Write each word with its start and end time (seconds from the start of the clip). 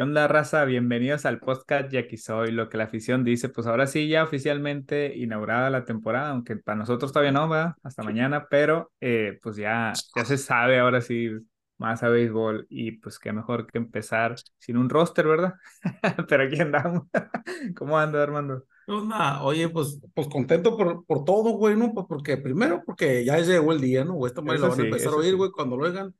¿Qué 0.00 0.04
onda, 0.04 0.26
raza? 0.28 0.64
Bienvenidos 0.64 1.26
al 1.26 1.40
podcast 1.40 1.92
Jackie 1.92 2.16
Soy, 2.16 2.52
lo 2.52 2.70
que 2.70 2.78
la 2.78 2.84
afición 2.84 3.22
dice. 3.22 3.50
Pues 3.50 3.66
ahora 3.66 3.86
sí, 3.86 4.08
ya 4.08 4.24
oficialmente 4.24 5.14
inaugurada 5.14 5.68
la 5.68 5.84
temporada, 5.84 6.30
aunque 6.30 6.56
para 6.56 6.78
nosotros 6.78 7.12
todavía 7.12 7.32
no, 7.32 7.50
va 7.50 7.76
hasta 7.82 8.02
mañana, 8.02 8.46
pero 8.48 8.90
eh, 9.02 9.38
pues 9.42 9.56
ya, 9.56 9.92
ya 10.16 10.24
se 10.24 10.38
sabe 10.38 10.78
ahora 10.78 11.02
sí 11.02 11.28
más 11.76 12.02
a 12.02 12.08
béisbol 12.08 12.66
y 12.70 12.92
pues 12.92 13.18
qué 13.18 13.30
mejor 13.34 13.66
que 13.66 13.76
empezar 13.76 14.36
sin 14.56 14.78
un 14.78 14.88
roster, 14.88 15.26
¿verdad? 15.26 15.52
pero 16.30 16.44
aquí 16.44 16.58
andamos. 16.58 17.02
¿Cómo 17.76 17.98
anda, 17.98 18.22
Armando? 18.22 18.64
No, 18.86 19.04
nada, 19.04 19.42
oye, 19.42 19.68
pues, 19.68 20.00
pues 20.14 20.28
contento 20.28 20.78
por, 20.78 21.04
por 21.04 21.26
todo, 21.26 21.50
güey, 21.58 21.76
¿no? 21.76 21.92
Pues 21.92 22.06
porque 22.08 22.38
primero, 22.38 22.82
porque 22.86 23.22
ya 23.22 23.38
llegó 23.38 23.70
el 23.72 23.82
día, 23.82 24.02
¿no? 24.06 24.26
Esta 24.26 24.40
madre 24.40 24.60
lo 24.60 24.70
van 24.70 24.80
a 24.80 24.82
empezar 24.82 25.12
a 25.12 25.16
oír, 25.16 25.36
güey, 25.36 25.50
cuando 25.50 25.76
lo 25.76 25.84
oigan 25.84 26.14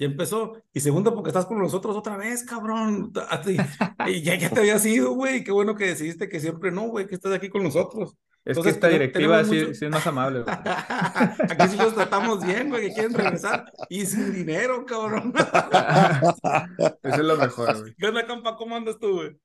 ya 0.00 0.06
empezó. 0.06 0.62
Y 0.72 0.80
segundo, 0.80 1.14
porque 1.14 1.28
estás 1.28 1.44
con 1.44 1.58
nosotros 1.58 1.94
otra 1.94 2.16
vez, 2.16 2.42
cabrón. 2.44 3.12
Y 4.08 4.22
ya, 4.22 4.34
ya 4.34 4.48
te 4.48 4.60
habías 4.60 4.84
ido, 4.86 5.12
güey. 5.12 5.44
Qué 5.44 5.52
bueno 5.52 5.76
que 5.76 5.84
decidiste 5.84 6.28
que 6.28 6.40
siempre 6.40 6.72
no, 6.72 6.88
güey, 6.88 7.06
que 7.06 7.14
estás 7.14 7.34
aquí 7.34 7.50
con 7.50 7.62
nosotros. 7.62 8.16
Es 8.42 8.58
que 8.58 8.70
esta 8.70 8.88
directiva 8.88 9.44
sí, 9.44 9.58
es 9.58 9.82
más 9.90 10.06
amable. 10.06 10.42
Güey. 10.42 10.56
aquí 11.50 11.68
sí 11.68 11.76
los 11.76 11.94
tratamos 11.94 12.44
bien, 12.44 12.70
güey, 12.70 12.88
que 12.88 12.94
quieren 12.94 13.12
regresar. 13.12 13.70
Y 13.90 14.06
sin 14.06 14.32
dinero, 14.32 14.86
cabrón. 14.86 15.34
Eso 17.02 17.16
es 17.16 17.18
lo 17.18 17.36
mejor, 17.36 17.80
güey. 17.80 17.94
¿Qué 17.98 18.06
onda, 18.06 18.26
compa? 18.26 18.56
¿Cómo 18.56 18.76
andas 18.76 18.98
tú, 18.98 19.16
güey? 19.16 19.36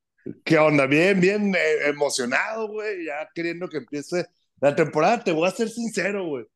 ¿Qué 0.42 0.56
onda? 0.56 0.86
Bien, 0.86 1.20
bien 1.20 1.54
eh, 1.54 1.88
emocionado, 1.88 2.68
güey. 2.68 3.04
Ya 3.04 3.28
queriendo 3.34 3.68
que 3.68 3.76
empiece 3.76 4.24
la 4.62 4.74
temporada. 4.74 5.22
Te 5.22 5.32
voy 5.32 5.46
a 5.46 5.50
ser 5.50 5.68
sincero, 5.68 6.26
güey. 6.26 6.46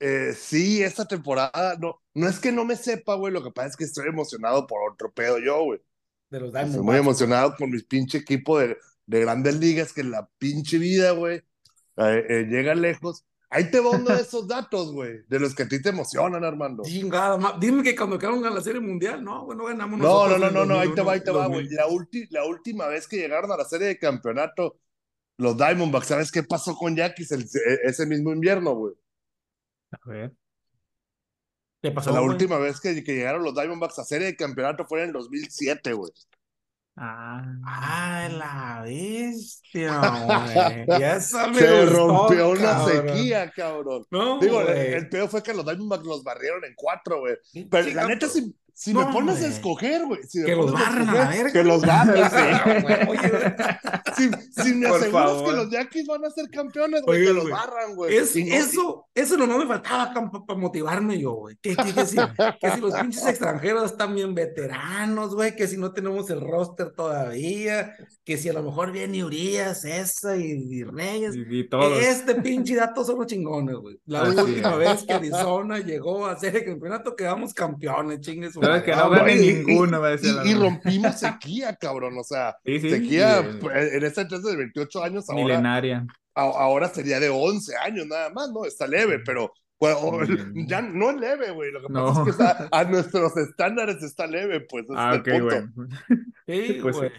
Eh, 0.00 0.32
sí, 0.34 0.82
esta 0.82 1.04
temporada, 1.04 1.76
no, 1.78 2.00
no 2.14 2.26
es 2.26 2.40
que 2.40 2.50
no 2.50 2.64
me 2.64 2.74
sepa, 2.74 3.14
güey, 3.16 3.32
lo 3.32 3.44
que 3.44 3.50
pasa 3.50 3.68
es 3.68 3.76
que 3.76 3.84
estoy 3.84 4.08
emocionado 4.08 4.66
por 4.66 4.90
otro 4.90 5.12
pedo 5.12 5.38
yo, 5.38 5.62
güey. 5.64 5.80
De 6.30 6.40
los 6.40 6.54
Estoy 6.54 6.80
muy 6.80 6.96
emocionado 6.96 7.54
con 7.54 7.70
mi 7.70 7.82
pinche 7.82 8.18
equipo 8.18 8.58
de, 8.58 8.78
de 9.04 9.20
grandes 9.20 9.56
ligas, 9.56 9.92
que 9.92 10.02
la 10.02 10.26
pinche 10.38 10.78
vida, 10.78 11.10
güey, 11.10 11.42
eh, 11.98 12.24
eh, 12.28 12.46
llega 12.48 12.74
lejos. 12.74 13.26
Ahí 13.50 13.70
te 13.70 13.80
va 13.80 13.90
uno 13.90 14.14
de 14.14 14.22
esos 14.22 14.48
datos, 14.48 14.92
güey, 14.92 15.18
de 15.28 15.38
los 15.38 15.54
que 15.54 15.64
a 15.64 15.68
ti 15.68 15.82
te 15.82 15.90
emocionan, 15.90 16.44
Armando. 16.44 16.82
Chingada, 16.84 17.58
dime 17.60 17.82
que 17.82 17.94
cuando 17.94 18.18
quedaron 18.18 18.44
a 18.46 18.50
la 18.50 18.62
Serie 18.62 18.80
Mundial, 18.80 19.22
no, 19.22 19.44
bueno, 19.44 19.64
ganamos 19.64 19.98
No, 19.98 20.28
no, 20.28 20.38
no, 20.38 20.50
no, 20.50 20.64
no, 20.64 20.78
ahí 20.78 20.94
te 20.94 21.02
va, 21.02 21.12
ahí 21.12 21.20
te 21.22 21.30
va, 21.30 21.46
güey. 21.48 21.68
La, 21.68 21.84
la 22.30 22.44
última 22.46 22.86
vez 22.86 23.06
que 23.06 23.18
llegaron 23.18 23.52
a 23.52 23.56
la 23.56 23.64
Serie 23.64 23.88
de 23.88 23.98
Campeonato, 23.98 24.78
los 25.36 25.56
Diamondbacks, 25.56 26.06
¿sabes 26.06 26.32
qué 26.32 26.42
pasó 26.42 26.74
con 26.74 26.96
Yankees 26.96 27.32
ese 27.84 28.06
mismo 28.06 28.32
invierno, 28.32 28.74
güey? 28.74 28.94
A 29.92 30.08
ver. 30.08 30.32
¿Qué 31.82 31.90
pasó? 31.90 32.12
La 32.12 32.20
última 32.20 32.58
vez 32.58 32.80
que, 32.80 33.02
que, 33.02 33.14
llegaron 33.14 33.42
los 33.42 33.54
Diamondbacks 33.54 33.98
a 33.98 34.04
serie 34.04 34.26
de 34.26 34.36
campeonato 34.36 34.84
fue 34.84 35.00
en 35.00 35.08
el 35.08 35.12
2007, 35.12 35.92
güey. 35.94 36.12
Ah, 36.96 37.42
ah, 37.64 38.28
la 38.30 38.82
bestia, 38.82 39.98
güey. 40.86 41.00
Ya 41.00 41.20
Se 41.20 41.86
rompió 41.86 42.50
una 42.50 42.84
sequía, 42.84 43.50
cabrón. 43.50 44.04
No, 44.10 44.38
Digo, 44.38 44.60
el, 44.60 44.68
el, 44.68 45.08
peor 45.08 45.28
fue 45.30 45.42
que 45.42 45.54
los 45.54 45.64
Diamondbacks 45.64 46.04
los 46.04 46.22
barrieron 46.22 46.62
en 46.64 46.74
cuatro, 46.74 47.20
güey. 47.20 47.36
Pero 47.70 47.90
la 47.94 48.06
neta, 48.06 48.28
si, 48.28 48.54
si 48.80 48.94
me 48.94 49.04
pones 49.12 49.42
a 49.42 49.46
escoger, 49.46 50.06
güey. 50.06 50.22
Si 50.26 50.42
que 50.42 50.56
los 50.56 50.72
barran 50.72 51.06
a, 51.10 51.14
la 51.14 51.28
verga. 51.28 51.52
Que 51.52 51.64
los 51.64 51.82
barran, 51.82 52.30
sí. 54.16 54.30
si, 54.56 54.62
si 54.62 54.74
me 54.74 54.88
Por 54.88 54.96
aseguras 54.96 55.26
favor. 55.32 55.44
que 55.44 55.52
los 55.52 55.70
Yankees 55.70 56.06
van 56.06 56.24
a 56.24 56.30
ser 56.30 56.48
campeones, 56.48 57.02
güey, 57.02 57.26
que 57.26 57.32
los 57.34 57.50
barran, 57.50 57.94
güey. 57.94 58.16
Es, 58.16 58.34
no, 58.34 58.42
eso, 58.54 59.08
eso 59.14 59.36
no 59.36 59.58
me 59.58 59.66
faltaba 59.66 60.14
para 60.46 60.58
motivarme 60.58 61.20
yo, 61.20 61.32
güey. 61.32 61.58
Que, 61.60 61.76
que, 61.76 61.92
que, 61.92 62.06
si, 62.06 62.16
que 62.16 62.70
si 62.70 62.80
los 62.80 62.94
pinches 62.94 63.26
extranjeros 63.26 63.84
están 63.92 64.14
bien 64.14 64.34
veteranos, 64.34 65.34
güey. 65.34 65.54
Que 65.54 65.68
si 65.68 65.76
no 65.76 65.92
tenemos 65.92 66.30
el 66.30 66.40
roster 66.40 66.94
todavía. 66.96 67.94
Que 68.24 68.38
si 68.38 68.48
a 68.48 68.54
lo 68.54 68.62
mejor 68.62 68.92
viene 68.92 69.22
Urias, 69.22 69.84
esa 69.84 70.38
y, 70.38 70.52
y 70.52 70.84
Reyes. 70.84 71.36
Y, 71.36 71.58
y 71.58 71.68
todos. 71.68 72.00
Este 72.00 72.36
pinche 72.36 72.76
dato 72.76 73.04
son 73.04 73.18
los 73.18 73.26
chingones, 73.26 73.76
güey. 73.76 74.00
La 74.06 74.22
Así 74.22 74.40
última 74.40 74.72
es. 74.72 74.78
vez 74.78 75.04
que 75.04 75.12
Arizona 75.12 75.80
llegó 75.80 76.24
a 76.24 76.32
hacer 76.32 76.56
el 76.56 76.64
campeonato, 76.64 77.14
quedamos 77.14 77.52
campeones, 77.52 78.20
chingues. 78.20 78.54
Sabes 78.70 78.82
que 78.84 78.92
no 78.92 79.04
ah, 79.04 79.08
gane 79.08 79.34
ninguno, 79.36 80.00
va 80.00 80.08
a 80.08 80.10
decir 80.10 80.34
y, 80.44 80.50
y, 80.50 80.54
rompimos 80.54 81.18
sequía, 81.18 81.74
cabrón. 81.76 82.16
O 82.18 82.24
sea, 82.24 82.56
sí, 82.64 82.80
sí, 82.80 82.90
sequía 82.90 83.42
sí, 83.42 83.66
en 83.72 84.04
esta 84.04 84.22
entonces 84.22 84.50
de 84.50 84.56
28 84.56 85.02
años. 85.02 85.28
Ahora, 85.28 85.42
Milenaria. 85.42 86.06
ahora 86.34 86.88
sería 86.88 87.18
de 87.20 87.28
11 87.28 87.76
años 87.76 88.06
nada 88.06 88.30
más, 88.30 88.50
¿no? 88.50 88.64
Está 88.64 88.86
leve, 88.86 89.20
pero 89.24 89.52
bueno, 89.80 90.26
ya 90.66 90.82
no 90.82 91.10
es 91.10 91.16
leve, 91.16 91.50
güey. 91.52 91.72
Lo 91.72 91.80
que 91.80 91.92
no. 91.92 92.06
pasa 92.06 92.20
es 92.20 92.24
que 92.24 92.30
está, 92.30 92.68
a 92.70 92.84
nuestros 92.84 93.36
estándares 93.38 94.02
está 94.02 94.26
leve, 94.26 94.60
pues. 94.60 94.84
Ah, 94.94 95.16
ok, 95.18 95.28
güey. 95.40 95.62
Sí, 96.46 96.78
pues, 96.82 96.96
güey. 96.96 97.10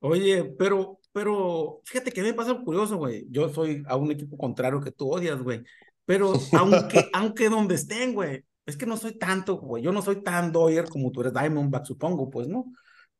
Oye, 0.00 0.54
pero, 0.58 1.00
pero, 1.12 1.80
fíjate 1.84 2.12
que 2.12 2.22
me 2.22 2.34
pasa 2.34 2.54
curioso, 2.62 2.98
güey. 2.98 3.26
Yo 3.30 3.48
soy 3.48 3.82
a 3.86 3.96
un 3.96 4.10
equipo 4.10 4.36
contrario 4.36 4.82
que 4.82 4.92
tú 4.92 5.10
odias, 5.10 5.42
güey. 5.42 5.64
Pero 6.04 6.34
aunque, 6.52 7.08
aunque 7.14 7.48
donde 7.48 7.74
estén, 7.74 8.12
güey, 8.12 8.44
es 8.66 8.76
que 8.76 8.84
no 8.84 8.96
soy 8.96 9.16
tanto, 9.16 9.56
güey, 9.56 9.82
yo 9.82 9.92
no 9.92 10.02
soy 10.02 10.22
tan 10.22 10.52
Doyer 10.52 10.88
como 10.88 11.12
tú 11.12 11.20
eres 11.20 11.32
Diamondback, 11.32 11.84
supongo, 11.84 12.28
pues, 12.28 12.48
¿no? 12.48 12.72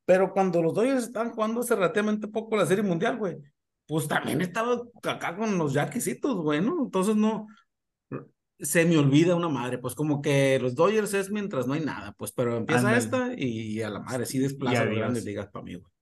Pero 0.04 0.32
cuando 0.32 0.62
los 0.62 0.74
Dodgers 0.74 1.04
están 1.04 1.30
jugando 1.30 1.60
hace 1.60 1.74
relativamente 1.74 2.28
poco 2.28 2.56
la 2.56 2.66
Serie 2.66 2.84
Mundial, 2.84 3.16
güey, 3.16 3.38
pues 3.86 4.08
también 4.08 4.40
estaba 4.40 4.82
acá 5.04 5.36
con 5.36 5.56
los 5.56 5.72
Yankeesitos, 5.72 6.36
güey, 6.36 6.60
¿no? 6.60 6.84
Entonces 6.84 7.14
no, 7.14 7.46
se 8.58 8.84
me 8.84 8.96
olvida 8.96 9.36
una 9.36 9.48
madre, 9.48 9.78
pues 9.78 9.94
como 9.94 10.20
que 10.20 10.58
los 10.60 10.74
Dodgers 10.74 11.14
es 11.14 11.30
mientras 11.30 11.66
no 11.66 11.74
hay 11.74 11.84
nada, 11.84 12.12
pues, 12.12 12.32
pero 12.32 12.56
empieza 12.56 12.80
Andale. 12.80 12.98
esta 12.98 13.32
y 13.36 13.82
a 13.82 13.90
la 13.90 14.00
madre 14.00 14.26
sí 14.26 14.38
desplaza 14.38 14.84
las 14.84 14.96
grandes 14.96 15.24
ligas 15.24 15.48
para 15.48 15.64
mí, 15.64 15.74
güey. 15.74 15.92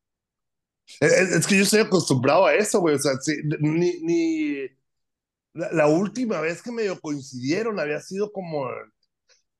Es, 1.00 1.12
es, 1.12 1.47
que 1.47 1.56
yo 1.56 1.62
estoy 1.62 1.81
acostumbrado 1.81 2.44
a 2.44 2.55
eso, 2.55 2.81
güey, 2.81 2.94
o 2.94 2.99
sea, 2.99 3.12
sí, 3.21 3.32
ni, 3.61 4.00
ni... 4.00 4.69
La, 5.55 5.72
la, 5.72 5.87
última 5.87 6.41
vez 6.41 6.62
que 6.62 6.72
medio 6.72 7.00
coincidieron 7.00 7.78
había 7.78 8.00
sido 8.00 8.32
como 8.32 8.69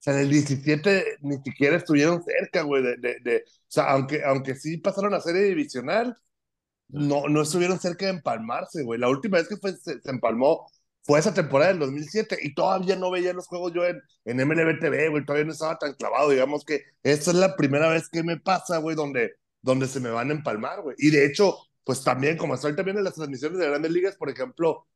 sea, 0.04 0.15
en 0.15 0.20
el 0.20 0.31
17 0.31 1.19
ni 1.22 1.38
siquiera 1.38 1.76
estuvieron 1.76 2.22
cerca, 2.22 2.62
güey, 2.62 2.82
de, 2.82 2.97
de, 2.98 3.20
de, 3.20 3.37
o 3.47 3.50
sea, 3.69 3.84
aunque, 3.84 4.22
aunque 4.25 4.54
sí 4.54 4.76
pasaron 4.78 5.15
a 5.15 5.20
serie 5.20 5.42
divisional, 5.44 6.16
no, 6.88 7.28
no 7.28 7.42
estuvieron 7.42 7.78
cerca 7.81 8.06
de 8.06 8.12
empalmarse, 8.12 8.82
güey. 8.82 9.00
La 9.00 9.09
última 9.09 9.38
vez 9.38 9.48
que 9.48 9.56
fue, 9.56 9.72
se, 9.76 10.00
se, 10.00 10.10
empalmó 10.10 10.66
fue 11.03 11.19
esa 11.20 11.34
temporada 11.34 11.70
del 11.72 11.81
2007 11.81 12.38
y 12.43 12.54
todavía 12.54 12.97
no 12.97 13.10
veía 13.10 13.32
los 13.32 13.47
juegos 13.47 13.72
yo 13.75 13.84
en, 13.87 14.00
en 14.25 14.41
MLB 14.47 14.78
TV, 14.81 15.09
güey, 15.09 15.25
todavía 15.25 15.47
no 15.47 15.53
estaba 15.53 15.78
tan 15.78 15.94
clavado, 15.94 16.31
digamos 16.31 16.64
que 16.64 16.82
esta 17.03 17.31
es 17.31 17.37
la 17.37 17.56
primera 17.56 17.88
vez 17.91 18.09
que 18.10 18.22
me 18.22 18.38
pasa, 18.38 18.78
güey, 18.78 18.97
donde, 18.97 19.34
donde 19.62 19.87
se 19.88 20.00
me 20.00 20.10
van 20.10 20.31
a 20.31 20.34
empalmar, 20.34 20.82
güey. 20.82 20.97
Y 20.98 21.10
de 21.10 21.26
hecho, 21.26 21.56
pues 21.84 22.04
también, 22.04 22.37
como 22.37 22.54
estoy 22.54 22.76
también 22.76 22.98
en 22.98 23.04
las 23.04 23.14
transmisiones 23.14 23.59
de 23.59 23.69
grandes 23.69 23.91
ligas, 23.93 24.16
por 24.16 24.31
ejemplo, 24.31 24.87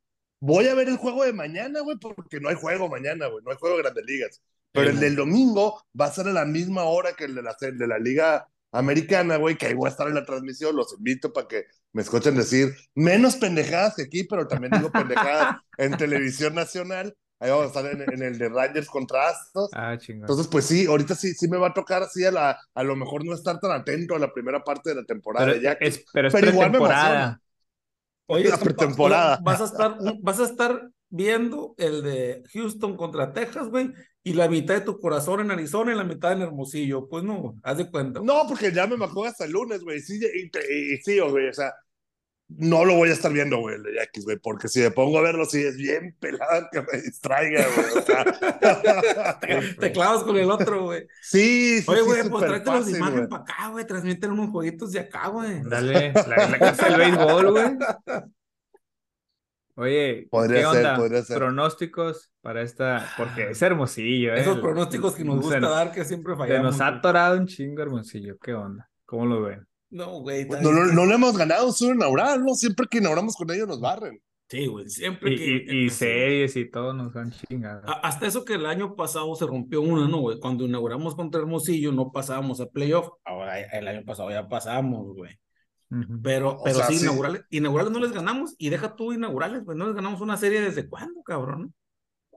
voy 0.40 0.66
a 0.68 0.74
ver 0.74 0.88
el 0.88 0.96
juego 0.98 1.24
de 1.24 1.32
mañana, 1.32 1.80
güey, 1.80 1.98
porque 1.98 2.40
no 2.40 2.48
hay 2.48 2.56
juego 2.56 2.88
mañana, 2.88 3.26
güey, 3.28 3.44
no 3.44 3.50
hay 3.50 3.56
juego 3.58 3.76
de 3.76 3.82
grandes 3.82 4.04
ligas. 4.06 4.42
Pero 4.78 4.90
el 4.90 5.00
del 5.00 5.16
domingo 5.16 5.82
va 5.98 6.06
a 6.06 6.12
ser 6.12 6.28
a 6.28 6.32
la 6.32 6.44
misma 6.44 6.84
hora 6.84 7.12
que 7.12 7.24
el 7.24 7.34
de 7.34 7.42
la, 7.42 7.56
de 7.60 7.86
la 7.86 7.98
Liga 7.98 8.48
Americana, 8.72 9.36
güey, 9.36 9.56
que 9.56 9.66
ahí 9.66 9.74
voy 9.74 9.88
a 9.88 9.90
estar 9.90 10.08
en 10.08 10.14
la 10.14 10.24
transmisión. 10.24 10.76
Los 10.76 10.94
invito 10.94 11.32
para 11.32 11.48
que 11.48 11.64
me 11.92 12.02
escuchen 12.02 12.36
decir 12.36 12.74
menos 12.94 13.36
pendejadas 13.36 13.96
que 13.96 14.02
aquí, 14.02 14.24
pero 14.24 14.46
también 14.46 14.72
digo 14.72 14.90
pendejadas 14.90 15.56
en 15.78 15.96
televisión 15.96 16.54
nacional. 16.54 17.16
Ahí 17.40 17.50
vamos 17.50 17.66
a 17.66 17.68
estar 17.68 17.86
en, 17.86 18.02
en 18.02 18.22
el 18.22 18.36
de 18.36 18.48
Rangers 18.48 18.88
contra 18.88 19.28
Astros. 19.28 19.70
Ah, 19.72 19.96
chingón. 19.96 20.22
Entonces, 20.22 20.48
pues 20.48 20.64
sí, 20.64 20.86
ahorita 20.86 21.14
sí, 21.14 21.34
sí 21.34 21.48
me 21.48 21.56
va 21.56 21.68
a 21.68 21.74
tocar 21.74 22.02
así 22.02 22.24
a, 22.24 22.32
la, 22.32 22.58
a 22.74 22.82
lo 22.82 22.96
mejor 22.96 23.24
no 23.24 23.32
estar 23.32 23.60
tan 23.60 23.70
atento 23.70 24.16
a 24.16 24.18
la 24.18 24.32
primera 24.32 24.64
parte 24.64 24.90
de 24.90 24.96
la 24.96 25.04
temporada. 25.04 25.46
Pero, 25.46 25.60
ya 25.60 25.72
es, 25.72 26.04
pero, 26.12 26.28
es 26.28 26.34
pero 26.34 26.50
igual 26.50 26.70
me 26.72 26.78
emociona. 26.78 27.40
Oye, 28.26 28.48
la 28.48 28.58
pretemporada. 28.58 29.38
Vas 29.42 29.60
a 29.60 29.64
estar, 29.64 29.96
vas 30.20 30.40
a 30.40 30.44
estar 30.44 30.90
viendo 31.08 31.74
el 31.78 32.02
de 32.02 32.42
Houston 32.52 32.96
contra 32.96 33.32
Texas, 33.32 33.68
güey, 33.68 33.92
y 34.28 34.34
la 34.34 34.46
mitad 34.46 34.74
de 34.74 34.80
tu 34.82 35.00
corazón 35.00 35.40
en 35.40 35.50
Arizona 35.50 35.92
y 35.92 35.96
la 35.96 36.04
mitad 36.04 36.32
en 36.32 36.42
Hermosillo. 36.42 37.08
Pues 37.08 37.24
no, 37.24 37.54
haz 37.62 37.78
de 37.78 37.90
cuenta. 37.90 38.20
No, 38.22 38.44
porque 38.46 38.70
ya 38.72 38.86
me 38.86 38.98
marcó 38.98 39.24
hasta 39.24 39.46
el 39.46 39.52
lunes, 39.52 39.82
güey. 39.82 40.00
Sí, 40.00 40.20
y, 40.20 40.40
y, 40.44 40.94
y, 40.94 40.96
sí, 40.98 41.18
güey, 41.18 41.48
o 41.48 41.52
sea, 41.54 41.72
no 42.48 42.84
lo 42.84 42.94
voy 42.94 43.08
a 43.08 43.12
estar 43.12 43.32
viendo, 43.32 43.58
güey, 43.58 43.76
el 43.76 43.82
güey, 44.22 44.38
porque 44.38 44.68
si 44.68 44.80
me 44.80 44.90
pongo 44.90 45.18
a 45.18 45.22
verlo, 45.22 45.46
sí 45.46 45.62
es 45.62 45.76
bien 45.76 46.14
pelado 46.20 46.68
que 46.70 46.80
me 46.80 47.00
distraiga, 47.00 47.66
güey. 47.74 47.86
O 47.96 48.02
sea, 48.02 49.38
te, 49.40 49.74
te 49.74 49.92
clavas 49.92 50.22
con 50.24 50.36
el 50.36 50.50
otro, 50.50 50.84
güey. 50.84 51.06
sí, 51.22 51.80
sí, 51.80 51.84
Oye, 51.88 52.00
sí, 52.00 52.04
güey, 52.04 52.28
pues 52.28 52.42
súper 52.42 52.62
tráete 52.62 52.70
las 52.70 52.88
imágenes 52.90 53.28
para 53.28 53.42
acá, 53.42 53.68
güey. 53.68 53.86
Transmiten 53.86 54.30
unos 54.32 54.50
jueguitos 54.50 54.92
de 54.92 55.00
acá, 55.00 55.28
güey. 55.28 55.62
Dale, 55.64 56.12
la, 56.12 56.48
la 56.48 56.58
casa 56.58 56.88
del 56.88 56.98
béisbol, 56.98 57.50
güey. 57.50 57.76
Oye, 59.78 60.26
Podría 60.30 60.56
¿qué 60.62 60.66
ser, 60.76 60.76
onda? 60.86 60.96
podría 60.96 61.22
ser. 61.22 61.36
Pronósticos 61.38 62.30
para 62.40 62.62
esta, 62.62 63.06
porque 63.16 63.50
es 63.50 63.62
hermosillo, 63.62 64.34
¿eh? 64.34 64.40
Esos 64.40 64.58
pronósticos 64.58 65.14
que 65.14 65.24
nos 65.24 65.36
Se- 65.36 65.42
gusta 65.42 65.68
dar 65.68 65.92
que 65.92 66.04
siempre 66.04 66.34
Se 66.34 66.38
fallamos. 66.38 66.64
nos 66.72 66.80
ha 66.80 66.88
atorado 66.88 67.38
un 67.38 67.46
chingo 67.46 67.80
hermosillo, 67.82 68.36
¿qué 68.42 68.54
onda? 68.54 68.90
¿Cómo 69.04 69.26
lo 69.26 69.42
ven? 69.42 69.64
No, 69.90 70.20
güey. 70.20 70.40
está 70.42 70.60
No, 70.60 70.72
no, 70.72 71.06
le 71.06 71.14
hemos 71.14 71.36
ganado 71.38 71.70
su 71.72 71.92
inaugural, 71.92 72.44
¿no? 72.44 72.54
Siempre 72.54 72.86
que 72.90 72.98
inauguramos 72.98 73.36
con 73.36 73.50
ellos 73.52 73.68
nos 73.68 73.80
barren. 73.80 74.20
Sí, 74.50 74.66
güey. 74.66 74.88
Siempre 74.88 75.34
Y, 75.34 75.36
que. 75.36 75.74
y, 75.76 75.90
series 75.90 76.56
y 76.56 76.70
todo 76.70 76.92
nos 76.94 77.14
han 77.14 77.30
chingado. 77.30 77.82
Hasta 78.02 78.26
eso 78.26 78.44
que 78.44 78.54
el 78.54 78.66
año 78.66 78.96
pasado 78.96 79.34
se 79.36 79.46
rompió 79.46 79.80
una, 79.82 80.08
¿no, 80.08 80.18
güey? 80.20 80.40
Cuando 80.40 80.64
inauguramos 80.64 81.14
contra 81.14 81.40
Hermosillo 81.40 81.92
no 81.92 82.10
pasábamos 82.10 82.60
a 82.60 82.66
playoff. 82.66 83.10
Ahora 83.24 83.60
el 83.60 83.86
año 83.86 84.02
pasado 84.04 84.30
ya 84.30 84.48
pasamos, 84.48 85.14
güey. 85.14 85.38
Pero, 86.22 86.56
O 86.56 86.64
pero 86.64 86.76
sea, 86.76 86.86
sí, 86.86 86.98
sí. 86.98 87.04
inaugurales, 87.04 87.44
inaugurales 87.50 87.92
no 87.92 87.98
les 87.98 88.12
ganamos. 88.12 88.54
Y 88.58 88.68
deja 88.68 88.94
tú 88.94 89.12
inaugurales, 89.12 89.64
güey. 89.64 89.76
No 89.76 89.86
les 89.86 89.94
ganamos 89.94 90.20
una 90.20 90.36
serie 90.36 90.60
desde 90.60 90.88
cuándo, 90.88 91.22
cabrón. 91.22 91.74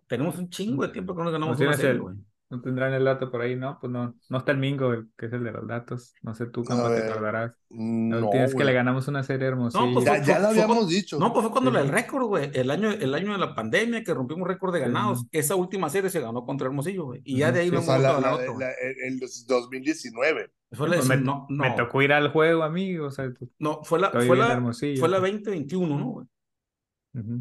Tenemos 0.07 0.37
un 0.37 0.49
chingo 0.49 0.83
de 0.83 0.89
tiempo 0.89 1.13
que 1.13 1.19
no 1.19 1.25
les 1.25 1.33
ganamos 1.33 1.59
No 1.59 1.65
una 1.65 1.77
serie, 1.77 1.99
güey. 1.99 2.15
¿No 2.51 2.61
tendrán 2.61 2.93
el 2.93 3.05
dato 3.05 3.31
por 3.31 3.41
ahí? 3.41 3.55
No, 3.55 3.77
pues 3.79 3.91
no. 3.93 4.13
No 4.29 4.37
está 4.37 4.51
el 4.51 4.57
Mingo, 4.57 4.91
el 4.93 5.07
que 5.17 5.27
es 5.27 5.33
el 5.33 5.43
de 5.43 5.51
los 5.53 5.65
datos. 5.67 6.13
No 6.21 6.35
sé 6.35 6.47
tú 6.47 6.63
cómo 6.65 6.83
te 6.89 6.95
ver, 6.95 7.09
acordarás. 7.09 7.53
No, 7.69 8.29
vez 8.29 8.53
que 8.53 8.65
le 8.65 8.73
ganamos 8.73 9.07
una 9.07 9.23
serie 9.23 9.47
hermosillo. 9.47 9.85
No, 9.85 9.93
pues 9.93 10.05
Ya, 10.05 10.15
fue- 10.17 10.25
ya 10.25 10.39
lo 10.39 10.47
habíamos 10.49 10.83
fue- 10.83 10.93
dicho. 10.93 11.17
No, 11.17 11.31
pues 11.31 11.43
fue 11.45 11.51
cuando 11.53 11.71
Sí. 11.71 11.77
el 11.77 11.87
récord, 11.87 12.25
güey. 12.25 12.51
El 12.53 12.69
año, 12.69 12.91
el 12.91 13.13
año 13.15 13.31
de 13.31 13.37
la 13.37 13.55
pandemia 13.55 14.03
que 14.03 14.13
rompimos 14.13 14.45
récord 14.47 14.73
de 14.73 14.81
ganados. 14.81 15.25
Esa 15.31 15.55
última 15.55 15.89
serie 15.89 16.09
se 16.09 16.19
ganó 16.19 16.45
contra 16.45 16.67
Hermosillo, 16.67 17.05
güey. 17.05 17.21
Y 17.23 17.37
ya 17.37 17.53
de 17.53 17.61
ahí 17.61 17.69
sí, 17.69 17.75
la, 17.87 17.95
a 17.95 17.97
la- 18.19 18.35
otro. 18.35 18.59
la- 18.59 18.69
en 18.71 19.13
el 19.13 19.19
2019. 19.47 20.51
Fue 20.73 20.89
la, 20.89 20.95
Pues 20.97 21.07
me, 21.07 21.17
no, 21.17 21.47
no, 21.49 21.63
me 21.63 21.71
tocó 21.71 22.01
ir 22.01 22.11
al 22.11 22.31
juego, 22.31 22.63
amigo. 22.63 23.07
O 23.07 23.11
sea, 23.11 23.31
no, 23.59 23.81
fue 23.83 23.99
la, 23.99 24.09
fue 24.11 24.35
la, 24.37 24.51
hermosillo. 24.53 24.99
fue 24.99 25.09
la 25.09 25.19
2021, 25.19 25.97
¿no, 25.97 26.05
güey? 26.05 26.27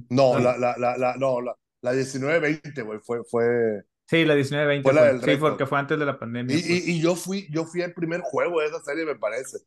No, 0.09 0.39
la, 0.39 0.57
la, 0.57 0.75
la, 0.79 0.97
la, 0.97 1.17
no, 1.17 1.41
la, 1.41 1.55
la 1.83 1.93
19-20, 1.95 2.83
güey, 2.85 2.99
fue, 3.01 3.23
fue... 3.25 3.83
Sí, 4.11 4.25
la 4.25 4.35
19-20 4.35 4.83
Fue 4.83 4.93
la 4.93 5.01
fue. 5.03 5.13
del 5.13 5.23
Sí, 5.23 5.37
porque 5.39 5.67
fue 5.67 5.79
antes 5.79 5.97
de 5.97 6.05
la 6.05 6.19
pandemia. 6.19 6.57
Y, 6.57 6.61
pues. 6.61 6.89
y, 6.89 6.91
y 6.95 7.01
yo 7.01 7.15
fui, 7.15 7.47
yo 7.49 7.65
fui 7.65 7.83
al 7.83 7.95
primer 7.95 8.21
juego 8.23 8.61
de 8.61 8.67
esa 8.67 8.81
serie, 8.83 9.05
me 9.05 9.15
parece. 9.15 9.59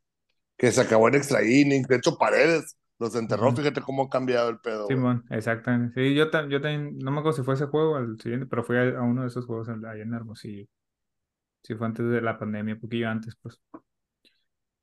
Que 0.57 0.69
se 0.69 0.81
acabó 0.81 1.07
en 1.07 1.15
extra 1.15 1.41
inning. 1.45 1.83
De 1.83 1.95
hecho, 1.95 2.17
Paredes 2.17 2.77
los 2.99 3.15
enterró. 3.15 3.55
Fíjate 3.55 3.79
cómo 3.81 4.03
ha 4.03 4.09
cambiado 4.09 4.49
el 4.49 4.59
pedo. 4.59 4.87
Simón, 4.87 5.23
exactamente. 5.29 5.93
Sí, 5.95 6.13
yo, 6.13 6.25
yo 6.49 6.61
también, 6.61 6.97
no 6.99 7.11
me 7.11 7.19
acuerdo 7.19 7.37
si 7.37 7.43
fue 7.43 7.53
ese 7.53 7.67
juego 7.67 7.93
o 7.93 7.97
el 7.99 8.19
siguiente, 8.19 8.45
pero 8.45 8.65
fui 8.65 8.75
a, 8.75 8.81
a 8.99 9.01
uno 9.01 9.21
de 9.21 9.29
esos 9.29 9.45
juegos 9.45 9.69
en- 9.69 9.85
allá 9.85 10.03
en 10.03 10.13
Hermosillo. 10.13 10.67
Sí, 11.63 11.75
fue 11.75 11.87
antes 11.87 12.05
de 12.05 12.19
la 12.21 12.37
pandemia, 12.37 12.73
un 12.73 12.81
poquillo 12.81 13.07
antes, 13.09 13.37
pues. 13.41 13.57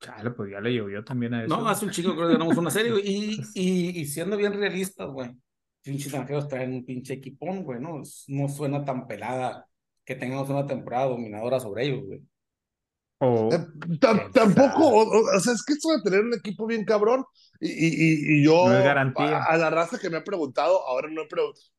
Chale, 0.01 0.31
pues 0.31 0.51
ya 0.51 0.61
le 0.61 0.73
llovió 0.75 1.05
también 1.05 1.35
a 1.35 1.45
eso. 1.45 1.55
No, 1.55 1.69
hace 1.69 1.85
un 1.85 1.91
chico 1.91 2.15
creo 2.15 2.27
que 2.29 2.33
ganamos 2.33 2.57
una 2.57 2.71
serie, 2.71 2.91
güey. 2.93 3.03
Y, 3.07 3.41
y, 3.55 4.01
y 4.01 4.07
siendo 4.07 4.37
bien 4.39 4.55
realistas, 4.55 5.09
güey. 5.11 5.31
Pinches 5.83 6.13
naranjeros 6.13 6.49
traen 6.49 6.73
un 6.75 6.85
pinche 6.85 7.15
equipón, 7.15 7.63
güey, 7.65 7.81
¿no? 7.81 8.03
No 8.29 8.49
suena 8.49 8.85
tan 8.85 9.07
pelada 9.07 9.67
que 10.05 10.15
tengamos 10.15 10.49
una 10.51 10.67
temporada 10.67 11.07
dominadora 11.07 11.59
sobre 11.61 11.87
ellos, 11.87 12.05
güey. 12.07 12.21
O- 13.23 13.51
Eh, 13.53 13.59
tam- 14.01 14.19
Quién 14.19 14.33
tampoco, 14.33 14.87
o, 14.89 15.03
o- 15.03 15.37
o 15.37 15.41
sea, 15.41 15.53
es 15.53 15.63
que 15.63 15.75
esto 15.75 15.91
de 15.91 16.03
tener 16.03 16.21
un 16.21 16.35
equipo 16.35 16.67
bien 16.67 16.85
cabrón. 16.85 17.25
Y, 17.61 17.69
y, 17.69 18.41
y, 18.41 18.45
yo, 18.45 18.67
No 18.69 18.79
es 18.79 18.83
garantía. 18.85 19.39
A, 19.39 19.45
a 19.53 19.57
la 19.59 19.69
raza 19.69 19.99
que 19.99 20.09
me 20.09 20.17
ha 20.17 20.25
preguntado, 20.25 20.87
ahora 20.87 21.09
no, 21.11 21.23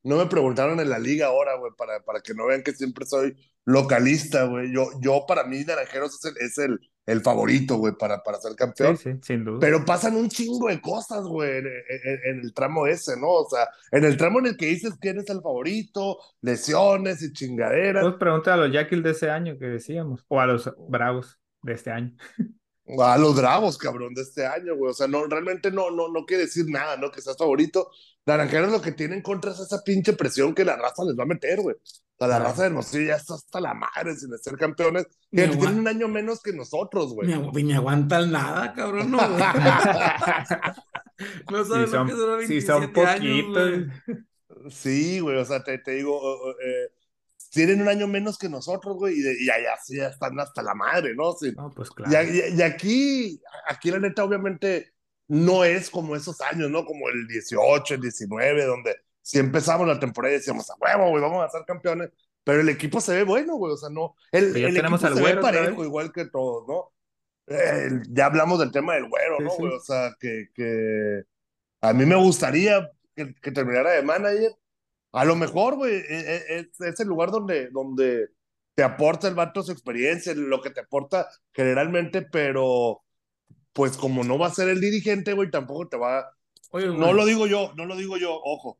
no 0.04 0.16
me 0.16 0.26
preguntaron 0.26 0.78
en 0.78 0.88
la 0.88 1.00
liga 1.00 1.26
ahora, 1.26 1.56
güey, 1.58 1.72
para, 1.76 2.00
para 2.04 2.20
que 2.20 2.34
no 2.34 2.46
vean 2.46 2.62
que 2.62 2.72
siempre 2.72 3.04
soy 3.06 3.34
localista, 3.64 4.44
güey. 4.44 4.72
Yo, 4.72 4.90
yo 5.00 5.24
para 5.26 5.42
mí, 5.44 5.64
Naranjeros 5.64 6.14
es 6.14 6.24
el, 6.32 6.36
es 6.46 6.58
el, 6.58 6.78
el 7.06 7.20
favorito, 7.20 7.76
güey, 7.76 7.94
para, 7.98 8.22
para 8.22 8.38
ser 8.40 8.54
campeón. 8.54 8.96
sí, 8.96 9.12
sí, 9.12 9.18
sin 9.22 9.44
duda. 9.44 9.58
Pero 9.60 9.84
pasan 9.84 10.16
un 10.16 10.28
chingo 10.28 10.68
de 10.68 10.80
cosas, 10.80 11.24
güey, 11.24 11.58
en, 11.58 11.66
en- 11.66 12.20
en 12.24 12.40
el 12.40 12.54
tramo 12.54 12.86
ese, 12.86 13.16
¿no? 13.18 13.28
O 13.28 13.48
sea, 13.50 13.68
en 13.90 14.04
el 14.04 14.16
tramo 14.16 14.38
en 14.38 14.46
el 14.46 14.56
que 14.56 14.66
dices 14.66 14.94
quién 15.00 15.18
es 15.18 15.28
el 15.30 15.40
favorito, 15.42 16.18
lesiones 16.40 17.22
y 17.22 17.32
chingaderas. 17.32 18.02
Pues 18.04 18.14
pregunta 18.18 18.54
a 18.54 18.56
los 18.56 18.72
Yaquil 18.72 19.02
de 19.02 19.10
ese 19.10 19.30
año 19.30 19.58
que 19.58 19.66
decíamos, 19.66 20.24
o 20.28 20.40
a 20.40 20.46
los 20.46 20.70
Bravos 20.88 21.38
de 21.62 21.72
este 21.72 21.90
año. 21.90 22.16
A 22.98 23.16
los 23.16 23.36
Bravos, 23.36 23.78
cabrón, 23.78 24.12
de 24.12 24.22
este 24.22 24.44
año, 24.44 24.76
güey. 24.76 24.90
O 24.90 24.94
sea, 24.94 25.06
no, 25.06 25.24
realmente 25.26 25.70
no, 25.70 25.90
no, 25.92 26.08
no 26.08 26.26
quiere 26.26 26.42
decir 26.44 26.64
nada, 26.68 26.96
¿no? 26.96 27.12
Que 27.12 27.20
seas 27.22 27.36
favorito. 27.38 27.90
Naranjeros 28.26 28.72
lo 28.72 28.82
que 28.82 28.90
tienen 28.90 29.22
contra 29.22 29.52
es 29.52 29.60
esa 29.60 29.82
pinche 29.84 30.12
presión 30.14 30.52
que 30.52 30.64
la 30.64 30.76
raza 30.76 31.04
les 31.04 31.16
va 31.16 31.22
a 31.22 31.26
meter, 31.26 31.60
güey. 31.60 31.76
Sea, 32.28 32.38
la 32.38 32.44
raza 32.44 32.62
de 32.62 32.68
Hermosillo 32.68 33.06
ya 33.08 33.16
está 33.16 33.34
hasta 33.34 33.60
la 33.60 33.74
madre 33.74 34.14
sin 34.16 34.36
ser 34.38 34.56
campeones. 34.56 35.04
Agua- 35.04 35.16
tienen 35.30 35.78
un 35.80 35.88
año 35.88 36.08
menos 36.08 36.40
que 36.42 36.52
nosotros, 36.52 37.12
güey. 37.14 37.28
Ni, 37.28 37.34
agu- 37.34 37.62
ni 37.64 37.72
aguantan 37.72 38.30
nada, 38.30 38.72
cabrón, 38.72 39.10
no, 39.10 39.18
güey. 39.18 39.42
No 41.50 41.64
Si 41.64 41.70
saben 41.70 41.82
lo 41.82 41.88
son, 41.88 42.06
que 42.08 42.12
son 42.14 42.46
si 42.46 42.60
son 42.60 42.80
27 42.92 43.06
años, 43.06 43.44
poquitos. 43.44 43.70
güey. 43.70 43.86
Sí, 44.70 45.20
güey, 45.20 45.36
o 45.38 45.44
sea, 45.44 45.62
te, 45.62 45.78
te 45.78 45.92
digo, 45.92 46.20
eh, 46.60 46.88
tienen 47.50 47.80
un 47.82 47.88
año 47.88 48.06
menos 48.08 48.38
que 48.38 48.48
nosotros, 48.48 48.96
güey, 48.96 49.18
y, 49.18 49.22
de- 49.22 49.36
y 49.42 49.50
allá 49.50 49.76
sí 49.82 49.96
ya 49.96 50.08
están 50.08 50.38
hasta 50.40 50.62
la 50.62 50.74
madre, 50.74 51.14
¿no? 51.14 51.32
Sí. 51.32 51.52
No, 51.56 51.70
pues 51.70 51.90
Y, 51.90 51.94
claro. 51.94 52.28
y- 52.28 52.58
y 52.58 52.62
aquí, 52.62 53.40
aquí 53.68 53.90
la 53.90 53.98
neta, 53.98 54.24
obviamente, 54.24 54.92
no 55.28 55.64
es 55.64 55.90
como 55.90 56.16
esos 56.16 56.40
años, 56.40 56.70
¿no? 56.70 56.84
Como 56.84 57.08
el 57.08 57.26
18, 57.28 57.94
el 57.94 58.00
19, 58.00 58.64
donde 58.64 58.96
si 59.22 59.38
empezamos 59.38 59.86
la 59.86 59.98
temporada 60.00 60.34
y 60.34 60.38
decíamos, 60.38 60.68
a 60.70 60.74
huevo, 60.80 61.10
güey, 61.10 61.22
vamos 61.22 61.44
a 61.44 61.48
ser 61.48 61.62
campeones, 61.66 62.10
pero 62.44 62.60
el 62.60 62.68
equipo 62.68 63.00
se 63.00 63.14
ve 63.14 63.24
bueno, 63.24 63.56
güey, 63.56 63.72
o 63.72 63.76
sea, 63.76 63.88
no, 63.88 64.14
el, 64.32 64.56
el 64.56 64.76
equipo 64.76 64.98
se 64.98 65.08
ve 65.10 65.20
güero 65.20 65.38
otra 65.40 65.52
parejo, 65.52 65.84
igual 65.84 66.12
que 66.12 66.26
todos, 66.26 66.66
¿no? 66.68 66.92
Ya 68.10 68.26
hablamos 68.26 68.58
del 68.58 68.72
tema 68.72 68.94
del 68.94 69.08
güero, 69.08 69.36
Sí, 69.38 69.44
¿no, 69.44 69.50
sí. 69.50 69.56
güey? 69.58 69.72
O 69.74 69.80
sea, 69.80 70.14
que, 70.18 70.46
que 70.54 71.22
a 71.80 71.92
mí 71.92 72.06
me 72.06 72.16
gustaría 72.16 72.90
que, 73.14 73.34
que 73.34 73.52
terminara 73.52 73.92
de 73.92 74.02
manager. 74.02 74.52
A 75.12 75.24
lo 75.24 75.36
mejor, 75.36 75.76
güey, 75.76 75.94
e- 75.94 76.04
e- 76.08 76.58
es, 76.60 76.80
es 76.80 77.00
el 77.00 77.08
lugar 77.08 77.30
donde, 77.30 77.68
donde 77.70 78.28
te 78.74 78.82
aporta 78.82 79.28
el 79.28 79.34
vato 79.34 79.62
su 79.62 79.72
experiencia, 79.72 80.32
lo 80.34 80.62
que 80.62 80.70
te 80.70 80.80
aporta 80.80 81.28
generalmente, 81.52 82.22
pero 82.22 83.02
pues 83.74 83.96
como 83.96 84.24
no 84.24 84.38
va 84.38 84.46
a 84.46 84.54
ser 84.54 84.68
el 84.68 84.80
dirigente, 84.80 85.34
güey, 85.34 85.50
tampoco 85.50 85.88
te 85.88 85.96
va... 85.96 86.30
Oye, 86.70 86.88
güey, 86.88 86.98
No 86.98 87.12
lo 87.12 87.26
digo 87.26 87.46
yo, 87.46 87.72
no 87.76 87.84
lo 87.84 87.96
digo 87.96 88.16
yo, 88.16 88.34
ojo. 88.42 88.78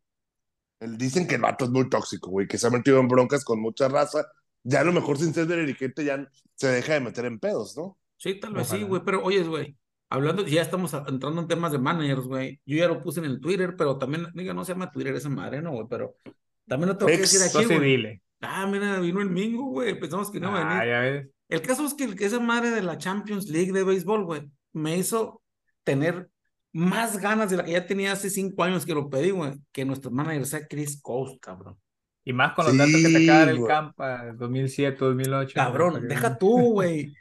El- 0.83 0.99
Dicen 0.99 1.27
que 1.27 1.37
el 1.37 1.41
vato 1.43 1.65
es 1.65 1.71
muy 1.71 1.89
tóxico, 1.89 2.31
güey, 2.31 2.47
que 2.49 2.59
se 2.59 2.67
ha 2.67 2.71
metido 2.71 2.99
en 2.99 3.09
broncas 3.09 3.45
con 3.45 3.61
mucha 3.61 3.89
raza. 3.89 4.27
Ya 4.65 4.81
a 4.81 4.85
lo 4.85 4.93
mejor 4.93 5.19
sin 5.19 5.33
ser 5.35 5.47
dirigente 5.47 6.05
ya 6.05 6.29
se 6.55 6.69
deja 6.69 6.95
de 6.95 7.01
meter 7.01 7.25
en 7.25 7.39
pedos, 7.39 7.77
¿no? 7.77 7.99
Sí, 8.17 8.39
tal 8.39 8.53
vez 8.55 8.67
sí, 8.69 8.77
Ojalá. 8.77 8.89
güey, 8.89 9.03
pero 9.05 9.23
oye, 9.25 9.43
güey, 9.43 9.77
hablando, 10.09 10.45
ya 10.47 10.63
estamos 10.63 10.93
entrando 10.95 11.41
en 11.41 11.49
temas 11.49 11.73
de 11.73 11.79
managers, 11.79 12.23
güey. 12.23 12.61
Yo 12.67 12.77
ya 12.79 12.89
lo 12.89 13.01
puse 13.01 13.21
en 13.21 13.27
el 13.27 13.41
Twitter, 13.41 13.75
pero 13.77 13.99
también, 13.99 14.27
diga, 14.35 14.55
no 14.55 14.65
se 14.65 14.73
llama 14.73 14.91
Twitter 14.93 15.15
esa 15.15 15.29
madre, 15.29 15.61
¿no, 15.63 15.73
güey? 15.73 15.87
Pero 15.89 16.17
también 16.67 16.91
lo 16.91 16.97
tengo 16.97 17.09
que 17.09 17.15
Ex, 17.15 17.33
decir 17.33 17.51
Tú 17.53 17.59
aquí, 17.59 17.69
sí 17.69 17.75
güey. 17.77 17.91
dile. 17.97 18.23
Ah, 18.41 18.67
mira, 18.67 18.99
vino 19.01 19.21
el 19.21 19.31
Mingo, 19.31 19.65
güey. 19.67 19.99
Pensamos 19.99 20.31
que 20.31 20.41
no 20.41 20.55
Ah, 20.57 20.79
venir. 20.81 20.89
ya 20.93 21.01
ves. 21.01 21.29
El 21.49 21.63
caso 21.63 21.85
es 21.87 21.95
que, 21.95 22.15
que 22.15 22.25
esa 22.27 22.41
madre 22.41 22.71
de 22.71 22.83
la 22.83 22.99
Champions 22.99 23.49
League 23.49 23.73
de 23.73 23.85
béisbol, 23.85 24.25
güey, 24.25 24.51
me 24.73 24.97
hizo 24.97 25.43
tener 25.85 26.29
más 26.73 27.19
ganas 27.19 27.51
de 27.51 27.57
la 27.59 27.65
que 27.65 27.73
ya 27.73 27.87
tenía 27.87 28.13
hace 28.13 28.31
cinco 28.31 28.65
años 28.65 28.87
que 28.87 28.95
lo 28.95 29.11
pedí, 29.11 29.31
güey, 29.31 29.53
que 29.73 29.85
nuestro 29.85 30.11
manager 30.11 30.47
sea 30.47 30.67
Chris 30.67 31.01
Coast, 31.01 31.39
cabrón. 31.41 31.79
Y 32.25 32.33
más 32.33 32.55
con 32.55 32.67
los 32.67 32.77
datos 32.77 32.95
que 33.03 33.09
te 33.09 33.25
acaba 33.25 33.39
de 33.41 33.47
dar 33.47 33.49
el 33.49 33.55
Sí, 33.57 33.61
güey. 33.61 33.69
Campa, 33.69 34.33
2007, 34.35 34.97
2008. 35.05 35.53
Cabrón, 35.55 36.09
deja 36.09 36.39
tú, 36.39 36.73
güey. 36.73 37.13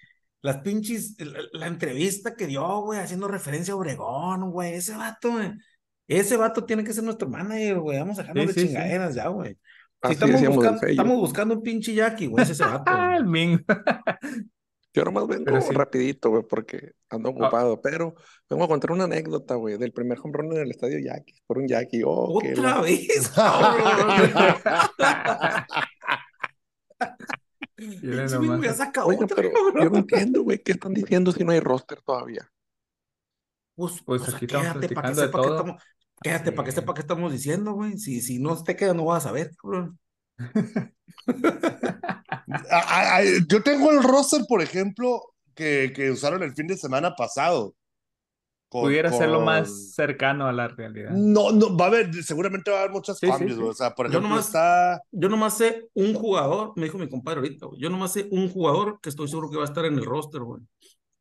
Las 0.44 0.60
pinches, 0.60 1.16
la, 1.20 1.40
la 1.54 1.68
entrevista 1.68 2.36
que 2.36 2.48
dio, 2.48 2.82
güey, 2.82 3.00
haciendo 3.00 3.28
referencia 3.28 3.74
a 3.74 3.78
Obregón, 3.78 4.52
güey. 4.52 4.74
Ese 4.74 4.96
vato, 4.96 5.32
güey. 5.32 5.52
Ese 6.08 6.38
vato 6.38 6.66
tiene 6.66 6.84
que 6.84 6.94
ser 6.94 7.04
nuestro 7.04 7.30
manager, 7.30 7.80
güey. 7.80 7.98
Vamos 8.00 8.20
a 8.20 8.22
dejarnos 8.24 8.46
Sí, 8.46 8.48
de 8.48 8.54
sí, 8.54 8.60
sí. 8.62 8.68
chingaderas 8.68 9.16
ya, 9.16 9.28
güey. 9.30 9.58
Si 10.04 10.14
estamos, 10.14 10.42
del 10.42 10.50
buscando, 10.50 10.80
sello. 10.80 10.92
estamos 10.92 11.18
buscando 11.18 11.56
un 11.56 11.64
pinche 11.64 11.94
Jackie, 11.94 12.28
güey. 12.28 12.44
Es 12.44 12.50
ese 12.52 12.64
vato. 12.66 12.84
Ah, 12.88 13.20
güey. 13.26 13.60
Yo 14.94 15.06
nomás 15.06 15.26
vengo 15.28 15.62
sí. 15.62 15.72
rapidito, 15.74 16.30
güey, 16.32 16.44
porque 16.44 16.92
ando 17.10 17.30
Ah. 17.30 17.32
ocupado, 17.32 17.82
pero 17.82 18.14
vengo 18.50 18.66
a 18.66 18.68
contar 18.68 18.92
una 18.92 19.06
anécdota, 19.06 19.56
güey, 19.56 19.78
del 19.78 19.94
primer 19.94 20.20
home 20.22 20.34
run 20.34 20.52
en 20.54 20.64
el 20.64 20.72
estadio 20.72 21.00
Yaquis, 21.00 21.42
por 21.48 21.60
un 21.60 21.68
Jackie. 21.68 22.04
Oh, 22.06 22.38
Otra 22.38 22.62
la- 22.62 22.82
vez, 22.82 23.32
ya 28.64 28.74
saca 28.74 29.06
Oiga, 29.06 29.26
otra, 29.26 29.36
pero 29.38 29.52
yo 29.82 29.90
no 29.90 29.98
entiendo, 29.98 30.44
güey, 30.44 30.60
¿qué 30.60 30.74
están 30.74 30.94
diciendo 30.94 31.32
si 31.32 31.44
no 31.44 31.52
hay 31.52 31.60
roster 31.60 32.02
todavía? 32.02 32.48
Pues, 33.76 34.02
Pues 34.06 34.34
aquí 34.34 34.46
quédate 34.48 34.90
para 34.90 35.10
que 35.10 35.16
sepa 35.16 35.42
que 35.42 35.48
estamos, 35.50 35.84
quédate 36.22 36.52
para 36.52 36.66
que 36.66 36.72
sepa 36.72 36.94
qué 36.94 37.02
estamos 37.02 37.32
diciendo, 37.32 37.74
güey. 37.74 37.98
Si, 37.98 38.22
si 38.22 38.40
no 38.40 38.62
te 38.62 38.76
queda, 38.76 38.94
no 38.94 39.06
vas 39.06 39.26
a 39.26 39.30
saber, 39.30 39.52
cabrón. 39.56 39.98
Ah, 42.70 42.84
ah, 42.88 43.16
ah, 43.18 43.22
yo 43.48 43.62
tengo 43.64 43.92
el 43.92 44.04
roster, 44.04 44.42
por 44.48 44.62
ejemplo, 44.62 45.22
que, 45.56 45.92
que 45.96 46.12
usaron 46.12 46.44
el 46.44 46.54
fin 46.54 46.68
de 46.68 46.78
semana 46.78 47.16
pasado. 47.16 47.76
con- 48.70 48.84
Pudiera 48.84 49.12
ser 49.12 49.30
lo 49.30 49.38
con- 49.38 49.46
más 49.46 49.94
cercano 49.94 50.48
a 50.48 50.52
la 50.54 50.68
realidad. 50.70 51.12
No, 51.12 51.52
no, 51.52 51.76
va 51.76 51.86
a 51.86 51.88
haber, 51.90 52.14
seguramente 52.24 52.72
va 52.72 52.78
a 52.78 52.80
haber 52.82 52.92
muchos 52.92 53.18
Sí, 53.20 53.26
sí, 53.26 53.32
cambios, 53.32 53.52
sí. 53.54 53.58
güey. 53.58 53.70
O 53.70 53.74
sea, 53.74 53.94
por 53.94 54.08
Yo 54.08 54.12
ejemplo, 54.20 54.30
nomás- 54.30 54.46
está. 54.48 55.02
Yo 55.12 55.30
nomás 55.30 55.58
sé 55.58 55.90
un 55.94 56.14
jugador, 56.14 56.74
me 56.76 56.84
dijo 56.86 56.98
mi 56.98 57.10
compadre 57.10 57.40
ahorita, 57.42 57.66
güey. 57.68 57.82
Yo 57.82 57.90
nomás 57.90 58.14
sé 58.14 58.28
un 58.32 58.50
jugador 58.50 59.00
que 59.02 59.10
estoy 59.10 59.28
seguro 59.28 59.50
que 59.50 59.58
va 59.58 59.64
a 59.64 59.68
estar 59.68 59.86
en 59.86 59.96
el 59.96 60.06
roster, 60.06 60.42
güey. 60.42 60.62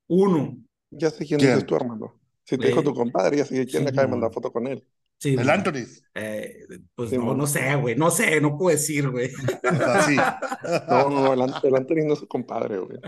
Uno. 0.09 0.57
Ya 0.91 1.11
sé 1.11 1.27
quién, 1.27 1.39
¿Quién? 1.41 1.53
dices 1.53 1.67
tú, 1.67 1.75
Armando. 1.77 2.19
Si 2.45 2.59
te 2.59 2.67
dijo 2.69 2.83
tu 2.83 2.95
compadre, 2.95 3.37
ya 3.37 3.45
sé 3.45 3.55
quién 3.55 3.69
sí, 3.69 3.79
le 3.85 3.89
acaba 3.91 4.03
de 4.07 4.11
mandar 4.11 4.33
foto 4.33 4.53
con 4.53 4.67
él. 4.67 4.85
Sí, 5.21 5.35
El. 5.39 5.49
Anthony. 5.51 5.87
Eh, 6.15 6.67
pues 6.95 7.11
Sí, 7.11 7.19
no, 7.19 7.35
no 7.35 7.47
sé, 7.47 7.75
güey. 7.77 7.95
No 7.95 8.11
sé, 8.11 8.41
no 8.41 8.57
puedo 8.57 8.77
decir, 8.77 9.09
güey. 9.11 9.31
O 9.35 9.77
sea, 9.77 10.03
sí. 10.03 10.17
No, 10.89 11.11
no, 11.11 11.33
el, 11.35 11.41
el 11.63 11.77
Anthony 11.77 12.07
no 12.07 12.15
es 12.15 12.21
su 12.21 12.27
compadre, 12.29 12.79
güey. 12.79 12.99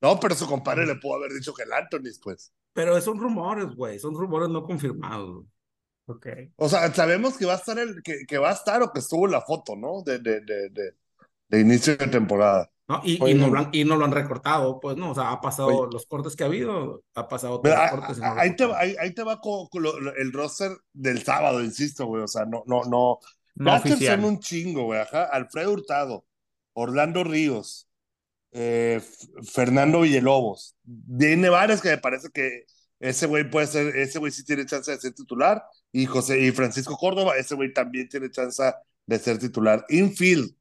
No, 0.00 0.20
pero 0.20 0.34
su 0.34 0.46
compadre 0.46 0.86
le 0.86 0.96
pudo 0.96 1.16
haber 1.16 1.32
dicho 1.32 1.54
que 1.54 1.62
el 1.62 1.72
Anthony, 1.72 2.10
pues. 2.22 2.52
Pero 2.72 3.00
son 3.00 3.18
rumores, 3.18 3.66
güey. 3.74 3.98
Son 3.98 4.14
rumores 4.14 4.48
no 4.48 4.62
confirmados. 4.64 5.34
güey. 5.34 5.46
Ok. 6.06 6.26
O 6.56 6.68
sea, 6.68 6.92
sabemos 6.92 7.38
que 7.38 7.46
va 7.46 7.54
a 7.54 7.56
estar 7.56 7.78
el, 7.78 8.02
que, 8.02 8.26
que 8.26 8.38
va 8.38 8.50
a 8.50 8.54
estar 8.54 8.82
o 8.82 8.92
que 8.92 9.00
estuvo 9.00 9.24
en 9.26 9.32
la 9.32 9.40
foto, 9.40 9.74
¿no? 9.76 10.02
De, 10.02 10.18
de, 10.18 10.40
de, 10.42 10.68
de, 10.70 10.94
de 11.48 11.60
inicio 11.60 11.96
de 11.96 12.06
temporada. 12.08 12.70
¿No? 12.88 13.00
Y, 13.04 13.14
y, 13.14 13.18
Oye, 13.22 13.34
no 13.34 13.46
no. 13.48 13.52
lo 13.54 13.58
han, 13.60 13.68
y 13.72 13.84
no 13.84 13.96
lo 13.96 14.04
han 14.04 14.12
recortado, 14.12 14.78
pues 14.80 14.96
no. 14.96 15.10
O 15.12 15.14
sea, 15.14 15.30
ha 15.32 15.40
pasado 15.40 15.68
Oye. 15.68 15.92
los 15.92 16.06
cortes 16.06 16.36
que 16.36 16.44
ha 16.44 16.46
habido, 16.46 17.02
ha 17.14 17.28
pasado 17.28 17.60
todos 17.60 17.74
los 17.76 17.84
a- 17.84 17.90
cortes. 17.90 18.20
a- 18.22 18.34
lo 18.34 18.40
ahí, 18.40 18.56
te, 18.56 18.64
ahí, 18.74 18.96
ahí 19.00 19.14
te 19.14 19.22
va 19.22 19.40
con, 19.40 19.66
con 19.68 19.82
lo- 19.82 20.14
el 20.14 20.32
roster 20.32 20.72
del 20.92 21.22
sábado, 21.22 21.62
insisto, 21.62 22.06
güey. 22.06 22.22
O 22.22 22.28
sea, 22.28 22.44
no, 22.44 22.62
no, 22.66 22.82
no. 22.84 23.18
No 23.56 23.80
son 23.80 24.24
un 24.24 24.40
chingo, 24.40 24.84
güey. 24.84 25.00
Ajá. 25.00 25.24
Alfredo 25.24 25.72
Hurtado, 25.72 26.26
Orlando 26.72 27.22
Ríos, 27.22 27.88
eh, 28.52 29.00
Fernando 29.52 30.00
Villalobos. 30.00 30.76
Viene 30.82 31.48
varios 31.48 31.80
que 31.80 31.90
me 31.90 31.98
parece 31.98 32.30
que 32.30 32.64
ese 33.00 33.26
güey 33.26 33.48
puede 33.48 33.66
ser, 33.66 33.96
ese 33.96 34.18
güey 34.18 34.32
sí 34.32 34.44
tiene 34.44 34.66
chance 34.66 34.90
de 34.90 34.98
ser 34.98 35.14
titular. 35.14 35.62
Y 35.92 36.06
José 36.06 36.40
y 36.40 36.50
Francisco 36.50 36.96
Córdoba, 36.96 37.36
ese 37.36 37.54
güey 37.54 37.72
también 37.72 38.08
tiene 38.08 38.30
chance 38.30 38.62
de 39.06 39.18
ser 39.18 39.38
titular. 39.38 39.84
Infield, 39.88 40.54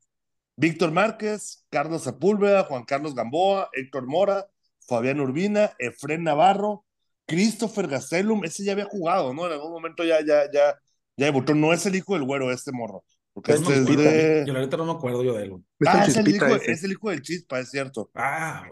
Víctor 0.56 0.92
Márquez, 0.92 1.66
Carlos 1.70 2.04
Sepúlveda, 2.04 2.64
Juan 2.66 2.84
Carlos 2.84 3.16
Gamboa, 3.16 3.70
Héctor 3.74 4.06
Mora, 4.08 4.48
Fabián 4.88 5.20
Urbina, 5.20 5.74
Efren 5.80 6.24
Navarro, 6.24 6.86
Christopher 7.26 7.88
Gastelum, 7.88 8.44
ese 8.44 8.64
ya 8.64 8.74
había 8.74 8.86
jugado, 8.86 9.34
¿no? 9.34 9.46
En 9.48 9.54
algún 9.54 9.72
momento 9.72 10.04
ya, 10.04 10.20
ya, 10.20 10.44
ya, 10.52 10.76
ya 11.18 11.26
debutó. 11.26 11.56
No 11.56 11.74
es 11.74 11.86
el 11.86 11.96
hijo 11.96 12.14
del 12.14 12.24
güero, 12.24 12.52
este 12.52 12.72
morro. 12.72 13.04
Porque 13.34 13.54
Es 13.54 13.62
este 13.62 13.74
es 13.74 13.86
de. 13.86 14.44
Yo 14.46 14.54
la 14.54 14.60
ahorita 14.60 14.78
no 14.78 14.86
me 14.86 14.92
acuerdo 14.92 15.24
yo 15.24 15.34
de 15.34 15.44
él. 15.46 15.54
Ah, 15.88 16.04
el 16.04 16.10
es 16.12 16.18
el, 16.18 16.28
hijo, 16.36 16.46
ese. 16.48 16.72
es 16.72 16.84
el 16.84 16.92
hijo 16.92 17.10
del 17.10 17.22
chispa, 17.22 17.60
es 17.60 17.70
cierto. 17.72 18.12
Ah, 18.14 18.70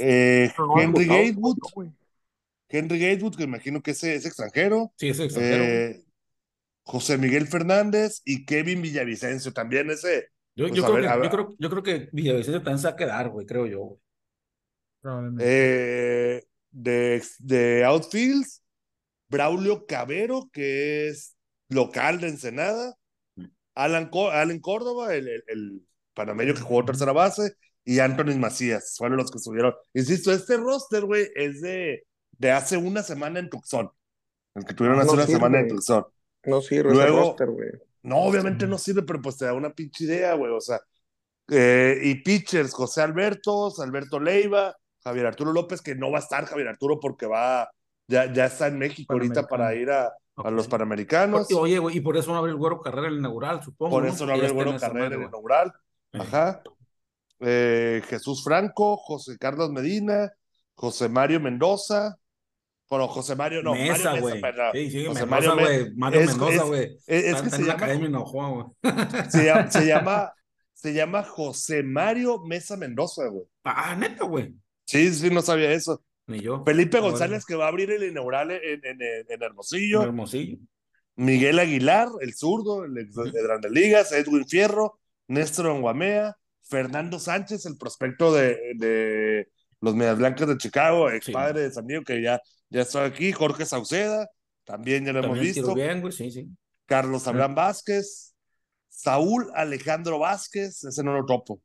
Eh, 0.00 0.52
Henry 0.76 1.06
no, 1.06 1.14
Gatewood. 1.14 1.56
Henry 2.68 2.98
Gatewood, 2.98 3.36
que 3.36 3.44
imagino 3.44 3.82
que 3.82 3.92
ese 3.92 4.14
es 4.14 4.26
extranjero. 4.26 4.92
sí, 4.96 5.08
es 5.08 5.18
extranjero. 5.20 5.64
Eh, 5.64 6.04
José 6.82 7.16
Miguel 7.16 7.46
Fernández 7.46 8.20
y 8.24 8.44
Kevin 8.44 8.82
Villavicencio, 8.82 9.52
también 9.52 9.90
ese. 9.90 10.28
Yo, 10.58 10.68
pues, 10.68 10.76
yo, 10.76 10.84
creo 10.84 10.94
ver, 10.94 11.04
que, 11.04 11.24
yo, 11.24 11.30
creo, 11.30 11.56
yo 11.58 11.70
creo 11.70 11.82
que 11.82 12.08
Villavicencio 12.12 12.62
también 12.62 12.78
se 12.78 12.88
va 12.88 12.92
a 12.92 12.96
quedar, 12.96 13.28
güey, 13.30 13.46
creo 13.46 13.66
yo. 13.66 13.78
güey. 13.80 13.98
Probablemente. 15.00 15.44
Eh, 15.46 16.44
de, 16.70 17.22
de 17.38 17.84
outfields, 17.84 18.62
Braulio 19.30 19.86
Cabero, 19.86 20.48
que 20.52 21.08
es 21.08 21.36
local 21.68 22.20
de 22.20 22.28
Ensenada, 22.28 22.94
Alan, 23.74 24.10
Alan 24.32 24.58
Córdoba, 24.60 25.14
el, 25.14 25.28
el, 25.28 25.42
el 25.46 25.82
panameño 26.14 26.54
que 26.54 26.60
jugó 26.62 26.84
tercera 26.84 27.12
base, 27.12 27.52
y 27.84 28.00
Anthony 28.00 28.36
Macías, 28.38 28.96
fueron 28.98 29.16
los 29.18 29.30
que 29.30 29.38
subieron. 29.38 29.74
Insisto, 29.94 30.32
este 30.32 30.56
roster, 30.56 31.04
güey, 31.04 31.28
es 31.36 31.60
de, 31.60 32.04
de 32.32 32.50
hace 32.50 32.76
una 32.76 33.02
semana 33.02 33.38
en 33.38 33.48
Tucson, 33.48 33.90
el 34.56 34.64
que 34.64 34.74
tuvieron 34.74 34.98
Ah, 34.98 35.02
hace 35.02 35.08
no 35.08 35.14
una 35.14 35.26
semana 35.26 35.60
en. 35.60 35.68
Tucson. 35.68 36.04
No 36.44 36.60
sirve 36.60 36.92
Luego- 36.92 37.18
ese 37.18 37.28
roster, 37.28 37.46
güey. 37.50 37.70
No, 38.02 38.18
obviamente 38.18 38.66
no 38.66 38.78
sirve, 38.78 39.02
pero 39.02 39.20
pues 39.20 39.36
te 39.36 39.44
da 39.46 39.54
una 39.54 39.70
pinche 39.70 40.04
idea, 40.04 40.34
güey. 40.34 40.52
O 40.52 40.60
sea, 40.60 40.80
eh, 41.50 41.98
y 42.02 42.16
pitchers, 42.22 42.72
José 42.72 43.02
Alberto, 43.02 43.72
Alberto 43.80 44.20
Leiva, 44.20 44.74
Javier 45.02 45.26
Arturo 45.26 45.52
López, 45.52 45.80
que 45.82 45.94
no 45.94 46.10
va 46.10 46.18
a 46.18 46.22
estar 46.22 46.44
Javier 46.46 46.68
Arturo 46.68 47.00
porque 47.00 47.26
va, 47.26 47.70
ya, 48.06 48.32
ya 48.32 48.46
está 48.46 48.66
en 48.68 48.78
México 48.78 49.12
ahorita 49.12 49.46
para 49.46 49.74
ir 49.74 49.90
a, 49.90 50.12
a 50.36 50.50
los. 50.50 50.68
Panamericanos. 50.68 51.52
Oye, 51.52 51.78
güey, 51.78 51.96
y 51.96 52.00
por 52.00 52.16
eso 52.16 52.32
no 52.32 52.38
abre 52.38 52.50
el 52.52 52.56
güero 52.56 52.80
carrera 52.80 53.08
el 53.08 53.18
inaugural, 53.18 53.62
supongo. 53.62 53.92
Por 53.96 54.06
eso 54.06 54.26
no 54.26 54.36
Y 54.36 54.40
habla 54.40 54.48
el 54.48 54.56
este 54.58 54.76
esa 54.76 54.86
carrera 54.88 55.04
madre, 55.04 55.14
en 55.14 55.20
güey. 55.20 55.28
inaugural. 55.28 55.72
Ajá. 56.12 56.62
Eh, 57.40 58.02
Jesús 58.08 58.42
Franco, 58.42 58.96
José 58.96 59.38
Carlos 59.38 59.70
Medina, 59.70 60.32
José 60.74 61.08
Mario 61.08 61.40
Mendoza. 61.40 62.16
Bueno, 62.88 63.06
José 63.08 63.36
Mario, 63.36 63.62
no, 63.62 63.74
Mesa, 63.74 64.18
güey. 64.18 64.40
Sí, 64.72 64.90
sí, 64.90 65.04
José 65.06 65.26
Mario 65.26 65.54
güey. 65.56 65.94
Mario 65.94 66.20
es- 66.20 66.26
Mendoza, 66.28 66.62
güey. 66.64 66.96
Es, 67.06 67.42
que 67.42 67.50
se 67.50 67.58
llama, 67.62 67.72
academia 67.74 68.08
se 69.30 69.44
llama, 69.44 69.70
se 69.70 69.86
llama, 69.86 70.32
se 70.72 70.92
llama 70.94 71.22
José 71.24 71.82
Mario 71.82 72.40
Mesa 72.46 72.76
Mendoza, 72.76 73.26
güey. 73.28 73.44
Ah, 73.64 73.94
neta, 73.94 74.24
güey. 74.24 74.54
Sí, 74.86 75.12
sí, 75.12 75.28
no 75.30 75.42
sabía 75.42 75.70
eso. 75.72 76.02
Ni 76.26 76.40
yo. 76.40 76.62
Felipe. 76.64 77.00
González 77.00 77.44
que 77.44 77.54
va 77.56 77.66
a 77.66 77.68
abrir 77.68 77.90
el 77.90 78.04
inaugural 78.04 78.50
en, 78.52 78.60
en, 78.84 79.02
en- 79.02 79.26
en 79.28 79.42
Hermosillo. 79.42 80.02
Hermosillo. 80.02 80.58
Miguel 81.16 81.58
Aguilar, 81.58 82.08
el 82.20 82.34
zurdo, 82.34 82.84
el 82.84 82.96
ex 82.96 83.14
de 83.14 83.42
Grandes 83.42 83.70
Ligas. 83.72 84.12
Edwin 84.12 84.46
Fierro, 84.46 84.98
Néstor 85.26 85.66
Onguamea. 85.66 86.36
Fernando 86.62 87.18
Sánchez, 87.18 87.64
el 87.66 87.76
prospecto 87.78 88.32
de, 88.34 88.58
de 88.76 89.48
los 89.80 89.94
Medias 89.94 90.18
Blancas 90.18 90.48
de 90.48 90.58
Chicago, 90.58 91.10
ex 91.10 91.24
Sí. 91.26 91.32
padre 91.32 91.62
de 91.62 91.70
San 91.72 91.86
Diego, 91.86 92.04
que 92.04 92.20
ya, 92.20 92.40
ya 92.70 92.82
está 92.82 93.04
aquí. 93.04 93.32
Jorge 93.32 93.66
Sauceda, 93.66 94.30
también 94.64 95.04
ya 95.04 95.12
lo 95.12 95.20
hemos 95.20 95.36
También 95.36 95.54
visto. 95.54 95.74
bien, 95.74 96.00
güey. 96.00 96.12
Sí, 96.12 96.30
sí. 96.30 96.48
Carlos 96.86 97.26
Abraham 97.26 97.54
Vázquez, 97.54 98.34
Saúl 98.88 99.50
Alejandro 99.54 100.18
Vázquez, 100.18 100.84
ese 100.84 101.02
no 101.02 101.12
lo 101.12 101.26
topo. 101.26 101.60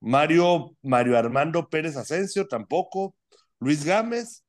Mario, 0.00 0.76
Mario 0.82 1.16
Armando 1.16 1.68
Pérez 1.68 1.96
Asensio, 1.96 2.46
tampoco. 2.48 3.14
Luis 3.60 3.84
Gámez, 3.84 4.44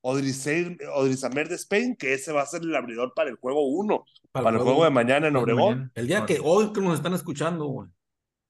Odrisamer 0.00 1.48
de 1.48 1.54
Spain, 1.54 1.96
que 1.96 2.14
ese 2.14 2.32
va 2.32 2.42
a 2.42 2.46
ser 2.46 2.62
el 2.62 2.74
abridor 2.74 3.12
para 3.14 3.30
el 3.30 3.36
juego 3.36 3.66
1, 3.66 4.04
para, 4.32 4.50
el 4.50 4.58
juego 4.58 4.84
de 4.84 4.90
mañana 4.90 5.28
en 5.28 5.36
Obregón. 5.36 5.70
mañana. 5.70 5.92
El 5.94 6.06
día 6.06 6.26
que 6.26 6.40
hoy 6.42 6.72
que 6.72 6.80
nos 6.80 6.96
están 6.96 7.14
escuchando, 7.14 7.66
güey. 7.66 7.88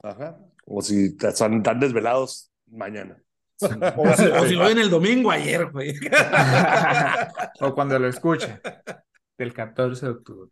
Ajá. 0.02 0.38
O 0.64 0.82
si 0.82 1.16
son 1.34 1.62
tan 1.62 1.78
desvelados, 1.78 2.50
mañana. 2.66 3.22
O 3.96 4.12
si, 4.16 4.24
o 4.26 4.46
si 4.46 4.54
lo 4.54 4.64
ven 4.64 4.78
el 4.78 4.90
domingo 4.90 5.30
ayer, 5.30 5.70
güey. 5.70 5.94
o 7.60 7.74
cuando 7.74 7.98
lo 7.98 8.08
escuche. 8.08 8.60
Del 9.38 9.52
14 9.54 10.06
de 10.06 10.12
octubre. 10.12 10.50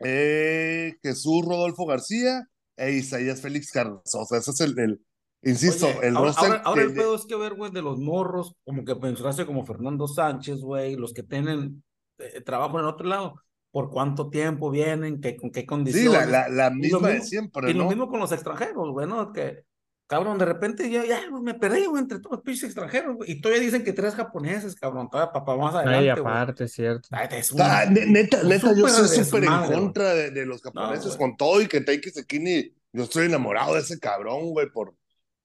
Eh, 0.00 0.94
Jesús 1.02 1.44
Rodolfo 1.44 1.86
García 1.86 2.44
e 2.76 2.92
Isaías 2.92 3.40
Félix 3.40 3.70
Cardoso. 3.72 4.20
O 4.20 4.24
sea, 4.24 4.38
ese 4.38 4.50
es 4.52 4.60
el, 4.60 4.78
el- 4.78 5.00
insisto, 5.42 5.86
Oye, 5.86 6.08
el 6.08 6.16
ahora, 6.16 6.28
roster 6.28 6.50
ahora, 6.50 6.62
ahora 6.64 6.82
el 6.82 6.88
que- 6.88 6.94
pedo 6.94 7.16
es 7.16 7.26
que 7.26 7.36
ver, 7.36 7.54
güey, 7.54 7.70
de 7.72 7.82
los 7.82 7.98
morros, 7.98 8.54
como 8.64 8.84
que 8.84 8.94
mencionaste 8.94 9.46
como 9.46 9.64
Fernando 9.66 10.06
Sánchez, 10.06 10.60
güey, 10.60 10.96
los 10.96 11.12
que 11.12 11.22
tienen 11.22 11.82
eh, 12.18 12.40
trabajo 12.42 12.78
en 12.78 12.86
otro 12.86 13.06
lado, 13.08 13.34
por 13.70 13.90
cuánto 13.90 14.30
tiempo 14.30 14.70
vienen, 14.70 15.20
qué, 15.20 15.36
con 15.36 15.50
qué 15.50 15.60
Sí, 15.60 15.66
condiciones. 15.66 16.12
la, 16.28 16.48
la, 16.48 16.48
la 16.48 16.70
lo 16.70 16.76
misma 16.76 17.08
de 17.08 17.14
mismo- 17.14 17.26
siempre, 17.28 17.70
y 17.70 17.74
lo 17.74 17.84
¿no? 17.84 17.88
mismo 17.90 18.08
con 18.08 18.20
los 18.20 18.32
extranjeros, 18.32 18.90
güey, 18.92 19.06
¿no? 19.08 19.32
Que, 19.32 19.64
cabrón, 20.08 20.38
de 20.38 20.44
repente 20.46 20.90
yo 20.90 21.04
ya 21.04 21.20
güey, 21.30 21.42
me 21.42 21.54
perdí, 21.54 21.86
güey, 21.86 22.02
entre 22.02 22.18
todos 22.18 22.32
los 22.38 22.42
pinches 22.42 22.64
extranjeros, 22.64 23.14
güey, 23.16 23.30
y 23.30 23.40
todavía 23.40 23.62
dicen 23.62 23.84
que 23.84 23.92
tres 23.92 24.14
japoneses, 24.16 24.74
cabrón, 24.74 25.08
todavía 25.08 25.32
papá 25.32 25.56
más 25.56 25.74
adelante, 25.76 26.10
aparte, 26.10 26.66
cierto. 26.66 27.08
Ay, 27.12 27.28
es 27.32 27.52
un- 27.52 27.60
Ah, 27.60 27.84
ne- 27.88 28.06
neta, 28.06 28.42
neta, 28.42 28.72
yo 28.74 28.88
soy 28.88 29.24
súper 29.24 29.44
en 29.44 29.50
contra 29.72 30.14
de, 30.14 30.30
de 30.32 30.44
los 30.46 30.60
japoneses 30.62 31.16
con 31.16 31.36
todo 31.36 31.60
y 31.62 31.68
que 31.68 31.80
Taiki 31.82 32.10
Sekini, 32.10 32.74
yo 32.92 33.04
estoy 33.04 33.26
enamorado 33.26 33.74
de 33.74 33.80
ese 33.80 34.00
cabrón, 34.00 34.50
güey, 34.50 34.68
por, 34.72 34.94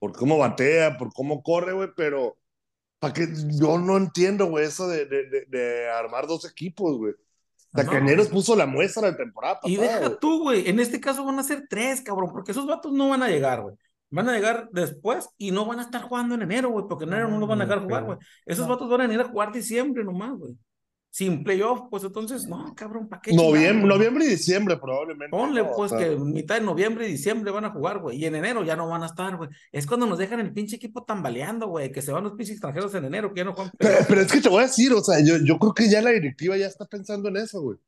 por 0.00 0.12
cómo 0.12 0.38
batea, 0.38 0.96
por 0.98 1.12
cómo 1.12 1.42
corre, 1.42 1.72
güey, 1.72 1.90
pero 1.96 2.36
para 2.98 3.12
que 3.12 3.28
yo 3.60 3.78
no 3.78 3.96
entiendo, 3.98 4.46
güey, 4.46 4.64
eso 4.66 4.88
de, 4.88 5.04
de, 5.04 5.28
de, 5.28 5.44
de 5.46 5.88
armar 5.90 6.26
dos 6.26 6.44
equipos, 6.50 6.96
güey. 6.96 7.12
Sea, 7.74 8.00
No. 8.00 8.24
Puso 8.30 8.54
la 8.56 8.66
muestra 8.66 9.10
de 9.10 9.16
temporada 9.16 9.58
Y 9.64 9.76
pasada, 9.76 9.96
deja 9.96 10.06
güey. 10.08 10.20
tú, 10.20 10.42
güey. 10.44 10.68
En 10.70 10.78
este 10.80 11.00
caso 11.00 11.24
van 11.24 11.38
a 11.38 11.42
ser 11.42 11.66
tres, 11.68 12.00
cabrón, 12.00 12.30
porque 12.32 12.52
esos 12.52 12.66
vatos 12.66 12.92
no 12.92 13.08
van 13.10 13.22
a 13.22 13.28
llegar, 13.28 13.62
güey. 13.62 13.74
Van 14.14 14.28
a 14.28 14.32
llegar 14.32 14.68
después 14.70 15.28
y 15.36 15.50
no 15.50 15.66
van 15.66 15.80
a 15.80 15.82
estar 15.82 16.02
jugando 16.02 16.36
en 16.36 16.42
enero, 16.42 16.70
güey, 16.70 16.84
porque 16.88 17.04
en 17.04 17.12
enero 17.12 17.28
no 17.28 17.38
los 17.38 17.48
van 17.48 17.60
a 17.60 17.66
dejar 17.66 17.82
jugar, 17.82 18.04
güey. 18.04 18.18
Esos 18.46 18.68
vatos 18.68 18.88
van 18.88 19.00
a 19.00 19.06
venir 19.08 19.20
a 19.20 19.24
jugar 19.24 19.52
diciembre 19.52 20.04
nomás, 20.04 20.38
güey. 20.38 20.54
Sin 21.10 21.42
playoff, 21.42 21.82
pues 21.90 22.04
entonces, 22.04 22.46
no, 22.46 22.72
cabrón, 22.76 23.08
¿para 23.08 23.22
qué? 23.22 23.32
Noviembre, 23.32 24.24
y 24.24 24.28
diciembre, 24.28 24.76
probablemente. 24.76 25.30
Ponle, 25.30 25.62
¿no? 25.62 25.70
O 25.70 25.76
pues, 25.76 25.90
sea, 25.90 25.98
que 25.98 26.16
mitad 26.16 26.54
de 26.56 26.60
noviembre 26.60 27.08
y 27.08 27.10
diciembre 27.10 27.50
van 27.50 27.64
a 27.64 27.70
jugar, 27.70 27.98
güey. 27.98 28.18
Y 28.18 28.24
en 28.26 28.36
enero 28.36 28.62
ya 28.64 28.76
no 28.76 28.88
van 28.88 29.02
a 29.02 29.06
estar, 29.06 29.36
güey. 29.36 29.50
Es 29.72 29.86
cuando 29.86 30.06
nos 30.06 30.18
dejan 30.18 30.38
el 30.38 30.52
pinche 30.52 30.76
equipo 30.76 31.02
tambaleando, 31.02 31.66
güey. 31.66 31.90
Que 31.90 32.00
se 32.00 32.12
van 32.12 32.22
los 32.22 32.34
pinches 32.34 32.52
extranjeros 32.52 32.94
en 32.94 33.06
enero, 33.06 33.32
que 33.32 33.40
ya 33.40 33.44
no 33.44 33.52
juegan. 33.52 33.72
Pero, 33.78 33.96
pero 34.08 34.20
es 34.20 34.32
que 34.32 34.40
te 34.40 34.48
voy 34.48 34.60
a 34.60 34.66
decir, 34.66 34.92
o 34.92 35.02
sea, 35.02 35.18
yo, 35.24 35.38
yo 35.38 35.58
creo 35.58 35.74
que 35.74 35.88
ya 35.88 36.02
la 36.02 36.10
directiva 36.10 36.56
ya 36.56 36.66
está 36.66 36.84
pensando 36.84 37.28
en 37.28 37.38
eso, 37.38 37.62
güey. 37.62 37.78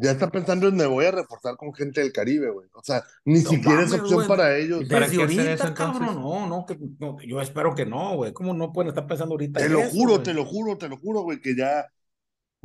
Ya 0.00 0.10
está 0.12 0.30
pensando 0.30 0.68
en 0.68 0.76
me 0.76 0.86
voy 0.86 1.04
a 1.04 1.10
reforzar 1.10 1.56
con 1.56 1.72
gente 1.74 2.00
del 2.00 2.12
Caribe, 2.12 2.50
güey. 2.50 2.68
O 2.72 2.82
sea, 2.82 3.02
ni 3.24 3.40
No 3.42 3.50
siquiera 3.50 3.82
es 3.82 3.92
opción 3.92 4.14
güey. 4.14 4.28
para 4.28 4.56
ellos. 4.56 4.84
¿Para 4.88 5.00
qué 5.06 5.16
hacer 5.16 5.20
ahorita, 5.20 5.42
eso, 5.52 5.66
entonces? 5.68 5.74
cabrón, 5.98 6.20
no, 6.22 6.46
no, 6.48 6.66
que, 6.66 6.78
no, 6.98 7.18
yo 7.20 7.40
espero 7.40 7.74
que 7.74 7.86
no, 7.86 8.16
güey. 8.16 8.32
¿Cómo 8.32 8.54
no 8.54 8.72
pueden 8.72 8.88
estar 8.88 9.06
pensando 9.06 9.34
ahorita 9.34 9.60
Te 9.60 9.66
en 9.66 9.72
lo 9.74 9.80
eso, 9.80 9.90
juro, 9.90 10.20
te 10.22 10.34
lo 10.34 10.44
juro, 10.44 10.76
te 10.78 10.88
lo 10.88 10.96
juro, 10.96 11.20
güey, 11.22 11.40
que 11.40 11.54
ya, 11.56 11.86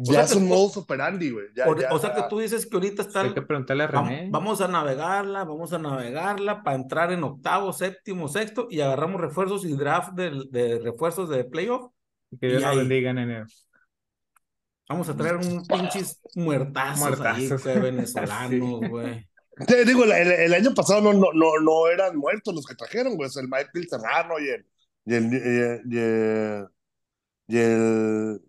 sea 0.04 0.14
ya 0.16 0.22
que- 0.24 0.28
son 0.28 0.48
modus 0.48 0.78
operandi, 0.78 1.32
güey. 1.32 1.46
Ya, 1.56 1.68
O, 1.68 1.76
ya- 1.80 1.94
o 1.94 2.00
sea 2.00 2.14
que 2.14 2.24
tú 2.30 2.40
dices 2.40 2.66
que 2.66 2.76
ahorita 2.76 3.02
está 3.02 3.22
Hay 3.22 3.34
que 3.34 3.42
preguntarle 3.42 3.84
a 3.84 3.88
René. 3.88 4.28
Vamos 4.32 4.60
a 4.62 4.68
navegarla, 4.68 5.44
vamos 5.44 5.72
a 5.74 5.80
navegarla 5.80 6.64
para 6.64 6.76
entrar 6.76 7.12
en 7.12 7.24
octavo, 7.24 7.72
séptimo, 7.74 8.28
sexto 8.28 8.68
y 8.70 8.82
agarramos 8.82 9.22
refuerzos 9.22 9.64
y 9.66 9.74
draft 9.76 10.14
de, 10.14 10.44
de 10.52 10.80
refuerzos 10.80 11.30
de 11.30 11.44
playoff. 11.46 11.92
que 12.40 12.48
Dios 12.48 12.64
ahí- 12.66 12.78
bendiga 12.78 13.12
en 13.12 13.18
enero. 13.20 13.46
Vamos 14.88 15.10
a 15.10 15.18
traer 15.18 15.36
un 15.38 15.66
pinches 15.66 16.22
muertazos, 16.36 17.20
ahí, 17.22 17.48
Muertazos. 17.48 17.64
güey, 17.64 17.80
venezolanos, 17.82 18.82
güey. 18.90 19.28
Te 19.68 19.86
digo, 19.86 20.04
el, 20.04 20.12
el- 20.12 20.54
año 20.54 20.74
pasado 20.76 21.02
no, 21.02 21.14
no, 21.14 21.32
no, 21.34 21.60
no 21.62 21.88
eran 21.88 22.18
muertos 22.18 22.54
los 22.54 22.66
que 22.66 22.76
trajeron, 22.76 23.16
güey. 23.16 23.30
El 23.36 23.48
Michael 23.48 23.88
Serrano 23.90 24.40
y 24.40 24.50
el. 24.50 24.68
Y 25.06 25.14
el. 25.16 25.34
Y 25.34 25.38
el, 25.38 25.82
y 25.94 25.98
el, 26.00 26.68
y 27.48 27.58
el- 27.58 28.42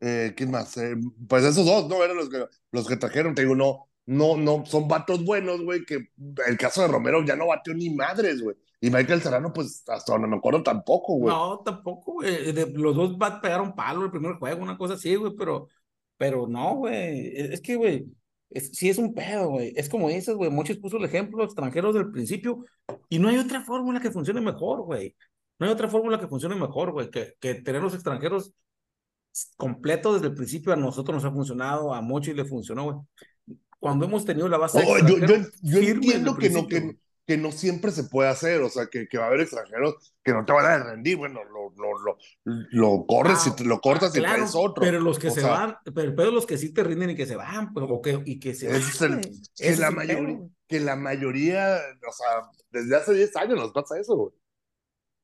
eh, 0.00 0.34
¿quién 0.36 0.50
más? 0.50 0.76
Eh, 0.76 0.94
pues 1.28 1.44
esos 1.44 1.64
dos, 1.66 1.88
¿no? 1.88 2.02
Eran 2.04 2.16
los 2.16 2.28
que, 2.28 2.46
los 2.72 2.86
que 2.88 2.96
trajeron. 2.96 3.34
Te 3.34 3.42
digo, 3.42 3.54
no, 3.54 3.88
no, 4.06 4.36
no, 4.36 4.64
son 4.66 4.86
vatos 4.88 5.24
buenos, 5.24 5.62
güey. 5.62 5.84
Que 5.84 6.08
el 6.46 6.56
caso 6.58 6.82
de 6.82 6.88
Romero 6.88 7.24
ya 7.24 7.36
no 7.36 7.46
batió 7.48 7.74
ni 7.74 7.90
madres, 7.90 8.42
güey. 8.42 8.56
Y 8.80 8.90
Michael 8.90 9.22
Serrano, 9.22 9.52
pues 9.52 9.82
hasta 9.88 10.12
donde 10.12 10.28
me 10.28 10.36
acuerdo 10.36 10.62
tampoco, 10.62 11.14
güey. 11.14 11.34
No, 11.34 11.60
tampoco, 11.64 12.14
güey. 12.14 12.52
De- 12.52 12.70
Los 12.74 12.94
dos 12.94 13.16
va 13.16 13.28
a 13.28 13.40
pegar 13.40 13.60
un 13.62 13.74
palo 13.74 14.04
el 14.04 14.10
primer 14.10 14.34
juego, 14.34 14.62
una 14.62 14.76
cosa 14.76 14.94
así, 14.94 15.14
güey, 15.14 15.32
pero, 15.36 15.68
pero 16.18 16.46
no, 16.46 16.76
güey. 16.76 17.28
Es 17.34 17.50
es 17.52 17.60
que, 17.62 17.76
güey, 17.76 18.04
es, 18.50 18.70
sí 18.72 18.90
es 18.90 18.98
un 18.98 19.14
pedo, 19.14 19.48
güey. 19.50 19.72
Es 19.76 19.88
como 19.88 20.08
dices, 20.08 20.34
güey, 20.34 20.50
Mochis 20.50 20.76
puso 20.78 20.98
el 20.98 21.04
ejemplo 21.04 21.42
extranjeros 21.44 21.94
del 21.94 22.10
principio 22.10 22.64
y 23.08 23.18
no 23.18 23.28
hay 23.28 23.38
otra 23.38 23.62
fórmula 23.62 24.00
que 24.00 24.10
funcione 24.10 24.40
mejor, 24.42 24.82
güey. 24.82 25.16
No 25.58 25.66
hay 25.66 25.72
otra 25.72 25.88
fórmula 25.88 26.18
que 26.20 26.28
funcione 26.28 26.54
mejor, 26.56 26.92
güey, 26.92 27.10
que, 27.10 27.34
que 27.40 27.54
tener 27.54 27.80
los 27.82 27.94
extranjeros 27.94 28.52
completos 29.56 30.14
desde 30.14 30.28
el 30.28 30.34
principio 30.34 30.72
a 30.72 30.76
nosotros 30.76 31.14
nos 31.16 31.24
ha 31.24 31.34
funcionado, 31.34 31.92
a 31.94 32.00
Mochis 32.00 32.34
le 32.36 32.44
funcionó, 32.44 32.84
güey. 32.84 32.96
Cuando 33.84 34.06
hemos 34.06 34.24
tenido 34.24 34.48
la 34.48 34.56
base 34.56 34.82
Oh, 34.82 34.96
yo, 35.06 35.18
yo, 35.18 35.36
yo 35.60 35.78
entiendo 35.78 36.38
que 36.38 36.48
no, 36.48 36.66
que, 36.66 36.96
que 37.26 37.36
no 37.36 37.52
siempre 37.52 37.90
se 37.90 38.04
puede 38.04 38.30
hacer, 38.30 38.62
o 38.62 38.70
sea, 38.70 38.86
que, 38.86 39.06
que 39.06 39.18
va 39.18 39.24
a 39.24 39.26
haber 39.26 39.40
extranjeros 39.42 40.14
que 40.22 40.32
no 40.32 40.42
te 40.46 40.54
van 40.54 40.64
a 40.64 40.82
rendir, 40.82 41.18
bueno, 41.18 41.40
lo, 41.44 41.70
lo, 41.76 41.98
lo, 42.00 42.18
lo 42.70 43.06
corres 43.06 43.40
Ah, 43.44 43.50
y 43.50 43.56
te 43.56 43.64
lo 43.64 43.80
cortas 43.82 44.16
y 44.16 44.20
traes 44.20 44.54
otro. 44.54 44.80
Pero 44.82 45.00
los 45.00 45.18
que 45.18 45.28
O 45.28 45.30
se 45.32 45.42
sea, 45.42 45.50
van, 45.50 45.76
pero 45.94 46.12
es 46.22 46.32
los 46.32 46.46
que 46.46 46.56
sí 46.56 46.72
te 46.72 46.82
rinden 46.82 47.10
y 47.10 47.14
que 47.14 47.26
se 47.26 47.36
van, 47.36 47.74
pues, 47.74 47.84
o 47.86 48.00
que, 48.00 48.22
y 48.24 48.40
que 48.40 48.54
se 48.54 48.68
van. 48.68 48.76
Es 48.76 49.02
el- 49.02 49.20
que 49.54 49.76
la 49.76 49.90
mayoría, 49.90 50.38
que 50.66 50.80
la 50.80 50.96
mayoría, 50.96 51.76
o 52.08 52.12
sea, 52.12 52.48
desde 52.70 52.96
hace 52.96 53.12
10 53.12 53.36
años 53.36 53.58
nos 53.58 53.72
pasa 53.72 54.00
eso, 54.00 54.16
güey. 54.16 54.32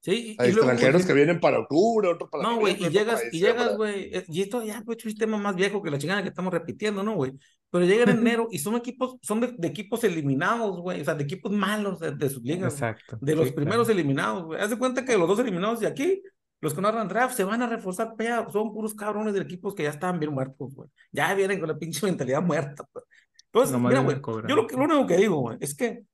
Sí, 0.02 0.34
y, 0.38 0.42
Hay 0.42 0.48
y 0.48 0.52
luego, 0.52 0.70
extranjeros 0.70 1.02
güey, 1.02 1.06
que 1.08 1.12
vienen 1.12 1.40
para 1.40 1.58
octubre, 1.58 2.08
otros 2.08 2.30
para 2.30 2.42
No, 2.42 2.58
güey, 2.58 2.74
y 2.82 2.88
llegas, 2.88 3.22
y 3.30 3.38
llegas, 3.38 3.76
güey, 3.76 4.14
eh, 4.14 4.24
y 4.28 4.40
esto 4.40 4.62
ya, 4.62 4.82
pues, 4.82 4.96
es 4.98 5.04
un 5.04 5.10
sistema 5.10 5.36
más 5.36 5.54
viejo 5.56 5.82
que 5.82 5.90
la 5.90 5.98
chingada 5.98 6.22
que 6.22 6.30
estamos 6.30 6.52
repitiendo, 6.52 7.02
¿no, 7.02 7.14
güey? 7.16 7.32
Pero 7.70 7.84
llegan 7.84 8.08
en 8.08 8.18
enero 8.18 8.48
y 8.50 8.58
son 8.60 8.76
equipos, 8.76 9.16
son 9.20 9.40
de, 9.40 9.54
de 9.58 9.68
equipos 9.68 10.02
eliminados, 10.04 10.80
güey, 10.80 11.02
o 11.02 11.04
sea, 11.04 11.14
de 11.14 11.24
equipos 11.24 11.52
malos 11.52 12.00
de, 12.00 12.12
de 12.12 12.30
sus 12.30 12.42
ligas, 12.42 12.80
güey. 12.80 12.90
Exacto. 12.90 13.18
de 13.20 13.36
los 13.36 13.48
sí, 13.48 13.52
primeros 13.52 13.86
claro. 13.86 14.00
eliminados, 14.00 14.44
güey. 14.44 14.60
Haz 14.60 14.70
de 14.70 14.78
cuenta 14.78 15.04
que 15.04 15.18
los 15.18 15.28
dos 15.28 15.38
eliminados 15.38 15.80
de 15.80 15.86
aquí, 15.86 16.22
los 16.62 16.72
que 16.72 16.80
no 16.80 16.88
agarran 16.88 17.08
draft, 17.08 17.36
se 17.36 17.44
van 17.44 17.60
a 17.60 17.66
reforzar, 17.66 18.16
pea, 18.16 18.46
son 18.50 18.72
puros 18.72 18.94
cabrones 18.94 19.34
de 19.34 19.40
equipos 19.40 19.74
que 19.74 19.82
ya 19.82 19.90
estaban 19.90 20.18
bien 20.18 20.32
muertos, 20.32 20.74
güey. 20.74 20.88
Ya 21.12 21.32
vienen 21.34 21.60
con 21.60 21.68
la 21.68 21.76
pinche 21.78 22.04
mentalidad 22.06 22.42
muerta, 22.42 22.84
pues. 22.90 23.04
Entonces, 23.46 23.72
Nomás 23.72 23.90
mira, 23.92 24.02
güey, 24.02 24.16
yo 24.48 24.56
lo, 24.56 24.66
que- 24.66 24.76
lo 24.76 24.84
único 24.84 25.06
que 25.06 25.16
digo, 25.16 25.36
güey, 25.40 25.58
es 25.60 25.74
que 25.74 26.04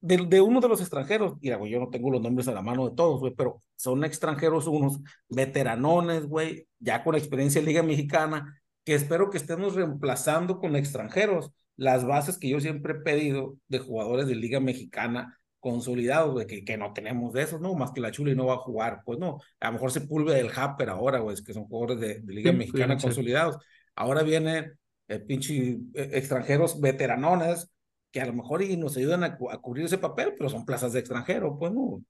de, 0.00 0.16
de 0.26 0.40
uno 0.40 0.60
de 0.60 0.68
los 0.68 0.80
extranjeros, 0.80 1.34
mira, 1.40 1.56
güey, 1.56 1.72
yo 1.72 1.80
no 1.80 1.90
tengo 1.90 2.10
los 2.10 2.22
nombres 2.22 2.48
a 2.48 2.52
la 2.52 2.62
mano 2.62 2.88
de 2.88 2.96
todos, 2.96 3.20
güey, 3.20 3.34
pero 3.34 3.62
son 3.76 4.04
extranjeros 4.04 4.66
unos 4.66 5.00
veteranones, 5.28 6.26
güey, 6.26 6.66
ya 6.78 7.04
con 7.04 7.14
experiencia 7.14 7.58
en 7.58 7.66
Liga 7.66 7.82
Mexicana, 7.82 8.60
que 8.84 8.94
espero 8.94 9.30
que 9.30 9.38
estemos 9.38 9.74
reemplazando 9.74 10.58
con 10.58 10.76
extranjeros 10.76 11.52
las 11.76 12.06
bases 12.06 12.38
que 12.38 12.48
yo 12.48 12.60
siempre 12.60 12.94
he 12.94 12.96
pedido 12.96 13.56
de 13.68 13.78
jugadores 13.78 14.26
de 14.26 14.34
Liga 14.34 14.60
Mexicana 14.60 15.38
consolidados, 15.60 16.32
güey, 16.32 16.46
que, 16.46 16.64
que 16.64 16.76
no 16.78 16.92
tenemos 16.92 17.32
de 17.34 17.42
esos, 17.42 17.60
¿no? 17.60 17.74
Más 17.74 17.92
que 17.92 18.00
la 18.00 18.10
Chuli 18.10 18.34
no 18.34 18.46
va 18.46 18.54
a 18.54 18.58
jugar, 18.58 19.02
pues 19.04 19.18
no, 19.18 19.38
a 19.60 19.66
lo 19.66 19.72
mejor 19.74 19.92
se 19.92 20.00
pulve 20.00 20.38
el 20.40 20.50
Happer 20.54 20.88
ahora, 20.88 21.18
güey, 21.20 21.36
que 21.44 21.52
son 21.52 21.64
jugadores 21.64 22.00
de, 22.00 22.20
de 22.20 22.32
Liga 22.32 22.50
Sí, 22.50 22.56
Mexicana 22.56 22.96
consolidados. 22.96 23.58
Ahora 23.94 24.22
vienen 24.22 24.78
eh, 25.08 25.18
pinche 25.18 25.78
eh, 25.94 26.10
extranjeros 26.12 26.80
veteranones 26.80 27.70
que 28.12 28.20
a 28.20 28.26
lo 28.26 28.32
mejor 28.32 28.62
y 28.62 28.76
nos 28.76 28.96
ayudan 28.96 29.24
a, 29.24 29.38
a 29.50 29.58
cubrir 29.58 29.86
ese 29.86 29.98
papel, 29.98 30.34
pero 30.36 30.50
son 30.50 30.64
plazas 30.66 30.92
de 30.92 31.00
extranjero, 31.00 31.56
pues 31.58 31.72
no. 31.72 32.02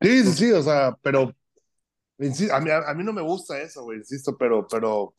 Sí, 0.00 0.22
sí, 0.24 0.32
sí, 0.32 0.52
o 0.52 0.62
sea, 0.62 0.96
pero 1.02 1.34
a 2.52 2.60
mí, 2.60 2.70
a, 2.70 2.94
mí 2.94 3.04
no 3.04 3.12
me 3.12 3.22
gusta 3.22 3.60
eso, 3.60 3.82
güey, 3.84 3.98
insisto, 3.98 4.36
pero, 4.38 4.66
pero, 4.68 5.14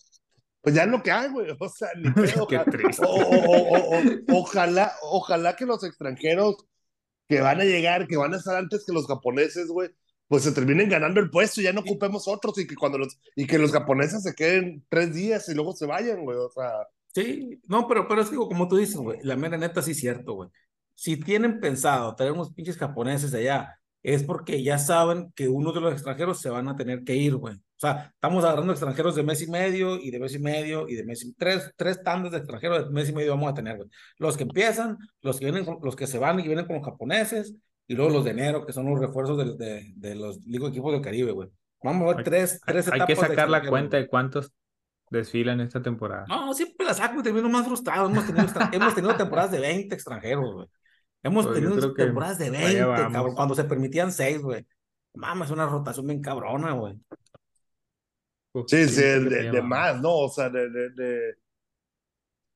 pues 0.62 0.76
ya 0.76 0.84
es 0.84 0.90
lo 0.90 1.04
que 1.04 1.12
hay, 1.12 1.30
güey, 1.32 1.48
o 1.60 1.70
sea, 1.70 1.90
ni 1.98 2.12
pedo, 2.14 2.48
Qué 2.48 2.58
ojalá, 2.58 2.66
triste. 2.66 3.04
o- 3.06 3.10
o- 3.10 3.70
o- 3.78 4.00
o- 4.00 4.40
ojalá, 4.40 4.94
ojalá 5.04 5.56
que 5.56 5.66
los 5.66 5.84
extranjeros 5.84 6.58
que 7.28 7.42
van 7.42 7.62
a 7.62 7.66
llegar, 7.66 8.08
que 8.08 8.18
van 8.18 8.34
a 8.34 8.38
estar 8.38 8.56
antes 8.58 8.86
que 8.86 8.94
los 8.94 9.08
japoneses, 9.08 9.68
güey, 9.68 9.90
pues 10.28 10.44
se 10.44 10.52
terminen 10.54 10.90
ganando 10.90 11.20
el 11.22 11.30
puesto 11.32 11.62
y 11.62 11.66
ya 11.66 11.74
no 11.74 11.82
ocupemos 11.82 12.28
otros 12.28 12.58
y 12.60 12.68
que 12.68 12.76
cuando 12.76 12.98
los, 13.00 13.20
y 13.36 13.48
que 13.48 13.60
los 13.60 13.72
japoneses 13.72 14.24
se 14.24 14.36
queden 14.36 14.86
tres 14.90 15.14
días 15.14 15.50
y 15.50 15.56
luego 15.56 15.74
se 15.76 15.86
vayan, 15.88 16.24
güey, 16.24 16.38
o 16.38 16.50
sea, 16.52 16.72
Sí, 17.14 17.60
no, 17.68 17.88
pero, 17.88 18.08
pero 18.08 18.22
es 18.22 18.30
que 18.30 18.36
como 18.36 18.68
tú 18.68 18.78
dices, 18.78 18.96
güey, 18.98 19.20
la 19.24 19.36
mera 19.36 19.58
neta 19.58 19.82
sí 19.82 19.92
es 19.92 19.98
cierto, 20.00 20.34
güey. 20.34 20.50
Si 20.94 21.18
tienen 21.18 21.60
pensado 21.60 22.14
traer 22.16 22.34
unos 22.34 22.54
pinches 22.54 22.78
japoneses 22.78 23.34
allá, 23.34 23.80
es 24.04 24.24
porque 24.24 24.62
ya 24.64 24.78
saben 24.78 25.32
que 25.36 25.50
uno 25.50 25.72
de 25.74 25.82
los 25.82 25.92
extranjeros 25.94 26.40
se 26.40 26.50
van 26.50 26.68
a 26.70 26.76
tener 26.76 27.04
que 27.04 27.16
ir, 27.16 27.36
güey. 27.36 27.56
O 27.56 27.80
sea, 27.82 28.12
estamos 28.14 28.44
agarrando 28.44 28.72
extranjeros 28.74 29.16
de 29.16 29.24
mes 29.24 29.42
y 29.42 29.48
medio 29.50 29.98
y 29.98 30.12
de 30.12 30.20
mes 30.20 30.36
y 30.36 30.40
medio 30.40 30.88
y 30.88 30.96
de 30.96 31.04
mes 31.06 31.24
y 31.24 31.34
tres, 31.34 31.72
tres 31.78 32.04
tandas 32.04 32.32
de 32.32 32.38
extranjeros 32.40 32.86
de 32.88 32.92
mes 32.94 33.10
y 33.10 33.14
medio 33.14 33.32
vamos 33.32 33.52
a 33.52 33.56
tener, 33.56 33.78
güey. 33.78 33.90
Los 34.18 34.38
que 34.38 34.44
empiezan, 34.44 34.98
los 35.22 35.40
que 35.40 35.46
vienen, 35.52 35.66
los 35.82 35.96
que 35.96 36.06
se 36.08 36.20
van 36.20 36.40
y 36.40 36.44
vienen 36.48 36.66
con 36.66 36.76
los 36.76 36.86
japoneses 36.86 37.56
y 37.88 37.96
luego 37.96 38.12
los 38.12 38.26
de 38.26 38.32
enero, 38.32 38.66
que 38.66 38.74
son 38.74 38.86
los 38.90 39.00
refuerzos 39.00 39.38
de, 39.38 39.56
de, 39.66 39.94
de 39.96 40.16
los 40.16 40.44
digo, 40.46 40.68
equipos 40.68 40.92
del 40.92 41.02
Caribe, 41.02 41.32
güey. 41.32 41.50
Vamos 41.82 42.04
a 42.04 42.08
ver 42.08 42.18
Hay- 42.18 42.24
tres, 42.26 42.62
tres 42.66 42.88
Hay 42.90 42.98
etapas 43.00 43.08
que 43.08 43.14
de 43.16 43.28
sacar 43.30 43.50
la 43.50 43.66
cuenta 43.68 43.98
güey. 43.98 44.04
de 44.04 44.10
cuántos 44.10 44.54
desfilan 45.10 45.60
esta 45.62 45.82
temporada. 45.82 46.26
No, 46.28 46.54
siempre 46.54 46.86
la 46.86 46.94
saco 46.94 47.20
y 47.20 47.24
termino 47.24 47.50
más 47.50 47.66
frustrado. 47.66 48.10
Hemos 48.10 48.26
tenido, 48.26 48.46
hemos 48.72 48.96
tenido 48.96 49.16
temporadas 49.16 49.52
de 49.52 49.60
20 49.60 49.96
extranjeros, 49.96 50.54
güey. 50.54 50.68
Hemos 51.24 51.46
Pues 51.46 51.60
tenido 51.60 51.94
temporadas 51.94 52.38
de 52.38 52.52
para 52.52 52.68
allá 52.68 52.88
20, 52.88 53.02
vamos. 53.02 53.14
cabrón, 53.14 53.36
cuando 53.36 53.56
se 53.56 53.64
permitían 53.66 54.12
6, 54.12 54.42
güey. 54.42 54.66
Mames, 55.16 55.48
es 55.48 55.52
una 55.54 55.66
rotación 55.66 56.08
bien 56.08 56.22
cabrona, 56.22 56.72
güey. 56.74 56.96
Sí, 58.68 58.88
sí, 58.88 59.02
de, 59.02 59.62
más, 59.62 60.00
¿no? 60.02 60.16
O 60.16 60.30
sea, 60.30 60.50
de, 60.50 60.70
de, 60.70 60.90
de- 60.92 61.36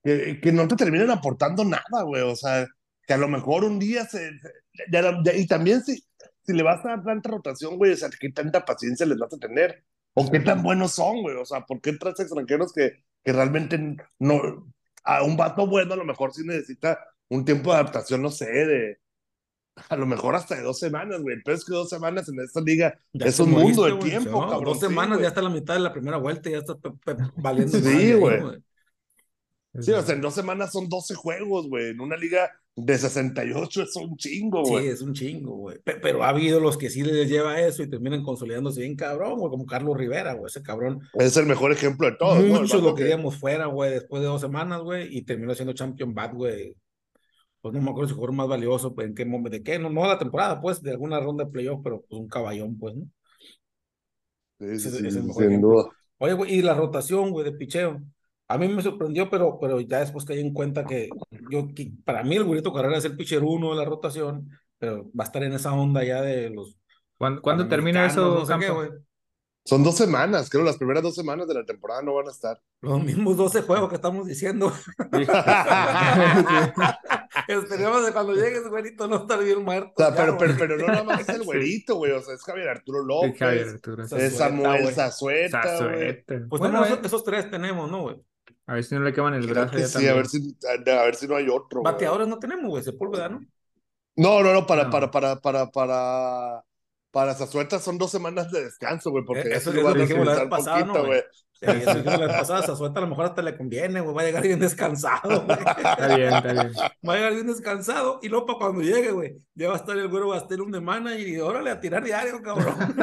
que, 0.03 0.39
que 0.41 0.51
no 0.51 0.67
te 0.67 0.75
terminen 0.75 1.11
aportando 1.11 1.63
nada, 1.63 2.03
güey, 2.03 2.21
o 2.23 2.35
sea, 2.35 2.67
que 3.07 3.13
a 3.13 3.17
lo 3.17 3.27
mejor 3.27 3.63
un 3.63 3.79
día 3.79 4.05
se, 4.05 4.31
y 5.35 5.47
también 5.47 5.81
si, 5.81 6.03
si 6.45 6.53
le 6.53 6.63
vas 6.63 6.83
a 6.85 6.89
dar 6.89 7.03
tanta 7.03 7.29
rotación, 7.29 7.77
güey, 7.77 7.93
o 7.93 7.97
sea, 7.97 8.09
qué 8.19 8.29
tanta 8.31 8.65
paciencia 8.65 9.05
les 9.05 9.17
vas 9.17 9.33
a 9.33 9.37
tener, 9.37 9.83
o 10.13 10.31
qué 10.31 10.39
tan 10.39 10.63
buenos 10.63 10.93
son, 10.93 11.21
güey, 11.21 11.35
o 11.37 11.45
sea, 11.45 11.61
¿por 11.65 11.81
qué 11.81 11.93
traes 11.93 12.19
extranjeros 12.19 12.73
que, 12.73 13.03
que 13.23 13.33
realmente 13.33 13.97
no, 14.19 14.71
a 15.03 15.23
un 15.23 15.37
vato 15.37 15.67
bueno 15.67 15.93
a 15.93 15.97
lo 15.97 16.05
mejor 16.05 16.33
sí 16.33 16.43
necesita 16.45 16.99
un 17.29 17.45
tiempo 17.45 17.71
de 17.71 17.77
adaptación, 17.77 18.21
no 18.21 18.29
sé, 18.29 18.45
de, 18.45 18.97
a 19.89 19.95
lo 19.95 20.05
mejor 20.05 20.35
hasta 20.35 20.55
de 20.55 20.61
dos 20.61 20.77
semanas, 20.79 21.21
güey, 21.21 21.37
pero 21.43 21.57
es 21.57 21.65
que 21.65 21.73
dos 21.73 21.89
semanas 21.89 22.29
en 22.29 22.39
esta 22.39 22.61
liga 22.61 22.97
Ya 23.13 23.25
es 23.25 23.39
un 23.39 23.51
mundo 23.51 23.85
de 23.85 23.91
güey. 23.91 24.09
tiempo, 24.09 24.29
No, 24.31 24.49
cabrón. 24.49 24.65
Dos 24.65 24.79
semanas, 24.79 25.19
ya 25.19 25.29
está 25.29 25.41
la 25.41 25.49
mitad 25.49 25.73
de 25.73 25.79
la 25.79 25.91
primera 25.93 26.17
vuelta, 26.17 26.49
ya 26.49 26.59
está 26.59 26.75
valiendo. 27.37 27.79
Sí, 27.79 28.13
güey. 28.13 28.41
Sí, 29.79 29.91
o 29.91 30.01
sea, 30.03 30.13
en 30.13 30.21
dos 30.21 30.35
semanas 30.35 30.71
son 30.71 30.87
12 30.87 31.15
juegos, 31.15 31.67
güey. 31.67 31.89
En 31.89 32.01
una 32.01 32.15
liga 32.15 32.51
de 32.75 32.97
68 32.97 33.83
es 33.83 33.95
un 33.95 34.17
chingo, 34.17 34.65
Sí, 34.65 34.71
güey. 34.71 34.87
es 34.87 35.01
un 35.01 35.13
chingo, 35.13 35.55
güey. 35.57 35.77
Pe- 35.79 35.99
Pero 36.01 36.23
ha 36.23 36.29
habido 36.29 36.59
los 36.59 36.75
que 36.77 36.89
sí 36.89 37.03
les 37.03 37.29
lleva 37.29 37.59
eso 37.61 37.83
y 37.83 37.89
terminan 37.89 38.23
consolidándose 38.23 38.81
bien 38.81 38.95
cabrón, 38.95 39.37
güey, 39.37 39.51
como 39.51 39.65
Carlos 39.65 39.95
Rivera, 39.95 40.33
güey. 40.33 40.47
Ese 40.47 40.63
cabrón 40.63 40.99
Es 41.13 41.37
el 41.37 41.45
mejor 41.45 41.71
ejemplo 41.71 42.07
de. 42.09 42.15
El 42.39 42.49
Muchos 42.49 42.81
lo 42.81 42.95
que- 42.95 43.03
queríamos 43.03 43.37
fuera, 43.37 43.67
güey, 43.67 43.91
después 43.91 44.21
de 44.21 44.27
dos 44.27 44.41
semanas, 44.41 44.81
güey, 44.81 45.15
y 45.15 45.21
terminó 45.23 45.53
siendo 45.53 45.73
champion 45.73 46.13
bad, 46.15 46.33
güey. 46.33 46.75
Pues 47.61 47.73
no 47.75 47.81
me 47.81 47.91
acuerdo 47.91 48.09
si 48.09 48.15
fue 48.15 48.29
más 48.31 48.47
valioso, 48.47 48.93
pues, 48.93 49.07
en 49.07 49.15
qué 49.15 49.23
momento, 49.25 49.51
de 49.51 49.63
qué, 49.63 49.77
no, 49.79 49.89
no 49.89 50.05
la 50.07 50.17
temporada, 50.19 50.59
pues, 50.59 50.81
de 50.81 50.91
alguna 50.91 51.19
ronda 51.19 51.45
de 51.45 51.51
playoff, 51.51 51.79
pero 51.83 52.03
pues 52.09 52.19
un 52.19 52.27
caballón, 52.27 52.77
pues, 52.77 52.95
¿no? 52.95 53.05
Sí, 54.59 54.65
Ese- 54.65 54.91
sí, 54.91 54.97
ese 54.97 55.07
es 55.07 55.13
sí, 55.13 55.19
el 55.19 55.25
mejor 55.27 55.43
sin 55.43 55.51
ejemplo. 55.51 55.69
duda. 55.69 55.89
Oye, 56.17 56.33
güey, 56.33 56.53
y 56.55 56.61
la 56.61 56.73
rotación, 56.73 57.31
güey, 57.31 57.45
de 57.45 57.51
picheo. 57.57 58.01
A 58.47 58.57
mí 58.57 58.67
me 58.67 58.81
sorprendió, 58.81 59.29
pero, 59.29 59.57
pero 59.59 59.79
ya 59.79 59.99
después 59.99 60.25
caí 60.25 60.39
en 60.39 60.53
cuenta 60.53 60.85
que 60.85 61.09
yo, 61.49 61.73
que 61.73 61.93
para 62.03 62.23
mí 62.23 62.35
el 62.35 62.43
Burrito 62.43 62.73
Carrera 62.73 62.97
es 62.97 63.05
el 63.05 63.15
pitcher 63.15 63.43
uno 63.43 63.71
de 63.71 63.77
la 63.77 63.85
rotación, 63.85 64.49
pero 64.77 65.05
va 65.17 65.23
a 65.23 65.23
estar 65.23 65.43
en 65.43 65.53
esa 65.53 65.73
onda 65.73 66.03
ya 66.03 66.21
de 66.21 66.49
los 66.49 66.77
¿Cuándo, 67.17 67.41
cuándo 67.41 67.67
termina 67.67 68.05
eso, 68.05 68.39
no 68.39 68.45
sé 68.45 68.53
qué. 68.59 68.71
Son 69.65 69.81
dos 69.81 69.95
semanas, 69.95 70.49
creo, 70.49 70.65
las 70.65 70.75
primeras 70.75 71.03
dos 71.03 71.15
semanas 71.15 71.47
de 71.47 71.53
la 71.53 71.63
temporada 71.63 72.01
no 72.01 72.15
van 72.15 72.27
a 72.27 72.31
estar. 72.31 72.59
Los 72.81 73.01
mismos 73.01 73.37
12 73.37 73.61
juegos 73.61 73.87
que 73.87 73.95
estamos 73.95 74.27
diciendo. 74.27 74.73
Esperemos 77.47 78.05
de 78.05 78.11
cuando 78.11 78.33
llegues, 78.33 78.67
güerito, 78.67 79.07
no 79.07 79.21
estar 79.21 79.41
bien 79.41 79.63
muerto. 79.63 79.93
O 79.95 80.01
sea, 80.01 80.09
ya, 80.09 80.17
pero, 80.17 80.37
pero, 80.37 80.55
pero 80.57 80.77
no 80.77 80.87
nada 80.87 81.05
más 81.05 81.21
es 81.21 81.29
el 81.29 81.43
güerito, 81.45 81.95
güey. 81.95 82.11
O 82.11 82.21
sea, 82.21 82.35
es 82.35 82.43
Javier 82.43 82.67
Arturo 82.67 83.05
López, 83.05 83.39
Javier 83.39 83.69
Arturo. 83.69 84.03
es 84.03 84.35
Samuel. 84.35 84.83
Pues 84.83 84.97
Bueno, 86.49 86.65
tenemos 86.65 86.89
eh, 86.89 86.93
esos, 86.93 87.05
esos 87.05 87.23
tres 87.23 87.49
tenemos, 87.49 87.89
¿no, 87.89 88.01
güey? 88.01 88.17
A 88.67 88.73
ver 88.75 88.83
si 88.83 88.95
no 88.95 89.01
le 89.01 89.13
queman 89.13 89.33
el 89.33 89.47
brazo 89.47 89.71
que 89.75 89.85
sí, 89.85 89.93
también. 89.93 90.13
a 90.13 90.15
ver 90.15 90.27
si, 90.27 90.57
a, 90.67 91.03
ver 91.03 91.15
si 91.15 91.27
no 91.27 91.35
hay 91.35 91.49
otro. 91.49 91.81
güey. 91.81 91.91
Bateadores 91.93 92.27
no 92.27 92.39
tenemos, 92.39 92.69
güey, 92.69 92.83
Sepúlveda, 92.83 93.29
¿no? 93.29 93.45
No, 94.15 94.43
no, 94.43 94.53
no, 94.53 94.65
para, 94.67 94.85
No. 94.85 94.89
para, 94.91 95.11
para, 95.11 95.39
para, 95.41 95.71
para, 95.71 96.63
para 97.11 97.33
Zazueta 97.35 97.79
son 97.79 97.97
dos 97.97 98.11
semanas 98.11 98.51
de 98.51 98.63
descanso, 98.65 99.11
güey, 99.11 99.23
porque 99.25 99.41
Eh, 99.49 99.55
eso- 99.57 99.71
se 99.71 99.79
eso 99.79 99.93
dijimos 99.93 100.25
la 100.25 100.31
vez 100.33 100.39
soltar 100.41 100.49
pasada, 100.49 100.79
¿no, 100.85 100.93
poquito, 100.93 101.05
güey? 101.07 101.19
güey. 101.21 101.31
Eso 101.63 102.03
pasada, 102.27 102.63
Zazueta 102.63 102.99
a 102.99 103.03
lo 103.03 103.07
mejor 103.09 103.25
hasta 103.25 103.41
le 103.41 103.57
conviene, 103.57 104.01
güey, 104.01 104.15
va 104.15 104.21
a 104.21 104.25
llegar 104.25 104.43
bien 104.43 104.59
descansado, 104.59 105.41
güey. 105.45 105.57
Está 105.59 106.15
bien, 106.15 106.33
está 106.33 106.53
bien. 106.53 106.71
Va 107.07 107.13
a 107.13 107.15
llegar 107.15 107.33
bien 107.33 107.47
descansado 107.47 108.19
y 108.21 108.29
luego 108.29 108.45
para 108.45 108.59
cuando 108.59 108.81
llegue, 108.81 109.11
güey, 109.11 109.37
ya 109.55 109.69
va 109.69 109.75
a 109.75 109.77
estar 109.77 109.97
el 109.97 110.07
güero 110.09 110.29
Bastel 110.29 110.71
de 110.71 110.81
manager 110.81 111.27
y 111.27 111.39
órale 111.39 111.71
a 111.71 111.79
tirar 111.79 112.03
diario, 112.03 112.41
cabrón. 112.41 112.75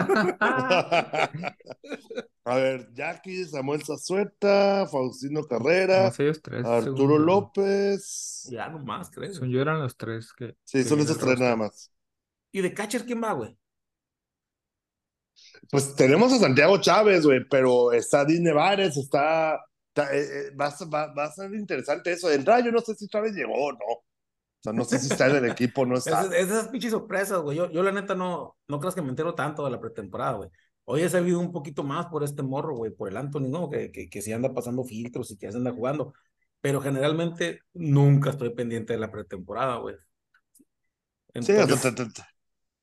A 2.44 2.56
ver, 2.56 2.92
Jackie, 2.94 3.44
Samuel 3.44 3.84
Zazueta, 3.84 4.86
Faustino 4.90 5.44
Carrera, 5.44 6.10
ellos 6.18 6.42
tres. 6.42 6.64
Arturo 6.64 6.96
según. 6.96 7.26
López. 7.26 8.48
ya 8.50 8.68
nomás, 8.68 9.10
creo. 9.10 9.32
Son 9.32 9.48
yo 9.50 9.60
eran 9.60 9.78
los 9.80 9.96
tres 9.96 10.32
que. 10.32 10.56
Sí, 10.64 10.78
que 10.78 10.84
son 10.84 11.00
esos 11.00 11.18
tres 11.18 11.38
nada 11.38 11.54
más. 11.54 11.92
¿Y 12.50 12.62
de 12.62 12.74
catcher 12.74 13.04
quién 13.04 13.22
va, 13.22 13.32
güey? 13.34 13.56
Pues 15.70 15.94
tenemos 15.94 16.32
a 16.32 16.38
Santiago 16.38 16.80
Chávez, 16.80 17.24
güey, 17.24 17.40
pero 17.48 17.92
está 17.92 18.24
Dean 18.24 18.42
Nevares, 18.42 18.96
está. 18.96 19.60
está, 19.88 20.14
eh, 20.16 20.20
eh, 20.48 20.54
va, 20.60 20.66
a 20.66 20.70
ser- 20.70 20.88
va- 20.92 21.12
va 21.14 21.24
a 21.24 21.32
ser 21.32 21.52
interesante 21.54 22.12
eso. 22.12 22.30
En 22.30 22.44
Rayo 22.46 22.70
no 22.72 22.80
sé 22.80 22.94
si 22.94 23.06
Chávez 23.08 23.34
llegó 23.34 23.54
o 23.54 23.72
no. 23.72 23.78
O 23.92 24.62
sea, 24.62 24.72
no 24.72 24.84
sé 24.84 24.98
si 24.98 25.08
está 25.10 25.28
en 25.28 25.36
el 25.36 25.50
equipo 25.50 25.86
no 25.86 25.94
está. 25.98 26.20
Es, 26.22 26.26
es 26.26 26.30
de 26.48 26.54
esas 26.54 26.68
pinches 26.68 26.90
sorpresas, 26.92 27.40
güey. 27.40 27.56
Yo, 27.56 27.70
yo 27.70 27.82
la 27.82 27.92
neta 27.92 28.14
no, 28.14 28.56
no 28.68 28.78
creas 28.80 28.94
que 28.94 29.02
me 29.02 29.08
entero 29.10 29.34
tanto 29.34 29.64
de 29.64 29.70
la 29.70 29.80
pretemporada, 29.80 30.32
güey. 30.34 30.50
Hoy 30.84 31.02
he 31.02 31.08
sabido 31.08 31.38
un 31.40 31.52
poquito 31.52 31.82
más 31.84 32.06
por 32.06 32.24
este 32.24 32.42
morro, 32.42 32.74
güey, 32.76 32.90
por 32.90 33.08
el 33.08 33.16
Anthony, 33.16 33.48
¿no? 33.48 33.70
Que, 33.70 33.90
que, 33.92 34.08
que 34.10 34.22
sí 34.22 34.32
anda 34.32 34.52
pasando 34.52 34.84
filtros 34.84 35.30
y 35.30 35.36
que 35.38 35.46
ya 35.46 35.52
se 35.52 35.58
anda 35.58 35.72
jugando. 35.72 36.12
Pero 36.60 36.80
generalmente 36.80 37.60
nunca 37.74 38.30
estoy 38.30 38.50
pendiente 38.54 38.92
de 38.94 38.98
la 38.98 39.10
pretemporada, 39.10 39.76
güey. 39.76 39.94
Sí, 41.34 41.38
o 41.38 41.42
sea, 41.42 41.62
Entonces, 41.62 41.94
te- 41.94 42.22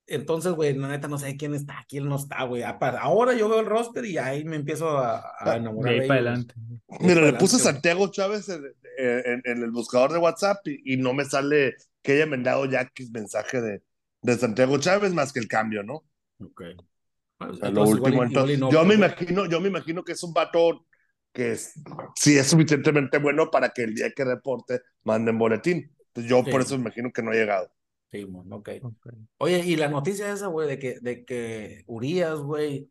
entonces, 0.08 0.54
güey, 0.54 0.74
la 0.76 0.88
neta 0.88 1.08
no 1.08 1.18
sé 1.18 1.36
quién 1.38 1.54
está, 1.54 1.86
quién 1.88 2.08
no 2.08 2.16
está, 2.16 2.44
güey. 2.44 2.64
Apa- 2.64 2.98
Ahora 3.00 3.34
yo 3.34 3.50
veo 3.50 3.60
el 3.60 3.66
roster 3.66 4.06
y 4.06 4.18
ahí 4.18 4.44
me 4.46 4.56
empiezo 4.56 4.98
a, 4.98 5.34
a 5.40 5.52
De 5.52 5.58
enamorar 5.58 5.94
ahí 5.94 6.08
para 6.08 6.20
adelante. 6.22 6.56
Mira, 7.00 7.16
le 7.16 7.20
adelante, 7.22 7.40
puse. 7.40 7.60
Santiago 7.60 8.08
Chávez 8.10 8.50
en, 8.50 8.64
en- 8.98 9.42
en 9.44 9.64
el 9.64 9.72
buscador 9.72 10.12
de 10.14 10.20
WhatsApp 10.20 10.66
y, 10.68 10.94
y 10.94 10.98
no 10.98 11.14
me 11.14 11.26
sale 11.26 11.76
que 12.02 12.14
haya 12.14 12.26
mandado 12.26 12.66
Jackie 12.66 13.10
mensaje 13.12 13.62
de, 13.62 13.84
de 14.22 14.36
Santiago 14.38 14.78
Chávez 14.80 15.14
más 15.14 15.34
que 15.34 15.40
el 15.40 15.48
cambio, 15.48 15.84
¿no? 15.84 16.04
Ok. 16.40 16.62
Bueno, 17.40 17.54
O 17.54 17.56
sea, 17.58 17.68
entonces, 17.70 17.74
lo 17.74 17.84
último, 17.84 18.08
igual 18.24 18.28
entonces, 18.30 18.60
no, 18.60 18.72
yo 18.72 18.86
me 18.86 18.96
imagino, 18.96 19.46
yo 19.46 19.60
me 19.62 19.68
imagino 19.68 20.04
que 20.04 20.14
es 20.14 20.24
un 20.24 20.34
vato 20.34 20.86
que 21.34 21.52
es, 21.52 21.74
sí 22.16 22.38
es 22.38 22.48
suficientemente 22.48 23.20
bueno 23.20 23.52
para 23.52 23.70
que 23.70 23.84
el 23.84 23.94
día 23.94 24.12
que 24.12 24.26
reporte 24.26 24.82
manden 25.04 25.38
boletín. 25.38 25.96
Entonces, 26.08 26.30
yo 26.30 26.44
por 26.44 26.62
eso 26.62 26.76
me 26.76 26.82
imagino 26.82 27.12
que 27.12 27.22
no 27.22 27.32
ha 27.32 27.36
llegado. 27.36 27.72
Sí, 28.12 28.26
mon, 28.26 28.52
ok. 28.52 28.70
Ok. 28.82 29.08
Oye, 29.38 29.60
y 29.66 29.76
la 29.76 29.90
noticia 29.90 30.32
esa, 30.32 30.48
güey, 30.48 30.68
de 30.68 30.80
que, 30.80 31.00
de 31.02 31.26
que 31.26 31.84
Urias, 31.88 32.40
güey, 32.40 32.90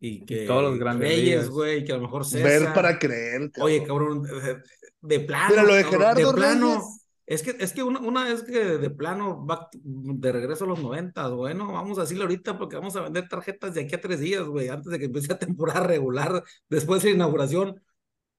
y 0.00 0.24
que 0.24 0.46
todos 0.46 0.62
los 0.62 0.78
grandes 0.78 1.08
Reyes, 1.08 1.50
güey, 1.50 1.84
que 1.84 1.92
a 1.92 1.96
lo 1.96 2.02
mejor 2.02 2.24
César. 2.24 2.48
Ver 2.48 2.72
para 2.72 2.98
creer. 2.98 3.50
cabrón. 3.50 3.66
Oye, 3.66 3.84
cabrón, 3.84 4.22
de, 4.22 4.62
de 5.02 5.20
plano. 5.20 5.50
Mira, 5.50 5.62
lo 5.64 5.74
de 5.74 5.84
Gerardo 5.84 6.28
de 6.28 6.34
plano. 6.34 6.68
Reyes. 6.68 6.96
Es 7.26 7.44
que, 7.44 7.54
es 7.60 7.72
que 7.72 7.84
una, 7.84 8.00
una 8.00 8.28
es 8.32 8.42
que 8.42 8.58
de 8.58 8.90
plano 8.90 9.46
va 9.46 9.68
de 9.72 10.32
regreso 10.32 10.64
a 10.64 10.66
los 10.66 10.82
noventas, 10.82 11.30
bueno, 11.30 11.72
vamos 11.72 11.96
a 11.96 12.00
decirlo 12.00 12.24
ahorita 12.24 12.58
porque 12.58 12.74
vamos 12.74 12.96
a 12.96 13.02
vender 13.02 13.28
tarjetas 13.28 13.72
de 13.74 13.82
aquí 13.82 13.94
a 13.94 14.00
tres 14.00 14.18
días, 14.18 14.42
güey, 14.42 14.66
antes 14.66 14.90
de 14.90 14.98
que 14.98 15.04
empiece 15.04 15.28
la 15.28 15.38
temporada 15.38 15.86
regular, 15.86 16.42
después 16.68 17.04
de 17.04 17.10
la 17.10 17.14
inauguración, 17.14 17.80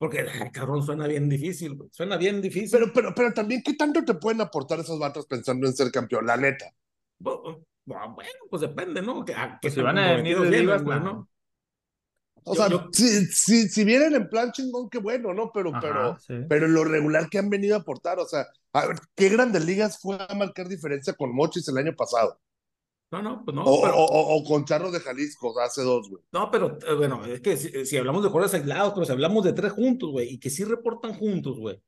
porque, 0.02 0.22
ay, 0.22 0.50
cabrón, 0.50 0.82
suena 0.82 1.06
bien 1.06 1.30
difícil, 1.30 1.76
güey, 1.76 1.88
suena 1.94 2.18
bien 2.18 2.42
difícil. 2.42 2.72
Pero, 2.72 2.92
pero, 2.92 3.14
pero 3.14 3.32
también, 3.34 3.62
¿qué 3.64 3.76
tanto 3.76 4.04
te 4.04 4.16
pueden 4.16 4.42
aportar 4.42 4.80
esos 4.80 4.98
vatos 4.98 5.28
pensando 5.28 5.68
en 5.68 5.76
ser 5.76 5.92
campeón? 5.92 6.26
La 6.26 6.38
neta. 6.38 6.74
Bu- 7.20 7.64
Bueno, 7.86 8.30
pues 8.50 8.62
depende, 8.64 9.04
¿no? 9.04 9.24
Que, 9.24 9.34
a- 9.36 9.60
Pues 9.62 9.76
qué 9.76 9.80
si 9.80 9.84
van 9.84 10.00
a 10.00 10.16
venir 10.16 10.40
de 10.40 10.50
ligas, 10.50 10.82
güey, 10.84 11.00
no. 11.00 11.06
¿no? 11.06 11.30
O 12.44 12.56
Yo- 12.56 12.60
sea, 12.62 12.70
yo- 12.70 12.90
si, 12.92 13.26
si, 13.28 13.70
si 13.70 13.84
vienen 13.84 14.16
en 14.16 14.28
plan 14.28 14.52
chingón, 14.52 14.90
qué 14.90 14.98
bueno, 14.98 15.36
¿no? 15.36 15.52
Pero, 15.54 15.70
Ajá, 15.70 15.80
pero, 15.82 16.18
sí. 16.20 16.34
pero 16.50 16.68
lo 16.68 16.84
regular 16.84 17.30
que 17.30 17.38
han 17.38 17.52
venido 17.52 17.76
a 17.76 17.82
aportar, 17.82 18.18
o 18.18 18.26
sea, 18.26 18.48
a 18.74 18.88
ver, 18.88 18.98
¿qué 19.16 19.30
grandes 19.30 19.64
ligas 19.66 20.00
fue 20.02 20.18
a 20.20 20.34
marcar 20.34 20.68
diferencia 20.68 21.14
con 21.14 21.32
Mochis 21.36 21.68
el 21.68 21.78
año 21.78 21.96
pasado? 21.96 22.40
No, 23.12 23.22
no, 23.22 23.44
pues 23.44 23.54
no, 23.54 23.64
o, 23.66 23.82
pero, 23.82 23.96
o, 23.98 24.44
con 24.46 24.64
Charros 24.64 24.94
de 24.94 25.02
Jalisco, 25.02 25.54
hace 25.60 25.82
dos, 25.84 26.10
güey. 26.10 26.24
no, 26.32 26.50
pero 26.50 26.78
eh, 26.88 26.94
bueno, 26.96 27.26
es 27.26 27.42
que 27.42 27.58
si, 27.58 27.86
si 27.86 27.98
hablamos 27.98 28.24
de 28.24 28.30
jugadores 28.30 28.54
aislados, 28.54 28.94
pero 28.94 29.06
si 29.06 29.12
hablamos 29.12 29.44
de 29.44 29.52
tres 29.52 29.74
juntos, 29.74 30.12
güey, 30.12 30.30
y 30.34 30.40
que 30.40 30.50
sí 30.50 30.64
reportan 30.64 31.14
juntos, 31.14 31.60
güey. 31.60 31.82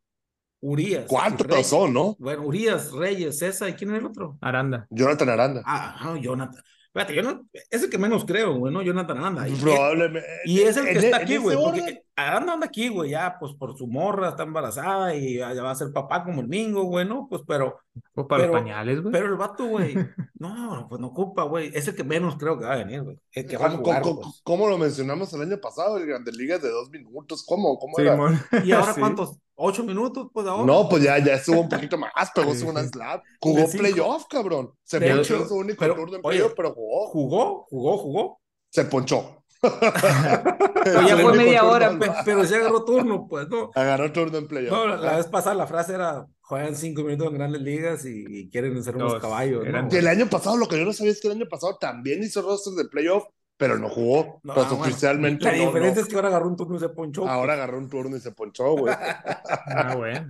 Urias. 0.60 1.06
¿Cuántos 1.08 1.68
son, 1.68 1.94
no? 1.94 2.16
Bueno, 2.20 2.44
Urias, 2.44 2.92
Reyes, 2.92 3.38
César, 3.40 3.70
¿y 3.70 3.74
quién 3.74 3.92
es 3.92 4.00
el 4.00 4.06
otro? 4.06 4.38
Aranda. 4.42 4.88
Jonathan 4.90 5.30
Aranda. 5.30 5.64
Ah, 5.66 6.00
no, 6.04 6.18
Jonathan. 6.18 6.62
Espérate, 6.88 7.16
yo 7.16 7.24
no, 7.24 7.48
es 7.72 7.84
el 7.84 7.90
que 7.90 7.98
menos 7.98 8.24
creo, 8.24 8.54
güey, 8.56 8.72
¿no? 8.74 8.82
Jonathan 8.82 9.18
Aranda. 9.18 9.50
Y, 9.50 9.54
Probablemente. 9.56 10.28
y 10.46 10.62
es 10.62 10.78
el 10.78 10.86
que 10.86 10.92
en- 10.92 10.98
está 11.06 11.18
en 11.18 11.24
aquí, 11.24 11.38
güey, 11.38 11.58
porque 11.58 12.04
anda 12.16 12.66
aquí, 12.68 12.90
güey, 12.90 13.12
ya, 13.12 13.38
pues 13.40 13.54
por 13.54 13.78
su 13.78 13.88
morra, 13.88 14.30
está 14.30 14.44
embarazada 14.44 15.16
y 15.16 15.38
ya, 15.38 15.54
va 15.64 15.72
a 15.72 15.76
ser 15.76 15.92
papá 15.92 16.24
como 16.24 16.42
el 16.42 16.48
Mingo, 16.48 16.84
güey, 16.84 17.08
¿no? 17.08 17.28
Pues, 17.30 17.42
pero, 17.48 17.80
O 18.16 18.28
para 18.28 18.44
Pero- 18.44 18.54
los 18.54 18.62
pañales, 18.62 19.02
güey. 19.02 19.12
pero 19.12 19.26
el 19.28 19.36
vato, 19.36 19.66
güey, 19.66 19.96
no, 20.40 20.86
pues 20.90 21.02
no 21.02 21.08
ocupa, 21.08 21.44
güey, 21.44 21.72
es 21.74 21.88
el 21.88 21.96
que 21.96 22.04
menos 22.04 22.36
creo 22.38 22.60
que 22.60 22.66
va 22.66 22.74
a 22.74 22.78
venir, 22.78 23.02
güey, 23.04 23.18
el 23.32 23.48
que 23.48 23.58
va 23.58 23.66
a 23.68 23.70
¿Cómo, 23.72 23.84
jugar, 23.84 24.02
cómo- 24.04 24.22
pues. 24.22 24.42
cómo 24.44 24.68
lo 24.68 24.78
mencionamos 24.78 25.34
el 25.34 25.42
año 25.42 25.58
pasado? 25.60 25.98
El 25.98 26.06
Grandes 26.06 26.36
Ligas 26.38 26.62
de 26.62 26.70
dos 26.70 26.90
minutos. 26.92 27.44
¿Cómo? 27.48 27.78
¿Cómo 27.80 27.98
era? 28.00 28.16
¿Y 28.64 28.72
ahora 28.72 28.94
Sí. 28.94 29.00
cuántos? 29.00 29.38
¿Ocho 29.56 29.84
minutos? 29.84 30.28
Pues 30.34 30.48
ahora. 30.48 30.66
No, 30.66 30.90
pues 30.90 31.04
ya, 31.04 31.18
ya 31.20 31.34
estuvo 31.36 31.62
un 31.62 31.70
poquito 31.70 31.96
más, 31.98 32.12
pegó 32.34 32.54
su 32.56 32.68
una 32.68 32.84
slap. 32.84 33.24
Jugó 33.40 33.70
playoff, 33.70 34.26
cabrón. 34.28 34.72
Se 34.84 35.00
De 35.00 35.10
ponchó 35.10 35.22
hecho, 35.36 35.44
en 35.44 35.48
su 35.50 35.56
único 35.56 35.78
pero, 35.80 35.96
turno 35.96 36.16
en 36.16 36.22
playoff, 36.24 36.54
pero 36.58 36.74
jugó. 36.74 37.08
Jugó, 37.10 37.66
jugó, 37.70 37.98
jugó. 38.00 38.40
Se 38.72 38.86
ponchó. 38.86 39.43
Pero 40.84 41.02
ya 41.08 41.18
fue 41.18 41.34
media 41.38 41.64
hora, 41.64 41.98
Pero 42.26 42.44
se 42.46 42.56
agarró 42.56 42.84
turno, 42.84 43.28
pues, 43.28 43.48
¿no? 43.50 43.72
Agarró 43.76 44.12
turno 44.12 44.38
en 44.38 44.48
playoff. 44.48 44.72
No, 44.72 44.88
la, 44.88 44.98
la 44.98 45.18
vez 45.18 45.28
pasada 45.28 45.56
la 45.56 45.68
frase 45.68 45.94
era, 45.94 46.26
juegan 46.42 46.76
cinco 46.76 47.04
minutos 47.04 47.28
en 47.28 47.34
grandes 47.36 47.62
ligas 47.62 48.06
y, 48.06 48.26
y 48.28 48.50
quieren 48.50 48.84
ser 48.84 48.98
unos 48.98 49.20
caballos, 49.20 49.66
Eran 49.66 49.88
¿no? 49.88 49.98
El 49.98 50.08
año 50.08 50.28
pasado, 50.30 50.58
lo 50.58 50.68
que 50.68 50.78
yo 50.78 50.86
no 50.86 50.94
sabía 50.94 51.12
es 51.14 51.22
que 51.22 51.28
el 51.30 51.36
año 51.36 51.46
pasado 51.50 51.78
también 51.80 52.22
hizo 52.24 52.42
roster 52.42 52.74
de 52.74 52.86
playoff, 52.90 53.24
pero 53.58 53.78
no 53.78 53.88
jugó. 53.90 54.42
No, 54.44 54.54
pues 54.54 54.68
ah, 54.68 54.70
bueno. 54.76 54.84
oficialmente 54.84 55.46
La 55.46 55.52
no, 55.56 55.66
diferencia 55.68 55.96
no. 55.96 56.02
es 56.02 56.08
que 56.10 56.16
ahora 56.16 56.28
agarró 56.30 56.48
un 56.50 56.58
turno 56.58 56.76
y 56.76 56.80
se 56.80 56.90
ponchó. 56.90 57.28
Ahora 57.28 57.54
agarró 57.54 57.78
un 57.78 57.90
turno 57.90 58.18
y 58.18 58.20
se 58.20 58.32
ponchó, 58.32 58.72
güey. 58.76 58.94
Ah, 59.68 59.96
bueno. 59.96 60.30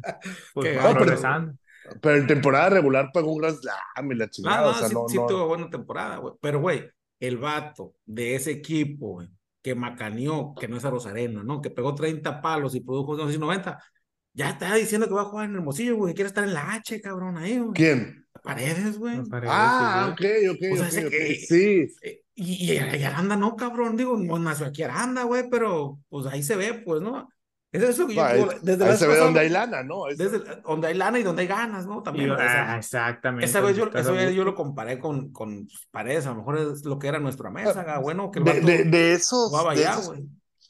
Pues 0.53 0.77
va 0.77 0.83
gacho. 0.83 0.93
progresando. 0.93 1.53
pero 2.01 2.17
en 2.17 2.27
temporada 2.27 2.69
regular 2.69 3.09
pegó 3.13 3.31
un 3.33 3.41
gran 3.41 3.55
slam 3.55 4.11
y 4.11 4.15
la 4.15 4.25
Ah, 4.25 4.29
chingada. 4.29 4.61
no, 4.61 4.67
o 4.69 4.73
sea, 4.73 4.89
sí, 4.89 4.93
no, 4.93 5.07
sí 5.07 5.17
no. 5.17 5.25
tuvo 5.25 5.47
buena 5.47 5.69
temporada, 5.69 6.17
güey. 6.17 6.33
Pero, 6.41 6.61
güey, 6.61 6.89
el 7.19 7.37
vato 7.37 7.95
de 8.05 8.35
ese 8.35 8.51
equipo, 8.51 9.23
que 9.61 9.75
macaneó, 9.75 10.53
que 10.59 10.67
no 10.67 10.77
es 10.77 10.83
a 10.85 10.89
Rosarena, 10.89 11.43
¿no? 11.43 11.61
Que 11.61 11.69
pegó 11.69 11.95
30 11.95 12.41
palos 12.41 12.75
y 12.75 12.81
produjo, 12.81 13.15
no 13.15 13.27
sé 13.27 13.33
si 13.33 13.39
90. 13.39 13.81
Ya 14.33 14.49
está 14.49 14.73
diciendo 14.75 15.07
que 15.07 15.13
va 15.13 15.21
a 15.21 15.25
jugar 15.25 15.47
en 15.49 15.55
Hermosillo, 15.55 15.95
güey, 15.95 16.11
que 16.13 16.15
quiere 16.17 16.27
estar 16.27 16.43
en 16.43 16.53
la 16.53 16.73
H, 16.73 16.99
cabrón, 17.01 17.37
ahí, 17.37 17.59
güey. 17.59 17.71
¿Quién? 17.73 18.25
Paredes, 18.43 18.97
güey. 18.97 19.21
Ah, 19.43 20.15
güey. 20.19 20.47
ok, 20.49 20.55
ok, 20.55 20.73
O 20.73 20.75
sea, 20.77 20.85
ok, 20.87 20.91
ese 20.93 21.05
ok. 21.05 21.11
que- 21.11 21.35
Sí. 21.47 21.87
Y, 22.35 22.71
y, 22.71 22.73
y 22.73 23.03
Aranda 23.03 23.35
no, 23.37 23.55
cabrón, 23.55 23.95
digo, 23.95 24.17
no 24.17 24.39
nació 24.39 24.65
aquí 24.65 24.81
Aranda, 24.81 25.23
güey, 25.23 25.49
pero 25.51 25.99
pues 26.09 26.25
ahí 26.25 26.41
se 26.41 26.55
ve, 26.55 26.73
pues, 26.73 27.01
¿no? 27.01 27.29
Es 27.73 27.81
eso 27.83 28.05
que 28.07 28.13
yo 28.13 28.23
Ah, 28.23 28.33
digo, 28.33 28.49
desde 28.61 28.85
la 28.85 28.91
ahí 28.91 28.97
se 28.97 29.07
ve 29.07 29.17
donde 29.17 29.39
hay 29.39 29.49
lana, 29.49 29.81
¿no? 29.83 30.03
Desde 30.15 30.39
donde 30.61 30.87
hay 30.87 30.93
lana 30.93 31.17
y 31.19 31.23
donde 31.23 31.41
hay 31.41 31.47
ganas, 31.47 31.87
¿no? 31.87 31.99
Y- 31.99 32.03
También. 32.03 32.31
o 32.31 32.37
sea, 32.37 32.73
ah, 32.73 32.77
exactamente. 32.77 33.45
esa 33.45 33.61
vez, 33.61 33.75
yo, 33.75 33.89
vez 33.89 34.35
yo 34.35 34.43
lo 34.43 34.53
comparé 34.53 34.99
con, 34.99 35.31
con 35.33 35.67
Paredes, 35.89 36.27
a 36.27 36.29
lo 36.29 36.35
mejor 36.35 36.59
es 36.59 36.85
lo 36.85 36.99
que 36.99 37.07
era 37.07 37.19
nuestra 37.19 37.49
mesa, 37.49 37.83
ga, 37.83 37.97
bueno, 37.97 38.29
que 38.29 38.39
el 38.39 38.45
de, 38.45 38.53
vato 38.53 38.67
de, 38.67 38.83
de 38.85 39.13
esos, 39.13 39.49
jugaba 39.49 39.73
de, 39.73 39.81
allá, 39.87 39.93
esos, 39.93 40.07
güey. 40.07 40.23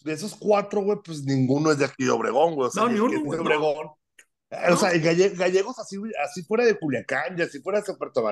de 0.06 0.14
esos 0.14 0.36
cuatro, 0.36 0.82
güey, 0.82 0.98
pues 1.04 1.24
ninguno 1.26 1.72
es 1.72 1.78
de 1.78 1.86
aquí 1.86 2.06
de 2.06 2.12
Obregón, 2.12 2.56
güey. 2.56 2.70
O 2.70 2.72
sea, 2.72 2.84
No, 2.84 2.90
ni 2.90 3.00
uno, 3.00 3.18
es 3.18 3.24
de 3.24 3.38
no. 3.38 3.44
Obregón. 3.44 3.88
Eh, 4.50 4.72
O 4.72 4.78
sea, 4.78 4.92
gallegos 4.98 5.80
así, 5.80 5.98
así 6.24 6.44
fuera 6.44 6.64
de 6.64 6.78
Culiacán 6.80 7.38
y 7.38 7.42
así 7.42 7.60
fuera 7.60 7.80
de 7.80 7.86
San 7.86 7.98
Puerto 7.98 8.24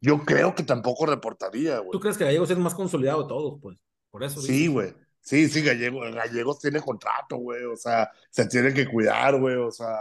yo 0.00 0.20
creo 0.24 0.54
que 0.54 0.62
tampoco 0.62 1.06
reportaría, 1.06 1.78
güey. 1.78 1.90
¿Tú 1.90 1.98
crees 2.00 2.16
que 2.18 2.24
Gallegos 2.24 2.50
es 2.50 2.56
el 2.56 2.62
más 2.62 2.74
consolidado 2.74 3.22
de 3.22 3.28
todos, 3.28 3.58
pues? 3.60 3.76
Por 4.10 4.22
eso. 4.22 4.40
Sí, 4.40 4.68
güey. 4.68 4.94
Sí, 5.24 5.48
sí, 5.48 5.62
Gallegos, 5.62 6.14
Gallegos 6.14 6.58
tiene 6.60 6.80
contrato, 6.80 7.36
güey. 7.38 7.64
O 7.64 7.76
sea, 7.76 8.10
se 8.30 8.46
tiene 8.46 8.72
que 8.74 8.86
cuidar, 8.86 9.40
güey. 9.40 9.56
O 9.56 9.70
sea, 9.70 9.96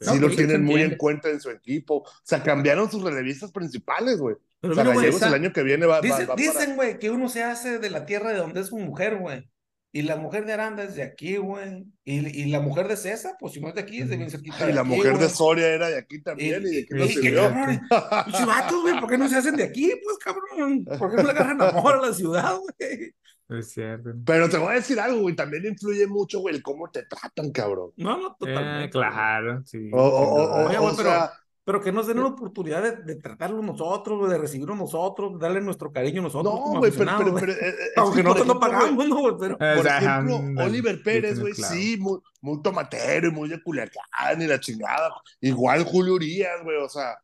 No, 0.00 0.12
sí 0.12 0.18
lo 0.20 0.30
tienen 0.30 0.62
muy 0.64 0.80
en 0.80 0.96
cuenta 0.96 1.28
en 1.28 1.40
su 1.40 1.50
equipo. 1.50 1.96
O 1.96 2.06
sea, 2.22 2.40
cambiaron 2.42 2.88
sus 2.90 3.02
relevistas 3.02 3.50
principales, 3.50 4.18
güey. 4.18 4.36
Pero 4.60 4.72
O 4.72 4.74
sea, 4.76 4.84
mira, 4.84 4.96
Gallegos 4.96 5.22
el 5.22 5.34
año 5.34 5.52
que 5.52 5.62
viene 5.64 5.86
va, 5.86 5.96
va- 5.96 6.00
Dicen, 6.00 6.22
va 6.22 6.36
para- 6.36 6.36
dicen, 6.36 6.76
güey, 6.76 6.98
que 7.00 7.10
uno 7.10 7.28
se 7.28 7.42
hace 7.42 7.80
de 7.80 7.90
la 7.90 8.06
tierra 8.06 8.30
de 8.30 8.38
donde 8.38 8.60
es 8.60 8.68
su 8.68 8.78
mujer, 8.78 9.16
güey. 9.16 9.48
Y 9.90 10.02
la 10.02 10.16
mujer 10.16 10.44
de 10.44 10.52
Aranda 10.52 10.82
es 10.84 10.96
de 10.96 11.02
aquí, 11.02 11.38
güey. 11.38 11.84
Y, 12.04 12.42
y 12.42 12.44
la 12.50 12.60
mujer 12.60 12.88
de 12.88 12.96
César, 12.96 13.36
pues 13.40 13.54
si 13.54 13.60
no 13.60 13.68
es 13.68 13.74
de 13.74 13.80
aquí, 13.80 14.00
es 14.02 14.10
de 14.10 14.18
bien 14.18 14.30
cerquita. 14.30 14.68
Y 14.68 14.72
la 14.74 14.82
aquí, 14.82 14.90
mujer 14.90 15.16
de. 15.18 15.28
Soria 15.30 15.68
era 15.68 15.88
de 15.88 15.96
aquí 15.98 16.20
también 16.22 16.62
y, 16.66 16.70
de 16.70 16.78
aquí 16.80 16.88
no 16.94 17.04
y- 17.04 17.08
sirvió. 17.08 17.42
cabrón, 17.48 17.80
pinches 18.26 18.46
vatos, 18.46 18.82
güey, 18.82 19.00
¿por 19.00 19.08
qué 19.08 19.18
no 19.18 19.28
se 19.28 19.36
hacen 19.36 19.56
de 19.56 19.64
aquí, 19.64 19.90
pues, 20.04 20.18
cabrón? 20.18 20.84
¿Por 20.84 21.10
qué 21.10 21.16
no 21.16 21.22
le 21.22 21.30
agarran 21.30 21.62
amor 21.62 21.94
a 21.96 22.06
la 22.08 22.12
ciudad, 22.12 22.58
güey? 22.58 23.14
Es 23.48 23.70
cierto. 23.72 24.10
Pero 24.26 24.50
te 24.50 24.58
voy 24.58 24.72
a 24.72 24.74
decir 24.74 25.00
algo, 25.00 25.20
güey, 25.22 25.34
también 25.34 25.64
influye 25.64 26.06
mucho, 26.06 26.40
güey, 26.40 26.54
el 26.56 26.62
cómo 26.62 26.90
te 26.90 27.04
tratan, 27.04 27.50
cabrón. 27.50 27.92
No, 27.96 28.18
no, 28.18 28.28
Eh, 28.28 28.34
totalmente. 28.38 28.90
claro, 28.90 29.62
sí. 29.64 29.88
O, 29.90 29.96
o- 30.02 30.08
o- 30.08 30.42
o- 30.64 30.66
Oye, 30.68 30.76
o 30.76 30.82
güey, 30.82 30.94
pero- 30.98 31.08
sea, 31.08 31.32
Pero 31.68 31.82
que 31.82 31.92
nos 31.92 32.06
den 32.06 32.20
la 32.20 32.28
oportunidad 32.28 32.82
de, 32.82 33.02
de 33.02 33.16
tratarlo 33.16 33.60
nosotros, 33.60 34.30
de 34.30 34.38
recibirlo 34.38 34.74
nosotros, 34.74 35.34
de 35.34 35.38
darle 35.38 35.60
nuestro 35.60 35.92
cariño 35.92 36.22
nosotros 36.22 36.54
no, 36.54 36.78
güey, 36.78 36.90
pero, 36.90 37.12
pero, 37.18 37.34
pero, 37.34 37.52
es 37.52 37.74
Aunque 37.94 38.22
nosotros 38.22 38.46
no 38.46 38.58
pagamos, 38.58 39.06
¿no, 39.06 39.18
güey? 39.18 39.34
Pero... 39.38 39.58
Por 39.58 39.86
ejemplo, 39.86 40.64
Oliver 40.64 41.02
Pérez, 41.02 41.38
güey, 41.38 41.52
claro. 41.52 41.74
sí, 41.74 41.98
muy, 41.98 42.20
muy 42.40 42.62
tomatero 42.62 43.28
y 43.28 43.32
muy 43.32 43.50
de 43.50 43.62
Culiacán 43.62 44.40
y 44.40 44.46
la 44.46 44.58
chingada. 44.58 45.12
Igual 45.42 45.84
Julio 45.84 46.14
Urias, 46.14 46.64
güey, 46.64 46.78
o 46.78 46.88
sea. 46.88 47.18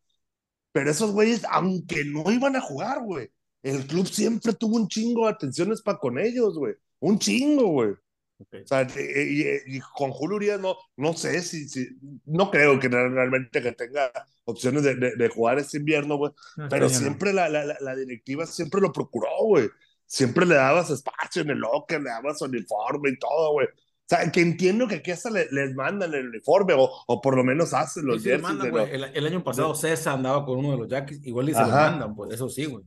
Pero 0.73 0.91
esos 0.91 1.13
güeyes, 1.13 1.47
aunque 1.51 2.05
no 2.05 2.31
iban 2.31 2.55
a 2.55 2.61
jugar, 2.61 3.03
güey, 3.03 3.31
el 3.63 3.87
club 3.87 4.07
siempre 4.07 4.53
tuvo 4.53 4.77
un 4.77 4.89
chingo 4.89 5.25
de 5.25 5.33
atenciones 5.33 5.81
para 5.81 5.97
con 5.97 6.19
ellos, 6.19 6.59
güey. 6.59 6.75
Un 7.01 7.19
chingo, 7.19 7.69
güey. 7.69 7.95
O 8.39 8.67
sea, 8.67 8.83
y, 8.97 9.43
y- 9.43 9.77
y 9.77 9.81
con 9.97 10.11
Julio 10.11 10.37
Urias 10.37 10.61
no, 10.61 10.77
no 10.97 11.13
sé 11.15 11.41
si, 11.43 11.69
si, 11.69 11.89
no 12.27 12.51
creo 12.51 12.79
que 12.81 12.89
realmente 12.89 13.63
que 13.63 13.73
tenga 13.73 14.11
opciones 14.45 14.83
de, 14.83 14.97
de, 14.97 15.17
de 15.17 15.29
jugar 15.29 15.59
este 15.59 15.79
invierno, 15.79 16.17
güey. 16.17 16.33
No, 16.57 16.69
Pero 16.69 16.87
año 16.87 16.95
no. 16.95 17.01
siempre 17.01 17.33
la, 17.33 17.49
la, 17.49 17.65
la, 17.65 17.97
directiva 17.97 18.47
siempre 18.47 18.81
lo 18.81 18.93
procuró, 18.93 19.29
güey. 19.43 19.69
Siempre 20.07 20.47
le 20.47 20.57
dabas 20.57 20.91
espacio 20.91 21.43
en 21.43 21.51
el 21.51 21.59
locker, 21.59 22.01
le 22.03 22.11
dabas 22.11 22.43
uniforme 22.43 23.11
y 23.11 23.19
todo, 23.19 23.53
güey. 23.53 23.67
O 23.69 24.07
sea, 24.07 24.31
que 24.31 24.41
entiendo 24.43 24.87
que 24.87 24.97
aquí 24.97 25.13
hasta 25.13 25.31
le- 25.31 25.49
les 25.51 25.75
mandan 25.75 26.13
el 26.13 26.29
uniforme 26.29 26.75
o, 26.75 26.91
o 27.07 27.21
por 27.23 27.37
lo 27.37 27.45
menos 27.45 27.73
hacen 27.73 28.05
los 28.05 28.23
Sí, 28.23 28.29
jerseys 28.29 28.43
mandan, 28.43 28.71
los- 28.71 28.89
El, 28.91 29.05
el 29.05 29.27
año 29.27 29.43
pasado 29.43 29.75
César 29.75 30.15
andaba 30.17 30.45
con 30.45 30.59
uno 30.59 30.73
de 30.73 30.77
los 30.79 30.89
Jackies, 30.89 31.25
igual 31.25 31.49
y 31.49 31.55
se 31.55 31.61
lo 31.61 31.69
mandan, 31.69 32.15
pues 32.15 32.33
eso 32.35 32.49
sí, 32.51 32.67
güey. 32.67 32.85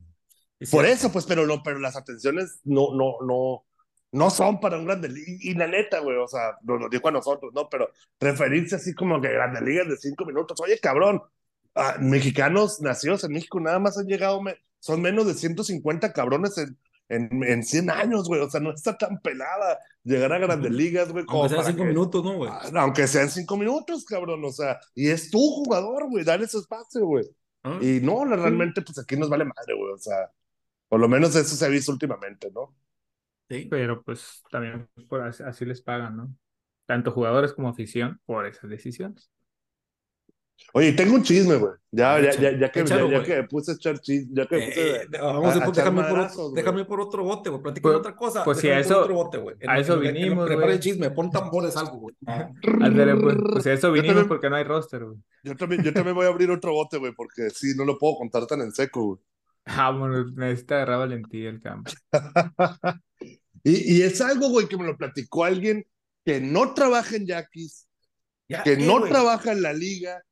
Por 0.70 0.84
eso, 0.86 1.10
pues, 1.12 1.24
pero 1.24 1.46
no, 1.46 1.62
pero 1.62 1.78
las 1.78 1.96
atenciones 1.96 2.60
no, 2.64 2.92
no, 2.94 3.16
no, 3.26 3.64
no 4.12 4.30
son 4.30 4.60
para 4.60 4.78
un 4.78 4.86
grande 4.86 5.08
liga. 5.08 5.26
Y, 5.40 5.50
y 5.50 5.54
la 5.54 5.66
neta, 5.66 6.00
güey, 6.00 6.16
o 6.16 6.26
sea, 6.28 6.56
nos 6.62 6.80
lo 6.80 6.88
dijo 6.88 7.08
a 7.08 7.12
nosotros, 7.12 7.52
¿no? 7.54 7.68
Pero 7.68 7.90
referirse 8.20 8.76
así 8.76 8.94
como 8.94 9.20
que 9.20 9.28
grandes 9.28 9.62
ligas 9.62 9.88
de 9.88 9.96
cinco 9.96 10.24
minutos, 10.24 10.60
oye, 10.60 10.78
cabrón, 10.80 11.22
ah, 11.74 11.96
mexicanos 12.00 12.80
nacidos 12.80 13.24
en 13.24 13.32
México 13.32 13.60
nada 13.60 13.78
más 13.78 13.98
han 13.98 14.06
llegado, 14.06 14.40
me- 14.42 14.56
son 14.80 15.02
menos 15.02 15.26
de 15.26 15.34
150 15.34 16.12
cabrones 16.12 16.56
en, 16.58 16.78
en, 17.08 17.42
en 17.44 17.62
100 17.64 17.90
años, 17.90 18.28
güey, 18.28 18.40
o 18.40 18.48
sea, 18.50 18.60
no 18.60 18.72
está 18.72 18.96
tan 18.96 19.18
pelada 19.20 19.78
llegar 20.04 20.32
a 20.32 20.38
grandes 20.38 20.72
ligas, 20.72 21.10
güey, 21.12 21.24
Aunque 21.28 21.48
sea 21.48 21.58
para 21.58 21.68
cinco 21.70 21.82
que- 21.82 21.88
minutos, 21.88 22.24
¿no, 22.24 22.36
güey? 22.36 22.50
Ah, 22.52 22.70
Aunque 22.76 23.06
sean 23.06 23.28
cinco 23.30 23.56
minutos, 23.56 24.04
cabrón, 24.04 24.44
o 24.44 24.52
sea, 24.52 24.78
y 24.94 25.08
es 25.10 25.30
tu 25.30 25.38
jugador, 25.38 26.08
güey, 26.08 26.24
dale 26.24 26.44
ese 26.44 26.58
espacio, 26.58 27.04
güey. 27.06 27.24
¿Ah? 27.64 27.78
Y 27.82 28.00
no, 28.00 28.24
realmente, 28.24 28.82
pues 28.82 28.98
aquí 28.98 29.16
nos 29.16 29.28
vale 29.28 29.44
madre, 29.44 29.74
güey, 29.76 29.92
o 29.92 29.98
sea, 29.98 30.30
por 30.88 31.00
lo 31.00 31.08
menos 31.08 31.34
eso 31.36 31.56
se 31.56 31.64
ha 31.64 31.68
visto 31.68 31.92
últimamente, 31.92 32.50
¿no? 32.54 32.74
Sí. 33.48 33.66
Pero 33.70 34.02
pues 34.02 34.42
también 34.50 34.88
por 35.08 35.22
así, 35.22 35.42
así 35.42 35.64
les 35.64 35.80
pagan, 35.82 36.16
¿no? 36.16 36.34
Tanto 36.86 37.12
jugadores 37.12 37.52
como 37.52 37.68
afición 37.68 38.20
por 38.26 38.46
esas 38.46 38.68
decisiones. 38.70 39.30
Oye, 40.74 40.92
tengo 40.92 41.14
un 41.14 41.22
chisme, 41.22 41.54
güey. 41.56 41.72
Ya, 41.92 42.20
ya, 42.20 42.32
ya, 42.32 42.58
ya 42.58 42.72
que, 42.72 42.80
Échalo, 42.80 43.08
ya, 43.08 43.18
ya 43.18 43.24
que 43.24 43.44
puse 43.44 43.70
a 43.70 43.74
echar 43.74 43.98
chisme, 44.00 44.34
ya 44.34 44.46
que 44.46 44.56
Eh, 44.58 44.66
puse. 44.66 44.96
eh, 44.96 45.08
vamos 45.22 45.56
a- 45.56 45.64
a, 45.64 45.70
déjame, 45.70 46.02
por 46.02 46.18
otro, 46.18 46.50
déjame 46.50 46.84
por 46.84 47.00
otro 47.00 47.24
bote, 47.24 47.48
güey. 47.50 47.62
Platícame 47.62 47.92
Pues- 47.94 48.00
otra 48.00 48.16
cosa. 48.16 48.44
pues 48.44 48.58
sí, 48.58 48.66
déjame 48.66 48.82
a 48.82 48.84
eso- 48.84 49.00
otro 49.02 49.14
bote, 49.14 49.38
güey. 49.38 49.56
A 49.66 49.76
vinimos, 49.96 50.46
Prepara 50.46 50.66
güey. 50.66 50.76
el 50.76 50.80
chisme, 50.82 51.10
pon 51.12 51.30
tambores 51.30 51.76
algo, 51.76 51.98
güey. 51.98 52.14
Ándale, 52.82 53.14
pues, 53.16 53.36
pues 53.52 53.66
a 53.68 53.72
eso 53.72 53.92
vinimos 53.92 54.08
también- 54.16 54.28
porque 54.28 54.50
no 54.50 54.56
hay 54.56 54.64
roster, 54.64 55.04
güey. 55.04 55.18
Yo 55.44 55.56
también, 55.56 55.82
yo 55.84 55.92
también 55.92 56.16
voy 56.16 56.26
a 56.26 56.28
abrir 56.28 56.50
otro 56.50 56.72
bote, 56.72 56.98
güey, 56.98 57.12
porque 57.14 57.50
sí, 57.50 57.74
no 57.76 57.84
lo 57.84 57.96
puedo 57.96 58.16
contar 58.16 58.44
tan 58.46 58.60
en 58.60 58.72
seco, 58.72 59.04
güey. 59.04 59.18
Ah, 59.68 59.90
bueno, 59.90 60.24
necesita 60.36 60.76
agarrar 60.76 60.98
valentía 61.00 61.50
el 61.50 61.60
campo. 61.60 61.90
Y, 63.64 63.98
y 63.98 64.02
es 64.02 64.20
algo, 64.20 64.48
güey, 64.50 64.68
que 64.68 64.76
me 64.78 64.84
lo 64.86 64.96
platicó 64.96 65.44
alguien 65.44 65.84
que 66.24 66.40
no 66.40 66.74
trabaja 66.74 67.16
en 67.16 67.26
Yaquis, 67.26 67.88
Ya, 68.48 68.62
que 68.62 68.74
eh, 68.74 68.76
no 68.78 69.00
güey. 69.00 69.10
trabaja 69.10 69.50
en 69.52 69.62
la 69.62 69.72
liga, 69.72 70.22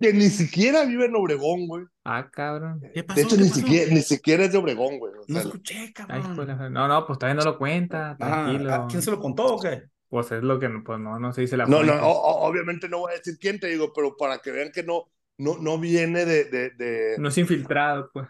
que 0.00 0.12
ni 0.12 0.28
siquiera 0.30 0.84
vive 0.84 1.06
en 1.06 1.16
Obregón, 1.16 1.66
güey. 1.66 1.84
Ah, 2.04 2.30
cabrón. 2.32 2.80
¿Qué 2.94 3.02
pasó? 3.02 3.16
De 3.20 3.22
hecho, 3.26 3.36
¿Qué 3.36 3.42
ni 3.42 3.48
pasó? 3.48 3.60
siquiera, 3.60 3.92
ni 3.94 4.02
siquiera 4.02 4.44
es 4.44 4.52
de 4.52 4.58
Obregón, 4.58 4.98
güey. 4.98 5.12
O 5.14 5.24
No 5.26 5.40
escuché, 5.40 5.92
cabrón. 5.92 6.72
No, 6.72 6.86
no, 6.88 7.06
pues 7.06 7.18
todavía 7.18 7.42
no 7.42 7.50
lo 7.50 7.58
cuenta, 7.58 8.12
Ah, 8.12 8.16
tranquilo. 8.16 8.72
¿a 8.72 8.86
¿Quién 8.86 9.02
se 9.02 9.10
lo 9.10 9.18
contó 9.20 9.56
o 9.56 9.60
qué? 9.60 9.82
Pues 10.08 10.30
es 10.30 10.42
lo 10.42 10.58
que 10.60 10.68
no, 10.68 10.84
pues 10.84 11.00
no, 11.00 11.18
no 11.18 11.32
se 11.32 11.40
dice 11.40 11.56
la 11.56 11.66
no, 11.66 11.82
no, 11.82 11.92
o- 12.06 12.48
obviamente 12.48 12.88
no 12.88 13.00
voy 13.00 13.12
a 13.12 13.16
decir 13.16 13.36
quién 13.38 13.58
te 13.58 13.66
digo, 13.66 13.92
pero 13.92 14.16
para 14.16 14.38
que 14.38 14.52
vean 14.52 14.70
que 14.72 14.84
no, 14.84 15.10
no, 15.38 15.58
no 15.58 15.76
viene 15.78 16.24
de, 16.24 16.44
de, 16.44 16.70
de- 16.70 17.16
No 17.18 17.28
es 17.30 17.36
infiltrado, 17.38 18.10
pues. 18.12 18.28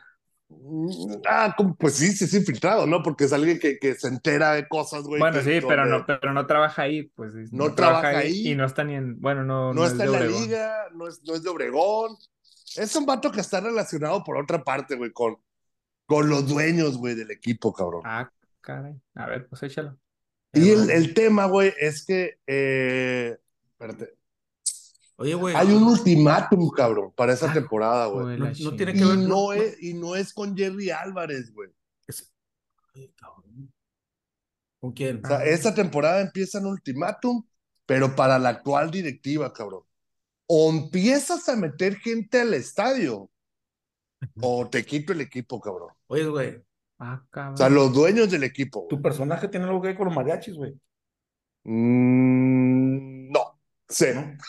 Ah, 1.29 1.57
pues 1.79 1.95
sí, 1.95 2.13
sí 2.13 2.25
es 2.25 2.35
infiltrado, 2.35 2.87
¿no? 2.87 3.03
Porque 3.03 3.25
es 3.25 3.33
alguien 3.33 3.59
que, 3.59 3.79
que 3.79 3.95
se 3.95 4.09
entera 4.09 4.53
de 4.53 4.69
cosas, 4.69 5.05
güey. 5.05 5.19
Bueno, 5.19 5.41
sí, 5.41 5.61
pero 5.67 5.87
no, 5.87 6.07
pero 6.07 6.33
no 6.33 6.47
trabaja 6.47 6.83
ahí, 6.83 7.05
pues. 7.15 7.35
No 7.53 7.75
trabaja 7.75 8.19
ahí. 8.19 8.49
Y 8.49 8.55
no 8.55 8.65
está 8.65 8.85
ni 8.85 8.95
en, 8.95 9.21
bueno, 9.21 9.45
no, 9.45 9.73
No, 9.73 9.81
no, 9.81 9.87
está 9.87 10.05
es 10.05 10.13
en 10.13 10.13
la 10.13 10.27
liga, 10.27 10.77
no 10.95 11.09
es, 11.09 11.23
no 11.25 11.35
es 11.35 11.43
de 11.43 11.51
Obregón. 11.51 12.17
Es 12.77 12.95
un 12.97 13.07
vato 13.07 13.31
que 13.31 13.41
está 13.41 13.61
relacionado 13.61 14.23
por 14.23 14.37
otra 14.37 14.63
parte, 14.63 14.97
güey, 14.97 15.13
con, 15.13 15.37
con 16.07 16.29
los 16.29 16.49
dueños, 16.49 16.99
güey, 16.99 17.15
del 17.15 17.31
equipo, 17.31 17.73
cabrón. 17.73 18.03
Ah, 18.05 18.31
caray. 18.61 18.95
A 19.15 19.27
ver, 19.27 19.47
pues 19.49 19.63
échalo. 19.63 19.99
y 20.53 20.71
el 20.71 21.15
tema, 21.15 21.47
güey, 21.47 21.73
es 21.79 22.05
que, 22.05 22.39
eh, 22.47 23.37
espérate, 23.73 24.15
Oye, 25.17 25.35
güey. 25.35 25.55
hay 25.55 25.69
un 25.73 25.85
ultimátum, 25.85 26.71
cabrón, 26.71 27.13
para 27.15 27.33
esa 27.33 27.51
Ah, 27.51 27.55
temporada, 27.55 28.07
güey. 28.07 28.37
no- 28.39 28.53
tiene 28.77 28.93
Y 28.93 28.99
que 28.99 29.05
ver- 29.05 29.19
no- 29.19 29.53
es, 29.53 29.81
y 29.83 29.95
no 29.95 30.17
es 30.17 30.33
con 30.35 30.57
Jerry 30.57 30.91
Álvarez, 30.91 31.53
güey. 31.55 31.71
Ay, 32.95 33.13
cabrón. 33.17 33.73
¿Con 34.81 34.93
quién? 34.93 35.21
O 35.25 35.29
sea, 35.29 35.39
Ah. 35.39 35.45
esta 35.45 35.75
temporada 35.75 36.21
empieza 36.21 36.59
en 36.59 36.67
ultimátum, 36.67 37.45
pero 37.87 38.15
para 38.15 38.39
la 38.39 38.51
actual 38.51 38.91
directiva, 38.91 39.53
cabrón. 39.53 39.83
O 40.47 40.71
empiezas 40.71 41.49
a 41.49 41.57
meter 41.57 41.97
gente 41.97 42.41
al 42.41 42.53
estadio, 42.55 43.31
o 44.41 44.69
te 44.69 44.85
quito 44.85 45.13
el 45.13 45.21
equipo, 45.23 45.61
cabrón. 45.61 45.91
Oye, 46.09 46.27
güey. 46.27 46.63
Ah, 46.99 47.25
cabrón. 47.31 47.55
O 47.55 47.57
sea, 47.57 47.69
los 47.69 47.93
dueños 47.95 48.31
del 48.31 48.45
equipo. 48.45 48.81
güey. 48.81 48.89
Tu 48.91 49.01
personaje 49.03 49.49
tiene 49.49 49.67
algo 49.67 49.81
que 49.81 49.89
ver 49.89 49.97
con 49.97 50.07
los 50.07 50.15
mariachis, 50.15 50.55
güey. 50.55 50.75
No, 53.95 54.15
cero. 54.15 54.33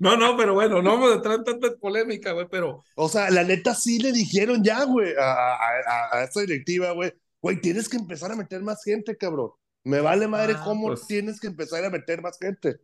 No, 0.00 0.16
no, 0.16 0.36
pero 0.36 0.54
bueno, 0.54 0.82
no 0.82 0.90
vamos 0.92 1.12
a 1.12 1.14
entrar 1.16 1.36
en 1.36 1.44
tanta 1.44 1.68
polémica, 1.76 2.32
güey, 2.32 2.46
pero. 2.50 2.84
O 2.96 3.08
sea, 3.08 3.30
la 3.30 3.44
neta 3.44 3.74
sí 3.74 3.98
le 3.98 4.12
dijeron 4.12 4.62
ya, 4.64 4.84
güey, 4.84 5.14
a, 5.16 5.32
a, 5.54 5.56
a- 5.86 6.18
a 6.18 6.24
esta 6.24 6.40
directiva, 6.40 6.92
güey, 6.92 7.12
güey, 7.40 7.60
tienes 7.60 7.88
que 7.88 7.96
empezar 7.96 8.32
a 8.32 8.36
meter 8.36 8.60
más 8.62 8.82
gente, 8.84 9.16
cabrón. 9.16 9.50
Me 9.84 10.00
vale 10.00 10.28
madre 10.28 10.54
Ah, 10.56 10.62
cómo 10.64 10.88
pues. 10.88 11.06
tienes 11.06 11.40
que 11.40 11.48
empezar 11.48 11.84
a 11.84 11.90
meter 11.90 12.22
más 12.22 12.38
gente. 12.38 12.76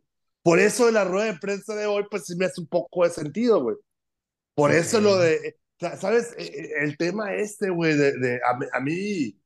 Por 0.43 0.59
eso 0.59 0.89
la 0.91 1.03
rueda 1.03 1.25
de 1.33 1.39
prensa 1.39 1.75
de 1.75 1.85
hoy, 1.85 2.05
pues 2.09 2.25
sí 2.25 2.35
me 2.35 2.45
hace 2.45 2.61
un 2.61 2.67
poco 2.67 3.03
de 3.03 3.09
sentido, 3.11 3.61
güey. 3.61 3.75
Por 4.55 4.71
eso 4.71 4.99
lo 5.01 5.17
de, 5.17 5.57
sea, 5.79 5.95
¿sabes? 5.97 6.33
Eh, 6.37 6.45
eh, 6.53 6.69
El 6.81 6.97
tema 6.97 7.33
este, 7.35 7.69
güey, 7.69 7.95
de, 7.95 8.17
de 8.17 8.35
a, 8.43 8.57
a 8.77 8.81
mí, 8.81 9.37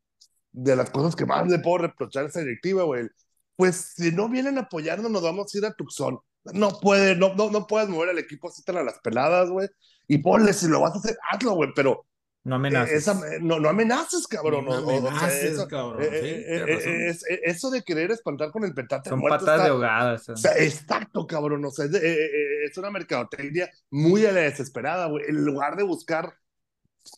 de 0.53 0.75
las 0.75 0.89
cosas 0.91 1.15
que 1.15 1.25
más 1.25 1.47
le 1.49 1.59
puedo 1.59 1.79
reprochar 1.79 2.23
a 2.23 2.27
esa 2.27 2.39
directiva, 2.39 2.83
güey, 2.83 3.09
pues 3.55 3.93
si 3.95 4.11
no 4.11 4.29
vienen 4.29 4.57
a 4.57 4.61
apoyarnos, 4.61 5.11
nos 5.11 5.21
vamos 5.21 5.53
a 5.53 5.57
ir 5.57 5.65
a 5.65 5.73
Tucson. 5.73 6.19
No 6.53 6.79
puede, 6.79 7.15
no, 7.15 7.33
no, 7.35 7.49
no 7.51 7.67
puedes 7.67 7.89
mover 7.89 8.09
al 8.09 8.19
equipo 8.19 8.49
así 8.49 8.63
tan 8.63 8.77
a 8.77 8.83
las 8.83 8.99
peladas, 8.99 9.49
güey. 9.49 9.67
Y 10.07 10.17
ponle, 10.19 10.53
si 10.53 10.67
lo 10.67 10.81
vas 10.81 10.93
a 10.93 10.97
hacer, 10.99 11.17
hazlo, 11.31 11.53
güey, 11.53 11.69
pero 11.75 12.05
No 12.43 12.55
eh, 12.55 12.57
amenaces. 12.57 12.93
esa, 13.07 13.19
no, 13.41 13.59
no 13.59 13.69
amenaces, 13.69 14.27
cabrón. 14.27 14.65
No 14.65 14.71
o- 14.71 14.83
o- 14.83 15.01
sea, 15.01 15.09
amenaces, 15.11 15.43
eso, 15.53 15.67
cabrón, 15.67 16.03
eh, 16.03 16.07
sí, 16.11 16.27
eh, 16.27 16.65
eh, 16.67 17.07
es- 17.09 17.25
eh, 17.29 17.39
eso 17.45 17.69
de 17.71 17.81
querer 17.83 18.11
espantar 18.11 18.51
con 18.51 18.65
el 18.65 18.73
petate 18.73 19.09
Son 19.09 19.19
muerto 19.19 19.39
patadas 19.39 19.59
está- 19.61 19.63
de 19.65 19.69
ahogadas. 19.71 20.29
o 20.29 20.35
sea, 20.37 20.51
exacto, 20.57 21.25
cabrón. 21.25 21.63
O 21.63 21.71
sea, 21.71 21.85
es, 21.85 21.93
eh, 21.93 22.25
eh, 22.25 22.65
es 22.69 22.77
una 22.77 22.91
mercadotecnia 22.91 23.71
muy 23.89 24.25
a 24.25 24.31
la 24.33 24.41
desesperada, 24.41 25.05
güey. 25.07 25.23
En 25.29 25.45
lugar 25.45 25.77
de 25.77 25.83
buscar 25.83 26.33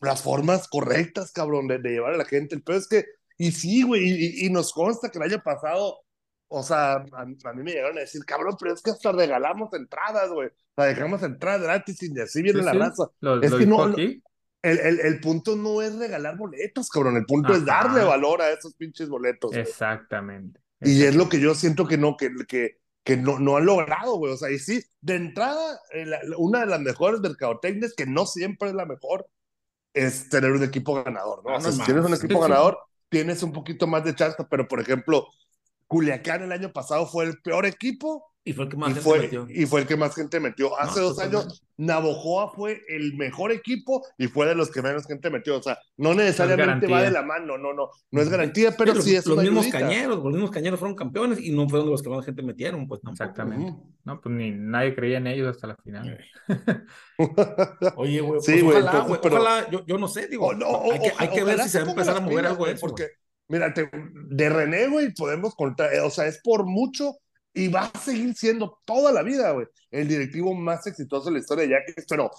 las 0.00 0.22
formas 0.22 0.68
correctas, 0.68 1.32
cabrón, 1.32 1.66
de, 1.66 1.78
de 1.78 1.90
llevar 1.90 2.14
a 2.14 2.16
la 2.18 2.24
gente. 2.24 2.54
El 2.54 2.62
peor 2.62 2.78
es 2.78 2.86
que, 2.88 3.04
y 3.38 3.52
sí, 3.52 3.82
güey, 3.82 4.02
y, 4.04 4.46
y- 4.46 4.50
nos 4.50 4.72
consta 4.72 5.10
que 5.10 5.18
el 5.18 5.24
año 5.24 5.42
pasado, 5.42 6.00
o 6.48 6.62
sea, 6.62 6.92
a, 6.94 7.22
a 7.22 7.24
mí 7.26 7.62
me 7.62 7.72
llegaron 7.72 7.96
a 7.98 8.00
decir, 8.00 8.24
cabrón, 8.24 8.56
pero 8.58 8.72
es 8.74 8.82
que 8.82 8.90
hasta 8.90 9.12
regalamos 9.12 9.72
entradas, 9.74 10.30
güey. 10.30 10.48
O 10.48 10.52
sea, 10.82 10.84
dejamos 10.86 11.22
entrar 11.22 11.60
gratis 11.60 12.02
y 12.02 12.20
así 12.20 12.42
viene 12.42 12.60
Sí, 12.60 12.64
la 12.64 12.72
sí. 12.72 12.78
raza. 12.78 13.04
Lo, 13.20 13.42
Es 13.42 13.50
lo 13.50 13.58
que 13.58 13.66
no- 13.66 13.86
no- 13.88 13.92
aquí. 13.94 14.22
El, 14.62 14.78
el, 14.80 15.00
el 15.00 15.20
punto 15.20 15.54
no 15.54 15.80
es 15.80 15.94
regalar 15.96 16.36
boletos, 16.36 16.88
cabrón. 16.88 17.16
El 17.16 17.24
punto 17.26 17.52
es 17.54 17.62
Ajá. 17.68 17.88
darle 17.88 18.02
valor 18.04 18.42
a 18.42 18.50
esos 18.50 18.74
pinches 18.74 19.08
boletos. 19.08 19.54
Exactamente. 19.54 20.60
Y 20.80 21.02
es 21.04 21.14
lo 21.14 21.28
que 21.28 21.38
yo 21.40 21.54
siento 21.54 21.86
que 21.86 21.96
no, 21.98 22.16
que, 22.16 22.30
que, 22.48 22.78
que 23.04 23.16
no, 23.16 23.38
no 23.38 23.56
han 23.56 23.64
logrado, 23.66 24.16
güey. 24.16 24.32
O 24.32 24.36
sea, 24.36 24.50
y 24.50 24.58
sí, 24.58 24.82
de 25.00 25.14
entrada, 25.16 25.78
eh, 25.92 26.04
la- 26.06 26.22
la- 26.24 26.36
una 26.38 26.60
de 26.60 26.66
las 26.66 26.80
mejores 26.80 27.20
mercadotecnias, 27.20 27.94
que 27.94 28.06
no 28.06 28.26
siempre 28.26 28.70
es 28.70 28.74
la 28.74 28.86
mejor, 28.86 29.28
es 29.94 30.28
tener 30.28 30.50
un 30.52 30.64
equipo 30.64 31.02
ganador, 31.02 31.44
¿no? 31.44 31.50
Ah, 31.50 31.58
o 31.58 31.60
sea, 31.60 31.70
no 31.70 31.76
si 31.76 31.84
tienes 31.84 32.04
un 32.04 32.16
Sí, 32.16 32.24
equipo 32.26 32.42
sí. 32.44 32.50
ganador, 32.50 32.78
tienes 33.16 33.42
un 33.42 33.52
poquito 33.52 33.86
más 33.86 34.04
de 34.04 34.14
chance, 34.14 34.36
pero 34.50 34.68
por 34.68 34.78
ejemplo, 34.78 35.28
Culiacán 35.86 36.42
el 36.42 36.52
año 36.52 36.72
pasado 36.72 37.06
fue 37.06 37.24
el 37.24 37.38
peor 37.42 37.64
equipo 37.66 38.24
Y 38.44 38.52
fue 38.52 38.64
el 38.64 38.70
que 38.70 38.76
más 38.76 38.90
y 38.90 38.94
gente 38.94 39.04
fue, 39.08 39.18
metió. 39.20 39.46
y 39.48 39.66
fue 39.66 39.80
el 39.82 39.86
que 39.86 39.96
más 39.96 40.14
gente 40.14 40.40
metió. 40.40 40.78
Hace 40.80 41.00
No, 41.00 41.06
dos 41.06 41.18
años. 41.20 41.62
Navojoa 41.78 42.52
fue 42.52 42.80
el 42.88 43.14
mejor 43.16 43.52
equipo 43.52 44.02
y 44.16 44.28
fue 44.28 44.46
de 44.46 44.54
los 44.54 44.70
que 44.70 44.80
menos 44.82 45.04
gente 45.06 45.28
metió. 45.30 45.56
O 45.58 45.62
sea, 45.62 45.78
no 45.98 46.14
necesariamente 46.14 46.86
va 46.86 47.02
de 47.02 47.10
la 47.10 47.22
mano, 47.22 47.58
no, 47.58 47.72
no, 47.74 47.90
no 48.10 48.20
es 48.22 48.28
garantía, 48.30 48.74
pero 48.76 48.94
sí 49.02 49.14
es 49.14 49.26
los 49.26 49.34
una 49.34 49.42
mismos 49.42 49.66
ayudita. 49.66 49.80
cañeros, 49.86 50.16
los 50.24 50.32
mismos 50.32 50.50
cañeros 50.50 50.78
fueron 50.80 50.96
campeones 50.96 51.38
y 51.40 51.50
no 51.50 51.68
fueron 51.68 51.86
de 51.88 51.92
los 51.92 52.02
que 52.02 52.08
más 52.08 52.24
gente 52.24 52.42
metieron, 52.42 52.86
pues 52.88 53.00
tampoco. 53.02 53.22
Exactamente. 53.24 53.74
No, 54.04 54.20
pues 54.20 54.34
ni 54.34 54.52
nadie 54.52 54.94
creía 54.94 55.18
en 55.18 55.26
ellos 55.26 55.48
hasta 55.54 55.66
la 55.66 55.76
final. 55.76 56.18
Oye, 57.96 58.20
güey, 58.20 58.40
Sí, 58.40 58.52
pues 58.52 58.62
güey, 58.64 58.78
ojalá, 58.82 59.00
güey, 59.06 59.20
pero- 59.22 59.36
ojalá, 59.36 59.70
yo, 59.70 59.84
yo 59.86 59.98
no 59.98 60.08
sé, 60.08 60.28
digo, 60.28 60.46
O 60.46 60.54
no, 60.54 60.82
hay 60.92 61.00
que, 61.00 61.08
o- 61.08 61.14
hay 61.18 61.28
que 61.30 61.44
ver 61.44 61.60
si 61.62 61.68
se 61.68 61.80
va 61.80 61.86
a 61.86 61.90
empezar 61.90 62.16
a 62.16 62.20
mover 62.20 62.46
algo 62.46 62.66
eso. 62.66 62.80
Porque, 62.80 63.08
mira, 63.48 63.72
te- 63.74 63.90
de 63.92 64.48
René, 64.48 64.88
güey, 64.88 65.12
podemos 65.14 65.54
contar, 65.54 65.92
eh, 65.94 66.00
o 66.00 66.10
sea, 66.10 66.26
es 66.26 66.40
por 66.42 66.64
mucho 66.66 67.16
y 67.54 67.68
va 67.68 67.90
a 67.92 67.98
seguir 67.98 68.34
siendo 68.34 68.78
toda 68.84 69.12
la 69.12 69.22
vida, 69.22 69.50
güey, 69.52 69.66
el 69.90 70.08
directivo 70.08 70.54
más 70.54 70.86
exitoso 70.86 71.26
de 71.26 71.32
la 71.34 71.38
historia 71.38 71.64
de 71.64 71.70
Yankees, 71.70 72.06
pero 72.08 72.30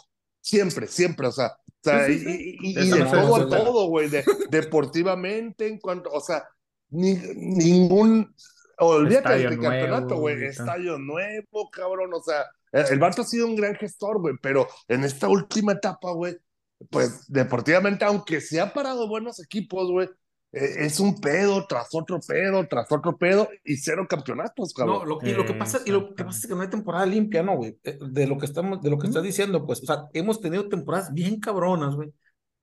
siempre, 0.41 0.87
siempre, 0.87 1.27
o 1.27 1.31
sea, 1.31 1.47
o 1.47 1.71
sea, 1.83 2.05
Sí, 2.05 2.19
sí, 2.19 2.25
sí. 2.25 2.57
y, 2.61 2.67
y- 2.69 2.79
y 2.87 2.91
de 2.91 3.03
todo 3.05 3.35
a 3.35 3.49
todo, 3.49 3.87
güey, 3.87 4.09
de- 4.09 4.23
deportivamente, 4.51 5.67
en 5.67 5.79
cuanto, 5.79 6.09
o 6.11 6.19
sea, 6.21 6.43
ni- 6.89 7.15
ningún, 7.35 8.33
olvídate 8.79 9.39
del 9.39 9.59
campeonato, 9.59 10.05
nuevo 10.07 10.21
güey, 10.21 10.43
estadio 10.45 10.97
nuevo, 10.99 11.69
cabrón, 11.71 12.11
o 12.13 12.21
sea, 12.21 12.45
el, 12.71 12.85
el 12.93 12.99
vato 12.99 13.21
ha 13.23 13.25
sido 13.25 13.47
un 13.47 13.55
gran 13.55 13.75
gestor, 13.75 14.19
güey, 14.21 14.35
pero 14.41 14.67
en 14.87 15.03
esta 15.03 15.27
última 15.27 15.71
etapa, 15.73 16.11
güey, 16.11 16.37
pues 16.91 17.25
deportivamente, 17.27 18.05
aunque 18.05 18.39
se 18.39 18.59
ha 18.61 18.71
parado 18.73 19.07
buenos 19.07 19.39
equipos, 19.43 19.89
güey, 19.89 20.07
eh, 20.07 20.11
es 20.57 20.99
un 20.99 21.19
pedo 21.19 21.65
tras 21.67 21.89
otro 21.93 22.19
pedo, 22.19 22.67
tras 22.67 22.91
otro 22.91 23.17
pedo 23.17 23.49
y 23.63 23.77
cero 23.77 24.05
campeonatos, 24.09 24.73
No, 24.77 24.99
cabrón. 24.99 25.09
lo, 25.09 25.19
y 25.27 25.33
lo 25.33 25.45
que 25.45 25.53
pasa, 25.53 25.79
y 25.85 25.91
lo 25.91 26.13
que 26.15 26.23
pasa 26.23 26.39
es 26.39 26.47
que 26.47 26.55
no 26.55 26.61
hay 26.61 26.69
temporada 26.69 27.05
limpia, 27.05 27.43
¿no, 27.43 27.55
güey? 27.57 27.77
Eh, 27.83 27.97
De 28.01 28.27
lo 28.27 28.37
que 28.37 28.45
estamos, 28.45 28.81
de 28.81 28.89
lo 28.89 28.97
que 28.97 29.07
estás 29.07 29.23
diciendo, 29.23 29.65
pues, 29.65 29.81
o 29.83 29.85
sea, 29.85 30.07
hemos 30.13 30.39
tenido 30.41 30.69
temporadas 30.69 31.13
bien 31.13 31.39
cabronas, 31.39 31.95
güey, 31.95 32.13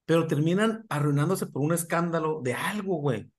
pero 0.06 0.26
terminan 0.26 0.84
arruinándose 0.88 1.46
por 1.46 1.62
un 1.62 1.72
escándalo 1.72 2.40
de 2.42 2.54
algo, 2.54 2.96
güey. 2.98 3.30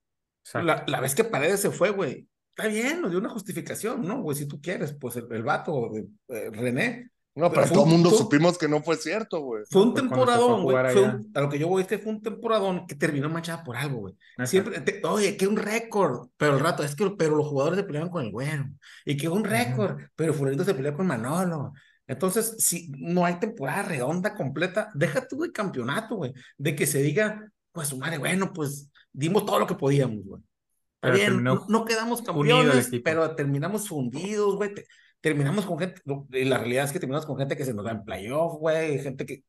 La, 0.53 0.83
la 0.87 0.99
vez 1.01 1.15
que 1.15 1.23
Paredes 1.23 1.59
se 1.61 1.71
fue, 1.71 1.89
güey, 1.91 2.27
está 2.55 2.67
bien, 2.67 3.01
nos 3.01 3.11
dio 3.11 3.19
una 3.19 3.29
justificación, 3.29 4.01
¿no, 4.07 4.21
güey? 4.21 4.37
Si 4.37 4.47
tú 4.47 4.61
quieres, 4.61 4.93
pues 4.93 5.15
el, 5.15 5.27
el 5.31 5.43
vato, 5.43 5.89
de, 5.91 6.07
eh, 6.29 6.49
René, 6.51 7.09
No, 7.35 7.51
pero 7.51 7.67
todo 7.67 7.79
el 7.79 7.85
un- 7.85 7.89
mundo 7.91 8.09
fue- 8.11 8.19
supimos 8.19 8.57
que 8.57 8.67
no 8.69 8.81
fue 8.81 8.95
cierto, 8.95 9.39
güey. 9.41 9.63
fue 9.69 9.81
un 9.81 9.91
pues, 9.93 10.03
temporadón, 10.03 10.63
güey. 10.63 10.77
A 10.77 11.41
lo 11.41 11.49
que 11.49 11.59
yo 11.59 11.67
voy, 11.67 11.81
este 11.81 11.99
fue 11.99 12.13
un 12.13 12.21
temporadón 12.21 12.87
que 12.87 12.95
terminó 12.95 13.29
manchada 13.29 13.61
por 13.63 13.75
algo, 13.75 13.97
güey. 13.99 14.15
Siempre, 14.45 14.79
te- 14.79 15.05
oye, 15.05 15.35
que 15.35 15.45
un 15.45 15.57
récord, 15.57 16.29
pero 16.37 16.53
el 16.53 16.61
rato, 16.61 16.81
es 16.83 16.95
que, 16.95 17.09
pero 17.17 17.35
los 17.35 17.45
jugadores 17.47 17.77
se 17.77 17.83
peleaban 17.83 18.09
con 18.09 18.23
el 18.25 18.31
güero, 18.31 18.65
y 19.03 19.17
que 19.17 19.27
un 19.27 19.43
récord, 19.43 19.99
pero 20.15 20.33
Fulanito 20.33 20.63
se 20.63 20.73
peleó 20.73 20.95
con 20.95 21.07
Manolo. 21.07 21.73
Entonces, 22.07 22.55
si 22.59 22.89
no 22.97 23.25
hay 23.25 23.35
temporada 23.39 23.81
redonda 23.83 24.33
completa, 24.35 24.91
deja 24.93 25.27
tú 25.27 25.43
el 25.43 25.51
campeonato, 25.51 26.15
güey, 26.15 26.33
de 26.57 26.75
que 26.75 26.85
se 26.87 27.01
diga, 27.01 27.51
pues, 27.73 27.89
su 27.89 27.97
madre, 27.97 28.17
bueno, 28.17 28.53
pues, 28.53 28.89
dimos 29.11 29.45
todo 29.45 29.59
lo 29.59 29.67
que 29.67 29.75
podíamos, 29.75 30.23
güey. 30.23 30.41
Está 30.41 30.99
Pero 31.01 31.15
bien, 31.15 31.43
no, 31.43 31.65
no 31.67 31.83
quedamos 31.83 32.21
campeones, 32.21 32.89
pero 33.03 33.35
terminamos 33.35 33.89
fundidos, 33.89 34.55
güey. 34.55 34.73
te- 34.73 34.85
terminamos 35.25 35.65
con 35.65 35.79
gente, 35.79 36.01
y 36.33 36.45
la 36.45 36.59
realidad 36.59 36.85
es 36.85 36.91
que 36.91 36.99
terminamos 36.99 37.25
con 37.25 37.35
gente 37.37 37.57
que 37.57 37.65
se 37.65 37.73
nos 37.73 37.83
da 37.83 37.91
en 37.91 38.03
playoff, 38.03 38.59
güey, 38.59 38.99
gente 38.99 39.25
que, 39.25 39.43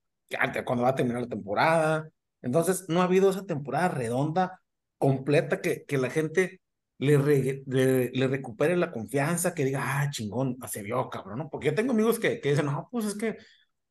cuando 0.65 0.85
va 0.85 0.91
a 0.91 0.95
terminar 0.95 1.21
la 1.21 1.29
temporada. 1.29 2.09
Entonces, 2.41 2.87
no 2.89 3.03
ha 3.03 3.05
habido 3.05 3.29
esa 3.29 3.45
temporada 3.45 3.89
redonda, 3.89 4.59
completa, 4.97 5.61
que, 5.61 5.85
que 5.85 5.99
la 5.99 6.09
gente 6.09 6.63
le, 6.97 7.19
re- 7.19 7.63
le, 7.67 8.27
recupere 8.27 8.75
la 8.75 8.91
confianza, 8.91 9.55
que 9.55 9.67
diga, 9.67 9.83
ah, 10.01 10.11
chingón, 10.11 10.57
se 10.67 10.83
vio, 10.83 11.11
cabrón, 11.11 11.39
¿no? 11.41 11.51
Porque 11.51 11.67
yo 11.67 11.75
tengo 11.75 11.93
amigos 11.93 12.19
que, 12.19 12.41
que 12.41 12.51
dicen, 12.51 12.65
no, 12.67 12.89
pues 12.91 13.05
es 13.05 13.15
que 13.15 13.37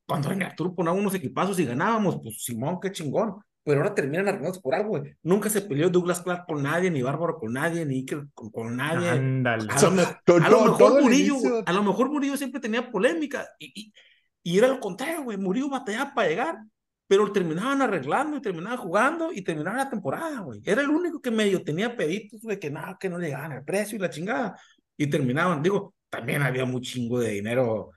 cuando 0.07 0.31
en 0.31 0.41
Arturo 0.41 0.73
ponía 0.73 0.91
unos 0.91 1.13
equipazos 1.13 1.59
y 1.59 1.65
ganábamos, 1.65 2.19
pues 2.23 2.43
Simón, 2.43 2.79
qué 2.81 2.91
chingón. 2.91 3.35
Pero 3.65 3.81
ahora 3.81 3.95
terminan 3.95 4.27
arreglados 4.27 4.59
por 4.59 4.75
algo, 4.75 4.89
güey. 4.99 5.15
Nunca 5.23 5.49
se 5.49 5.61
peleó 5.61 5.89
Douglas 5.89 6.21
Clark 6.21 6.45
con 6.45 6.61
nadie, 6.61 6.91
ni 6.91 7.01
Bárbaro 7.01 7.37
con 7.37 7.51
nadie, 7.51 7.83
ni 7.85 7.95
Iker 7.97 8.27
con, 8.35 8.51
con 8.51 8.77
nadie. 8.77 9.09
Ándale. 9.09 9.65
A 9.73 9.81
lo, 9.81 9.91
me- 9.91 10.03
To- 10.23 10.35
a 10.35 10.49
lo 10.49 10.57
to- 10.59 10.65
mejor 10.65 11.01
Murillo, 11.01 11.33
inicio- 11.33 11.63
a 11.65 11.73
lo 11.73 11.83
mejor 11.83 12.11
Murillo 12.11 12.37
siempre 12.37 12.61
tenía 12.61 12.91
polémica 12.91 13.47
y, 13.57 13.71
y, 13.75 13.93
y 14.43 14.57
era 14.59 14.67
lo 14.67 14.79
contrario, 14.79 15.23
güey. 15.23 15.37
Murillo 15.37 15.67
batallaba 15.69 16.13
para 16.13 16.29
llegar, 16.29 16.57
pero 17.07 17.31
terminaban 17.31 17.81
arreglando 17.81 18.37
y 18.37 18.41
terminaban 18.41 18.77
jugando 18.77 19.31
y 19.33 19.41
terminaban 19.43 19.79
la 19.79 19.89
temporada, 19.89 20.41
güey. 20.41 20.61
Era 20.63 20.81
el 20.83 20.89
único 20.89 21.19
que 21.19 21.31
medio 21.31 21.63
tenía 21.63 21.95
peditos, 21.97 22.41
güey, 22.43 22.59
que 22.59 22.69
nada, 22.69 22.97
que 22.99 23.09
no 23.09 23.17
llegaban 23.17 23.51
al 23.51 23.63
precio 23.65 23.95
y 23.97 23.99
la 23.99 24.11
chingada. 24.11 24.55
Y 24.95 25.07
terminaban, 25.07 25.63
digo, 25.63 25.95
también 26.09 26.43
había 26.43 26.65
muy 26.65 26.81
chingo 26.81 27.19
de 27.19 27.31
dinero 27.31 27.89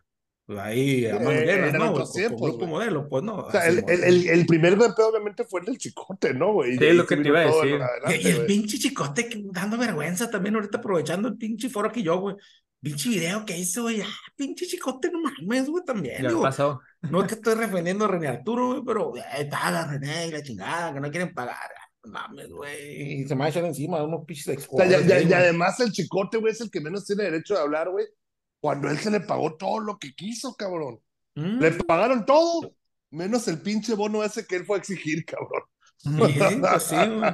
pues, 0.48 0.58
ahí 0.60 1.06
a 1.06 1.14
manos 1.18 1.32
Eh, 1.34 1.70
¿no? 1.74 1.90
otros 1.92 2.12
tiempos, 2.14 2.40
grupo 2.40 2.58
güey. 2.60 2.70
modelo, 2.70 3.06
pues 3.08 3.22
no. 3.22 3.36
O 3.36 3.50
sea, 3.50 3.68
el, 3.68 3.84
el, 3.86 4.02
el, 4.02 4.28
el 4.28 4.46
primer 4.46 4.76
golpe 4.76 5.02
obviamente 5.02 5.44
fue 5.44 5.60
el 5.60 5.66
del 5.66 5.78
chicote, 5.78 6.32
¿no, 6.34 6.54
güey? 6.54 6.76
Sí, 6.78 6.84
Y 6.84 6.92
lo 6.94 7.06
que 7.06 7.16
te 7.18 7.28
iba 7.28 7.40
a 7.40 7.44
decir. 7.44 7.80
adelante, 7.82 8.16
Y, 8.20 8.26
y 8.26 8.30
el 8.30 8.46
pinche 8.46 8.78
chicote 8.78 9.28
que- 9.28 9.42
dando 9.52 9.76
vergüenza 9.76 10.30
también 10.30 10.54
ahorita 10.56 10.78
aprovechando 10.78 11.28
el 11.28 11.36
pinche 11.36 11.68
foro 11.68 11.92
que 11.92 12.02
yo, 12.02 12.18
güey. 12.18 12.34
Pinche 12.80 13.08
video 13.10 13.44
que 13.44 13.58
hizo, 13.58 13.82
güey. 13.82 14.00
Ah, 14.00 14.06
pinche 14.36 14.66
chicote, 14.66 15.10
no 15.10 15.20
mames, 15.20 15.68
güey, 15.68 15.84
también. 15.84 16.22
Ya 16.22 16.28
digo, 16.28 16.40
pasó. 16.42 16.80
no 17.02 17.20
es 17.22 17.28
que 17.28 17.34
estoy 17.34 17.54
defendiendo 17.56 18.06
a 18.06 18.08
René 18.08 18.28
Arturo, 18.28 18.68
güey, 18.68 18.82
pero 18.86 19.12
eh, 19.16 19.44
paga 19.50 19.86
René 19.86 20.28
y 20.28 20.30
la 20.30 20.42
chingada, 20.42 20.94
que 20.94 21.00
no 21.00 21.10
quieren 21.10 21.34
pagar. 21.34 21.56
Ah, 21.56 21.88
No 22.04 22.12
mames, 22.12 22.48
güey. 22.48 23.20
Y 23.22 23.28
se 23.28 23.34
me 23.34 23.40
va 23.40 23.46
a 23.46 23.48
echar 23.50 23.64
encima 23.66 23.98
de 23.98 24.04
unos 24.04 24.24
pinches 24.24 24.46
O 24.46 24.50
sea, 24.50 24.54
ya- 24.54 24.60
exjugadores 24.98 25.06
ya- 25.08 25.16
ahí, 25.16 25.22
y 25.24 25.26
güey. 25.26 25.38
además 25.40 25.78
el 25.80 25.92
chicote, 25.92 26.38
güey, 26.38 26.52
es 26.52 26.60
el 26.62 26.70
que 26.70 26.80
menos 26.80 27.04
tiene 27.04 27.24
derecho 27.24 27.54
de 27.54 27.60
hablar, 27.60 27.90
güey. 27.90 28.06
Cuando 28.60 28.88
él 28.90 28.98
se 28.98 29.10
le 29.10 29.20
pagó 29.20 29.54
todo 29.56 29.80
lo 29.80 29.98
que 29.98 30.14
quiso, 30.14 30.54
cabrón. 30.56 31.00
Mm, 31.34 31.60
Le 31.60 31.70
pagaron 31.72 32.26
todo, 32.26 32.72
menos 33.10 33.46
el 33.48 33.60
pinche 33.60 33.94
bono 33.94 34.24
ese 34.24 34.46
que 34.46 34.56
él 34.56 34.64
fue 34.66 34.76
a 34.76 34.80
exigir, 34.80 35.24
cabrón. 35.24 35.62
sí, 35.98 36.10
pues 36.60 36.82
sí, 36.84 36.96
güey. 36.96 37.32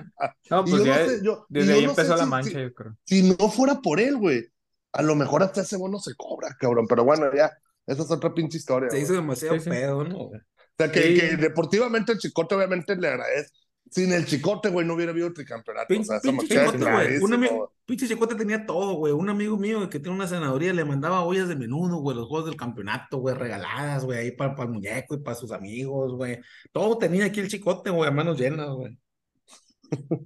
No, 0.51 0.65
pues 0.65 0.77
yo 0.77 0.85
ya 0.87 0.99
no 1.03 1.09
sé, 1.09 1.21
yo- 1.25 1.47
y 1.49 1.55
desde 1.55 1.73
ahí 1.75 1.85
no 1.85 1.91
empezó 1.91 2.17
la 2.17 2.25
si- 2.25 2.31
mancha, 2.31 2.51
si- 2.51 2.57
yo 2.63 2.75
creo. 2.75 2.97
Si 3.05 3.23
no 3.23 3.49
fuera 3.51 3.81
por 3.81 4.01
él, 4.01 4.17
güey, 4.17 4.45
a 4.93 5.03
lo 5.03 5.15
mejor 5.15 5.43
hasta 5.43 5.63
ese 5.63 5.77
bono 5.77 5.99
se 5.99 6.15
cobra, 6.15 6.55
cabrón. 6.59 6.87
Pero 6.89 7.05
bueno, 7.05 7.27
ya, 7.35 7.51
esa 7.87 8.03
es 8.03 8.11
otra 8.11 8.33
pinche 8.35 8.59
historia. 8.59 8.91
Se 8.91 8.97
güey. 8.97 9.05
hizo 9.05 9.13
demasiado 9.15 9.55
Sí, 9.57 9.61
sí. 9.65 9.71
pedo, 9.71 10.05
¿no? 10.05 10.17
güey? 10.29 10.41
O 10.41 10.77
sea, 10.79 10.91
que, 10.93 11.03
Sí. 11.03 11.21
que 11.21 11.37
deportivamente 11.37 12.13
el 12.13 12.19
chicote 12.19 12.55
obviamente 12.55 12.97
le 12.97 13.09
agradece. 13.09 13.51
Sin 13.95 14.13
el 14.13 14.27
chicote, 14.27 14.71
güey, 14.71 14.85
no 14.85 14.95
hubiera 14.95 15.13
habido 15.13 15.33
tricampeonato. 15.33 15.87
O 15.95 15.97
Pin- 15.97 16.05
sea, 16.05 16.17
eso 16.17 16.33
me 16.33 16.39
pinche 16.41 16.59
chicote, 16.59 16.79
güey. 16.79 17.19
Un 17.19 17.33
amigo, 17.33 17.73
pinche 17.87 18.09
chicote 18.09 18.35
tenía 18.35 18.67
todo, 18.67 18.95
güey. 18.95 19.13
Un 19.13 19.29
amigo 19.31 19.57
mío 19.57 19.89
que 19.89 20.01
tiene 20.01 20.17
una 20.17 20.27
senaduría 20.27 20.73
le 20.73 20.85
mandaba 20.85 21.23
ollas 21.23 21.47
de 21.47 21.55
menudo, 21.55 21.99
güey, 21.99 22.17
los 22.17 22.27
juegos 22.27 22.47
del 22.47 22.57
campeonato, 22.57 23.19
güey, 23.19 23.37
regaladas, 23.37 24.05
güey, 24.05 24.19
ahí 24.19 24.31
para, 24.33 24.61
el 24.61 24.69
muñeco 24.69 25.15
y 25.15 25.19
para 25.19 25.37
sus 25.37 25.53
amigos, 25.53 26.13
güey. 26.13 26.41
Todo 26.73 26.99
tenía 26.99 27.27
aquí 27.27 27.39
el 27.39 27.47
chicote, 27.47 27.91
güey, 27.91 28.09
a 28.09 28.13
manos 28.13 28.37
llenas, 28.37 28.69
güey. 28.71 28.99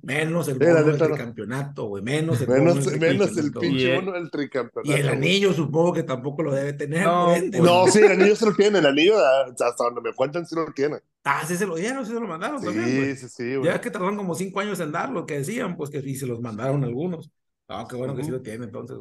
Menos 0.02 0.48
el 0.48 0.58
bono 0.58 0.82
del 0.84 0.98
tricampeonato, 0.98 1.84
güey. 1.86 2.02
Menos 2.02 2.40
el 2.40 2.46
bono 2.46 2.74
Menos, 2.74 2.86
menos 2.98 3.36
el 3.36 3.52
tricampeonato. 3.52 3.60
pinche 3.60 3.82
Y, 3.82 3.86
eh, 3.86 3.96
bono 3.96 4.12
del 4.12 4.30
tricampeonato. 4.30 4.90
Y 4.90 5.00
el 5.00 5.08
anillo 5.08 5.52
supongo 5.52 5.92
que 5.92 6.02
tampoco 6.02 6.42
lo 6.42 6.52
debe 6.54 6.72
tener, 6.72 7.04
No, 7.04 7.26
por 7.26 7.36
ende, 7.36 7.60
No, 7.60 7.86
sí, 7.86 7.98
el 8.00 8.12
anillo 8.12 8.36
se 8.36 8.46
lo 8.46 8.54
tiene, 8.54 8.78
el 8.78 8.86
anillo, 8.86 9.18
ah, 9.18 9.46
hasta 9.48 9.84
donde 9.84 10.00
me 10.00 10.14
cuentan, 10.14 10.46
sí 10.46 10.54
lo 10.54 10.66
tiene. 10.72 10.98
Ah, 11.24 11.44
sí 11.46 11.56
se 11.56 11.66
lo 11.66 11.76
dieron, 11.76 12.04
sí 12.06 12.12
se 12.12 12.20
lo 12.20 12.26
mandaron 12.26 12.62
también, 12.62 12.96
güey. 12.96 13.16
Sí, 13.16 13.28
sí, 13.28 13.56
güey. 13.56 13.70
Ya 13.70 13.80
que 13.80 13.90
tardaron 13.90 14.16
como 14.16 14.34
cinco 14.34 14.60
años 14.60 14.80
en 14.80 14.92
darlo, 14.92 15.26
que 15.26 15.38
decían, 15.38 15.76
pues 15.76 15.90
que 15.90 16.00
sí 16.02 16.14
se 16.16 16.26
los 16.26 16.40
mandaron 16.40 16.84
algunos. 16.84 17.30
Ah, 17.68 17.86
qué 17.88 17.96
bueno 17.96 18.14
que 18.16 18.24
sí 18.24 18.30
lo 18.30 18.40
tiene 18.40 18.64
entonces. 18.64 18.96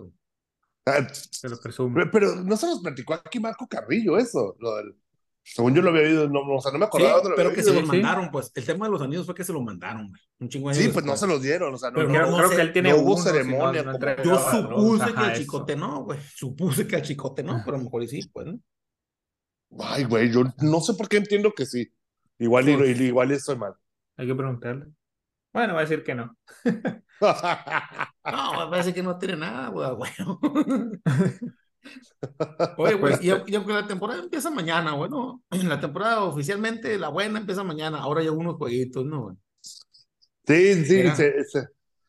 Ah, 0.86 1.06
Se 1.14 1.50
lo 1.50 1.58
presumo. 1.60 1.94
Pero, 1.96 2.12
pero 2.12 2.36
no 2.36 2.56
se 2.58 2.66
nos 2.66 2.80
platicó 2.82 3.14
aquí 3.14 3.40
Marco 3.40 3.68
Carrillo 3.68 4.18
eso, 4.18 4.56
lo 4.60 4.76
del... 4.78 4.96
Según 5.50 5.74
yo 5.74 5.82
lo 5.82 5.90
había 5.92 6.02
oído, 6.04 6.30
no, 6.30 6.42
o 6.42 6.62
sea, 6.62 6.72
no 6.74 6.78
me 6.78 6.86
Sí, 6.86 6.88
acordaba 6.90 7.14
dónde 7.16 7.30
lo 7.30 7.36
pero 7.38 7.50
había 7.50 7.56
que 7.64 7.64
se 7.64 7.80
sí. 7.80 7.84
mandaron, 7.86 8.30
pues. 8.32 8.52
El 8.54 8.66
tema 8.66 8.86
de 8.86 8.92
los 8.92 9.02
anillos 9.02 9.26
fue 9.26 9.34
que 9.34 9.44
se 9.46 9.54
los 9.54 9.64
mandaron, 9.64 10.10
güey. 10.10 10.22
Un 10.40 10.50
chingo 10.50 10.70
de 10.70 10.76
Sí, 10.76 10.90
pues 10.90 11.06
no 11.06 11.16
se 11.18 11.26
los 11.26 11.42
dieron, 11.42 11.74
o 11.74 11.78
sea, 11.78 11.90
no, 11.90 11.96
Pero 11.96 12.10
no- 12.10 12.14
creo, 12.16 12.30
no 12.32 12.38
creo 12.38 12.50
sé, 12.50 12.56
que 12.58 12.62
él 12.62 12.74
tiene 12.74 12.90
no 12.92 12.98
hubo 12.98 13.14
uno, 13.14 13.18
si 13.24 13.28
no, 13.30 13.32
ceremonia 13.34 13.84
Yo 14.24 14.38
supuse 14.40 15.14
que 15.14 15.20
al 15.20 15.32
eso. 15.32 15.42
chicote 15.42 15.76
no, 15.76 16.04
güey. 16.04 16.20
Supuse 16.36 16.88
que 16.88 16.96
al 16.98 17.02
chicote 17.02 17.44
no, 17.44 17.62
pero 17.64 17.76
a 17.76 17.80
lo 17.80 17.86
mejor 17.86 18.04
y 18.04 18.08
sí, 18.10 18.30
pues, 18.32 18.46
¿no? 18.48 18.60
Ay, 19.80 20.04
güey, 20.04 20.32
yo 20.32 20.44
no 20.62 20.80
sé 20.82 20.94
por 20.96 21.08
qué 21.08 21.18
entiendo 21.18 21.52
que 21.54 21.66
sí. 21.66 21.92
Igual, 22.40 22.70
y- 22.70 22.76
Pues- 22.78 23.00
igual 23.02 23.32
estoy 23.32 23.56
mal. 23.58 23.74
Hay 24.18 24.28
que 24.28 24.36
preguntarle. 24.36 24.86
Bueno, 25.54 25.74
va 25.74 25.80
a 25.80 25.84
decir 25.84 26.04
que 26.04 26.14
no. 26.14 26.38
No, 27.20 28.66
me 28.66 28.70
parece 28.70 28.94
que 28.94 29.02
no 29.02 29.18
tiene 29.18 29.38
nada, 29.38 29.70
güey, 29.70 29.90
güey. 29.96 30.12
Oye, 32.78 32.94
güey, 32.96 33.00
Pues, 33.00 33.24
y, 33.24 33.30
au- 33.30 33.44
y 33.48 33.56
aunque 33.56 33.74
la 33.74 33.88
temporada 33.88 34.20
empieza 34.22 34.50
mañana, 34.50 34.94
bueno, 34.94 35.44
la 35.52 35.80
temporada 35.80 36.24
oficialmente, 36.24 36.98
la 36.98 37.10
buena 37.10 37.40
empieza 37.40 37.64
mañana, 37.64 38.00
ahora 38.00 38.24
ya 38.24 38.32
unos 38.32 38.56
jueguitos, 38.56 39.06
¿no? 39.06 39.24
güey? 39.24 39.36
Sí, 39.62 40.86
sí, 40.86 40.96
Mira, 40.98 41.16
se, 41.16 41.44
se, 41.44 41.68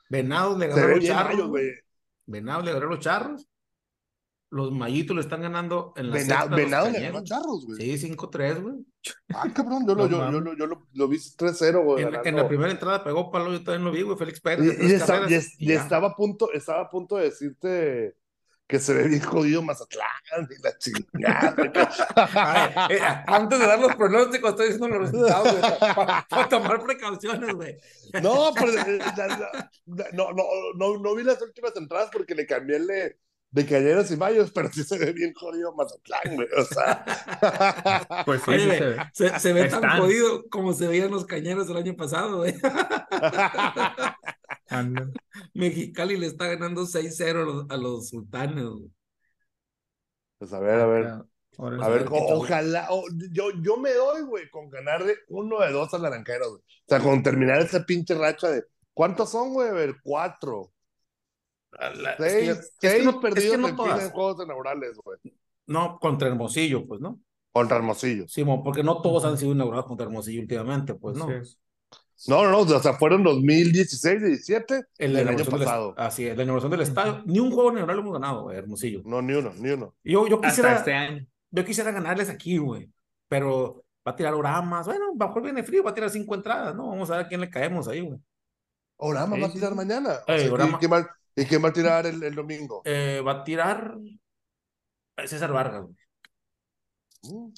Venados 0.09 0.59
le 0.59 0.69
ganó 0.69 0.87
los 0.89 1.05
charros, 1.05 1.33
mayo, 1.35 1.49
güey. 1.49 1.65
güey. 1.65 1.75
Venados 2.27 2.65
le 2.65 2.73
ganó 2.73 2.87
los 2.87 3.01
charros. 3.01 3.47
los 4.51 4.73
Mayitos 4.73 5.15
le 5.15 5.21
están 5.23 5.43
ganando 5.43 5.93
en 5.97 6.09
la 6.09 6.15
Venado, 6.15 6.41
sexta 6.41 6.41
a 6.41 6.47
los 6.47 6.57
Venado 6.57 6.91
le 6.91 7.01
ganó 7.01 7.23
Charros, 7.25 7.67
güey. 7.67 7.99
Sí, 7.99 7.99
5-3, 7.99 8.63
güey. 8.63 8.77
Ah, 9.35 9.47
cabrón, 9.55 9.87
yo, 9.87 9.95
lo, 9.95 10.09
No 10.09 10.11
yo, 10.11 10.31
yo, 10.33 10.41
lo, 10.41 10.57
yo 10.57 10.67
lo, 10.67 10.87
lo 10.95 11.09
vi 11.09 11.19
3-0, 11.19 11.85
güey. 11.85 12.05
En, 12.05 12.15
en 12.25 12.37
la 12.37 12.49
primera 12.49 12.71
entrada 12.71 13.05
pegó 13.05 13.31
palo, 13.31 13.53
yo 13.53 13.63
también 13.63 13.85
lo 13.85 13.91
vi, 13.93 14.03
güey. 14.03 14.17
Félix 14.17 14.41
Pérez. 14.41 14.65
Y, 14.65 14.71
y 14.71 14.99
carreras, 14.99 15.55
estaba 15.83 16.09
a 16.09 16.15
punto, 16.17 16.51
estaba 16.53 16.81
a 16.83 16.89
punto 16.89 17.17
de 17.17 17.25
decirte 17.25 18.17
que 18.69 18.79
se 18.79 18.93
ve 18.95 19.09
bien 19.09 19.23
jodido 19.23 19.63
Mazatlán 19.63 20.07
y 20.51 20.63
la 20.63 20.79
chingada. 20.79 21.57
Ay, 22.35 22.97
eh, 22.97 23.01
antes 23.27 23.59
de 23.59 23.67
dar 23.67 23.81
los 23.81 23.97
pronósticos, 23.97 24.51
estoy 24.51 24.67
diciendo 24.73 24.89
los 24.99 25.11
resultados, 25.11 25.59
güey, 25.59 25.73
para 26.29 26.49
tomar 26.49 26.83
precauciones, 26.85 27.55
güey. 27.55 27.77
No, 28.23 28.53
pero 28.55 28.73
eh, 28.73 28.99
la- 29.17 29.27
la- 29.27 29.71
no, 30.13 30.33
no, 30.33 30.45
no, 30.77 30.99
no 30.99 31.15
vi 31.15 31.25
las 31.25 31.41
últimas 31.43 31.75
entradas 31.77 32.11
porque 32.13 32.35
le 32.35 32.47
cambié 32.47 32.77
el 32.77 32.87
de, 32.87 33.19
de 33.51 33.65
Cañeros 33.67 34.11
y 34.11 34.17
Mayos, 34.19 34.51
pero 34.51 34.71
sí 34.71 34.85
se 34.85 34.99
ve 34.99 35.13
bien 35.13 35.33
jodido 35.33 35.75
Mazatlán, 35.75 36.37
güey. 36.37 36.49
O 36.59 36.65
sea, 36.65 38.23
Pues 38.27 38.43
sí, 38.45 38.51
Oye, 38.51 38.79
se 38.79 38.85
ve. 38.87 38.97
se, 39.15 39.41
se 39.41 39.53
ve 39.55 39.65
tan 39.69 39.99
jodido 39.99 40.47
como 40.51 40.75
se 40.75 40.87
veían 40.87 41.11
los 41.11 41.25
cañeros 41.25 41.71
el 41.71 41.79
año 41.79 41.97
pasado, 41.97 42.37
güey. 42.39 42.55
Mexicali 45.55 46.17
le 46.17 46.27
está 46.27 46.47
ganando 46.47 46.87
6-0 46.87 47.43
a 47.43 47.45
los, 47.45 47.71
a 47.71 47.77
los 47.77 48.09
sultanes, 48.09 48.65
pues 50.39 50.53
a 50.53 50.61
ver, 50.61 50.81
a 50.81 50.87
ver. 50.87 51.07
Ahora 51.59 51.77
A 51.85 51.87
sí. 51.87 51.93
ver, 51.93 52.07
ojalá, 52.11 52.87
o- 52.91 53.05
yo, 53.33 53.51
yo 53.61 53.77
me 53.79 53.93
doy, 53.93 54.23
güey, 54.23 54.49
con 54.51 54.71
ganar 54.71 55.05
de 55.05 55.17
uno 55.29 55.59
de 55.61 55.73
dos 55.73 55.93
al 55.95 56.03
Naranjeros, 56.03 56.49
güey. 56.51 56.61
O 56.61 56.85
sea, 56.87 57.01
con 57.01 57.23
terminar 57.23 57.61
esa 57.61 57.85
pinche 57.85 58.15
racha 58.15 58.49
de. 58.49 58.65
¿Cuántos 58.95 59.31
son, 59.31 59.53
güey? 59.53 59.69
A 59.69 59.73
ver, 59.73 59.97
cuatro. 60.03 60.73
La- 61.73 62.13
es 62.13 62.17
que- 62.17 62.31
Seis, 62.31 62.49
es 62.51 62.77
que 62.81 62.89
seis 62.91 63.05
no- 63.05 63.11
es 63.11 63.17
que 63.17 63.23
perdidos 63.23 63.59
no 63.59 63.69
en 63.69 63.77
todas. 63.77 64.03
en 64.05 64.11
juegos 64.11 64.45
inaugurales, 64.45 64.97
güey. 65.05 65.19
No, 65.67 65.99
contra 65.99 66.29
Hermosillo, 66.29 66.87
pues, 66.87 67.01
¿no? 67.01 67.21
Contra 67.53 67.77
Hermosillo. 67.77 68.29
Simón, 68.29 68.63
porque 68.63 68.83
no 68.85 69.03
todos 69.03 69.25
han 69.25 69.37
sido 69.37 69.53
inaugurados 69.53 69.87
contra 69.87 70.07
Hermosillo 70.07 70.41
últimamente, 70.41 70.95
pues, 70.95 71.17
¿no? 71.17 71.29
Es. 71.31 71.59
No, 72.27 72.43
no, 72.43 72.51
no, 72.51 72.59
o 72.59 72.81
sea, 72.83 72.95
fueron 72.95 73.23
2016, 73.23 74.21
17 74.23 74.83
El, 74.99 75.17
el 75.17 75.29
año 75.29 75.39
del- 75.39 75.47
pasado. 75.47 75.95
así 75.97 76.27
es, 76.27 76.37
la 76.37 76.43
inauguración 76.43 76.73
del 76.73 76.81
estadio. 76.81 77.23
Ni 77.27 77.39
un 77.39 77.51
juego 77.53 77.71
inaugural 77.71 77.99
hemos 78.01 78.13
ganado, 78.15 78.43
güey, 78.43 78.59
Hermosillo. 78.59 79.03
No, 79.05 79.23
ni 79.23 79.35
uno, 79.35 79.53
ni 79.57 79.71
uno. 79.71 79.95
Yo, 80.03 80.27
yo 80.27 80.37
Hasta 80.37 80.49
quisiera, 80.49 80.77
este 80.77 80.93
año. 80.95 81.27
yo 81.51 81.65
quisiera 81.65 81.93
ganarles 81.93 82.29
aquí, 82.29 82.59
güey. 82.59 82.91
Pero 83.29 83.85
va 84.07 84.13
a 84.13 84.17
tirar 84.17 84.35
Oramas. 84.35 84.87
Bueno, 84.87 85.15
mejor 85.15 85.43
viene 85.43 85.63
frío, 85.63 85.85
va 85.85 85.91
a 85.91 85.95
tirar 85.95 86.11
cinco 86.11 86.35
entradas, 86.35 86.75
¿no? 86.75 86.89
Vamos 86.89 87.09
a 87.11 87.17
ver 87.19 87.27
a 87.27 87.29
quién 87.29 87.41
le 87.41 87.51
caemos 87.51 87.87
ahí, 87.87 88.01
güey. 88.01 88.19
Orama 88.97 89.37
Sí, 89.37 89.43
va 89.43 89.49
a 89.49 89.53
tirar 89.53 89.75
mañana. 89.77 90.15
O 90.27 90.33
Ey, 90.33 90.49
sea, 90.49 90.67
¿y 90.67 90.73
quién 90.75 90.93
va- 90.93 91.11
¿Y 91.37 91.45
quién 91.45 91.63
va 91.65 91.69
a 91.69 91.73
tirar 91.73 92.05
el, 92.07 92.21
el 92.21 92.35
domingo? 92.35 92.83
Eh, 92.85 93.23
va 93.25 93.33
a 93.33 93.45
tirar 93.45 93.97
César 95.25 95.53
Vargas, 95.53 95.83
güey. 95.85 95.95
Mm. 97.23 97.53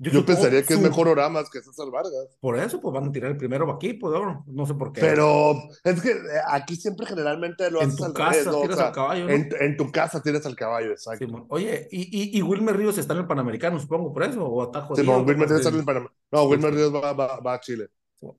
Yo, 0.00 0.24
pensaría 0.24 0.62
que 0.62 0.74
es 0.74 0.80
mejor 0.80 1.08
Oramas 1.08 1.50
que 1.50 1.60
César 1.60 1.90
Vargas. 1.90 2.12
Por 2.40 2.58
eso, 2.58 2.80
pues 2.80 2.92
van 2.94 3.08
a 3.08 3.12
tirar 3.12 3.30
el 3.30 3.36
primero 3.36 3.70
aquí, 3.70 3.92
pues 3.92 4.14
no, 4.14 4.44
no 4.46 4.66
sé 4.66 4.74
por 4.74 4.92
qué. 4.92 5.00
Pero 5.02 5.52
es 5.84 6.00
que 6.00 6.10
eh, 6.12 6.16
aquí 6.48 6.74
siempre 6.76 7.06
generalmente 7.06 7.70
lo 7.70 7.82
en 7.82 7.88
haces 7.88 7.98
tu 7.98 8.04
al 8.06 8.12
casa 8.14 8.30
revés, 8.30 8.46
¿no? 8.46 8.58
O 8.58 8.62
tiras 8.62 8.76
sea, 8.78 8.86
al 8.88 8.92
caballo, 8.92 9.24
¿no? 9.26 9.30
en, 9.30 9.48
en 9.60 9.76
tu 9.76 9.92
casa 9.92 10.22
tienes 10.22 10.46
al 10.46 10.56
caballo, 10.56 10.90
exacto. 10.90 11.46
Oye, 11.50 11.86
¿y, 11.90 12.00
y, 12.34 12.38
y 12.38 12.42
Wilmer 12.42 12.76
Ríos 12.76 12.96
está 12.98 13.12
en 13.12 13.20
el 13.20 13.26
Panamericano, 13.26 13.78
supongo, 13.78 14.12
por 14.12 14.22
eso? 14.22 14.44
¿O 14.44 14.72
jodido? 14.72 14.94
Simón, 14.96 15.18
Wilmer 15.26 15.36
Pues, 15.36 15.50
Ríos 15.50 15.60
está 15.60 15.70
en 15.70 15.78
el 15.80 15.84
Panamá. 15.84 16.12
No, 16.32 16.44
Wilmer 16.44 16.74
Ríos 16.74 16.94
va, 16.94 17.12
va- 17.12 17.40
va 17.40 17.54
a 17.54 17.60
Chile. 17.60 17.88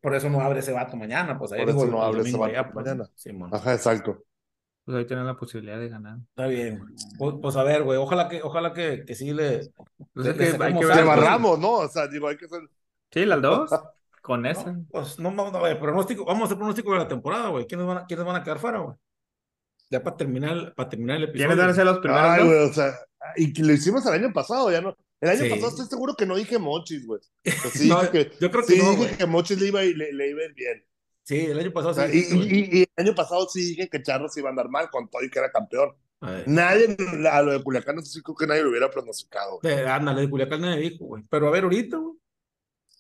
Por 0.02 0.14
eso 0.16 0.30
no 0.30 0.42
abre 0.42 0.60
ese 0.60 0.72
vato 0.72 0.96
mañana, 0.96 1.38
pues 1.40 1.52
ahí 1.52 1.62
Por 1.62 1.70
eso 1.70 1.86
no 1.88 2.04
abre 2.04 2.22
ese 2.22 2.38
vato 2.38 2.54
pues. 2.74 2.86
mañana. 2.86 3.10
Simón. 3.16 3.50
Ajá, 3.54 3.74
exacto. 3.74 4.24
Pues 4.92 5.00
ahí 5.00 5.08
tienen 5.08 5.26
la 5.26 5.38
posibilidad 5.38 5.80
de 5.80 5.90
ganar. 5.90 6.18
Está 6.30 6.48
bien. 6.48 6.82
Pues, 7.18 7.36
pues, 7.42 7.56
a 7.56 7.64
ver, 7.64 7.84
güey, 7.84 7.98
ojalá 7.98 8.28
que, 8.28 8.42
ojalá 8.44 8.74
que, 8.74 9.04
que 9.06 9.16
sí 9.16 9.34
le. 9.34 9.72
Pues 10.14 10.26
Le- 10.26 10.32
es 10.50 10.58
le 10.60 10.66
hay 10.66 10.74
que 10.78 10.86
ver. 10.86 11.06
Barramos, 11.06 11.58
¿no? 11.60 11.72
O 11.76 11.88
sea, 11.88 12.08
digo, 12.08 12.28
hay 12.28 12.36
que 12.38 12.48
ser. 12.48 12.62
Sí, 13.12 13.26
las 13.26 13.42
dos. 13.42 13.72
Con 14.22 14.46
esa. 14.46 14.72
No, 14.72 14.86
pues 14.92 15.18
no, 15.18 15.32
no, 15.32 15.50
no, 15.52 15.60
güey, 15.60 15.80
pronóstico, 15.80 16.26
vamos 16.26 16.44
a 16.44 16.46
hacer 16.46 16.58
pronóstico 16.58 16.92
de 16.94 17.00
la 17.00 17.08
temporada, 17.08 17.50
güey. 17.50 17.66
¿Quiénes 17.66 17.88
van 17.88 17.98
a, 18.00 18.06
quiénes 18.06 18.24
van 18.26 18.36
a 18.36 18.44
quedar 18.44 18.60
fuera, 18.60 18.80
güey? 18.80 18.96
Ya 19.90 20.04
para 20.04 20.16
terminar, 20.16 20.74
para 20.76 20.90
terminar 20.90 21.18
el 21.18 21.24
episodio. 21.24 21.48
¿Quiénes 21.48 21.58
van 21.58 21.70
a 21.70 21.74
ser 21.74 21.86
los 21.86 22.00
primeros 22.00 22.24
Ay, 22.24 22.46
güey, 22.46 22.70
o 22.70 22.74
sea, 22.74 22.94
y 23.36 23.52
que 23.52 23.64
lo 23.64 23.74
hicimos 23.74 24.06
el 24.06 24.14
año 24.14 24.32
pasado, 24.32 24.72
ya 24.72 24.80
no. 24.82 24.96
El 25.20 25.30
año 25.30 25.40
Sí. 25.44 25.50
pasado 25.50 25.70
estoy 25.70 25.86
seguro 25.88 26.16
que 26.16 26.26
no 26.26 26.36
dije 26.36 26.60
Mochis, 26.60 27.06
güey. 27.08 27.20
Sí 27.74 27.88
No, 27.90 28.02
dije 28.02 28.12
que, 28.12 28.32
yo 28.40 28.52
creo 28.52 28.64
que 28.66 28.74
sí 28.74 28.78
no, 28.80 28.92
dije 28.92 28.98
güey. 28.98 29.18
que 29.18 29.26
Mochis 29.26 29.60
le 29.60 29.68
iba, 29.68 29.84
y 29.84 29.94
le, 29.96 30.14
le 30.14 30.30
iba 30.30 30.42
a 30.42 30.46
ir 30.46 30.54
bien. 30.54 30.84
Sí, 31.32 31.46
el 31.46 31.60
año 31.60 31.72
pasado 31.72 31.92
O 31.92 31.94
sea, 31.94 32.08
sí. 32.10 32.18
y, 32.20 32.22
sí, 32.24 32.38
y- 32.40 32.80
y 32.80 32.82
el 32.82 33.06
año 33.08 33.16
pasado 33.16 33.48
sí 33.48 33.62
dije 33.62 33.88
que 33.90 34.02
Charros 34.04 34.36
iba 34.38 34.50
a 34.50 34.52
andar 34.52 34.68
mal 34.70 34.90
con 34.90 35.10
todo 35.10 35.24
y 35.24 35.30
que 35.30 35.40
era 35.40 35.52
campeón. 35.52 35.92
A. 36.20 36.44
Nadie, 36.46 36.96
a 37.32 37.42
lo 37.42 37.54
de 37.54 37.64
Culiacán, 37.64 37.96
no 37.96 38.02
sé 38.02 38.12
si 38.12 38.22
creo 38.22 38.36
que 38.36 38.46
nadie 38.48 38.64
lo 38.64 38.70
hubiera 38.70 38.90
pronosticado. 38.92 39.60
güey. 39.62 39.76
De- 39.76 39.88
ándale, 39.88 40.22
de 40.22 40.30
Culiacán 40.30 40.62
nadie 40.62 40.90
dijo, 40.90 41.06
güey. 41.06 41.24
Pero 41.30 41.48
a 41.48 41.52
ver, 41.52 41.64
ahorita, 41.64 41.98
güey. 41.98 42.16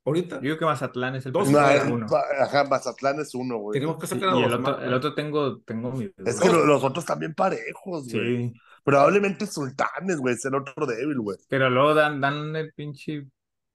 Ahorita. 0.04 0.36
Yo 0.38 0.42
digo 0.42 0.58
que 0.58 0.66
Mazatlán 0.66 1.16
es 1.18 1.26
el 1.28 1.32
Dos 1.32 1.50
No, 1.52 1.60
uno. 1.92 2.08
ajá, 2.42 2.64
Mazatlán 2.64 3.20
es 3.20 3.36
uno, 3.36 3.58
güey. 3.60 3.80
Tenemos 3.80 4.00
que 4.00 4.08
Sí, 4.08 4.16
sacar 4.16 4.30
a 4.30 4.32
y 4.32 4.42
dos 4.42 4.46
el 4.48 4.54
otro, 4.60 4.74
más, 4.78 4.84
el 4.84 4.94
otro 4.96 5.14
tengo, 5.14 5.60
tengo 5.60 5.92
mi 5.92 6.10
Es 6.26 6.40
que 6.40 6.48
lo- 6.50 6.66
los 6.66 6.84
otros 6.84 7.06
también 7.06 7.36
parejos, 7.36 8.10
güey. 8.12 8.50
Sí, 8.50 8.54
Probablemente 8.84 9.46
Sultanes, 9.46 10.18
güey, 10.18 10.34
es 10.34 10.46
el 10.46 10.56
otro 10.56 10.88
débil, 10.88 11.20
güey. 11.20 11.38
pero 11.48 11.70
luego 11.70 11.94
dan, 11.94 12.20
dan 12.20 12.56
el 12.56 12.74
pinche. 12.74 13.28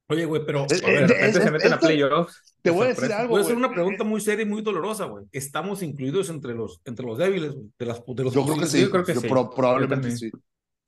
Oye, 0.09 0.25
güey, 0.25 0.43
pero. 0.47 0.61
A 0.61 0.67
ver, 0.69 0.81
De 0.81 1.07
repente 1.07 1.27
es- 1.39 1.45
se 1.45 1.51
meten 1.51 1.73
a 1.73 1.75
esto- 1.77 1.87
playoffs. 1.87 2.57
Te 2.63 2.71
voy 2.71 2.85
a 2.87 2.89
decir 2.89 3.13
algo, 3.13 3.31
Voy 3.31 3.41
a 3.41 3.45
hacer 3.45 3.57
una 3.57 3.71
pregunta 3.73 4.05
muy 4.05 4.21
seria 4.21 4.43
y 4.45 4.49
muy 4.49 4.63
dolorosa, 4.63 5.05
güey. 5.07 5.25
¿Estamos 5.33 5.83
incluidos 5.83 6.31
entre 6.31 6.55
los, 6.55 6.81
entre 6.85 7.05
los 7.07 7.19
débiles, 7.19 7.53
güey? 7.55 7.67
De, 7.79 7.87
las, 7.87 8.03
de 8.07 8.25
los 8.25 8.33
Yo 8.35 8.45
creo 8.45 8.59
que 8.59 8.67
sí. 8.67 8.81
yo 8.83 8.91
creo 8.91 9.05
que 9.05 9.15
yo 9.15 9.21
sí. 9.21 9.29
pro- 9.29 9.51
probablemente 9.51 10.11
Yo 10.11 10.17
sí. 10.17 10.31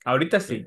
Ahorita 0.05 0.41
sí. 0.41 0.67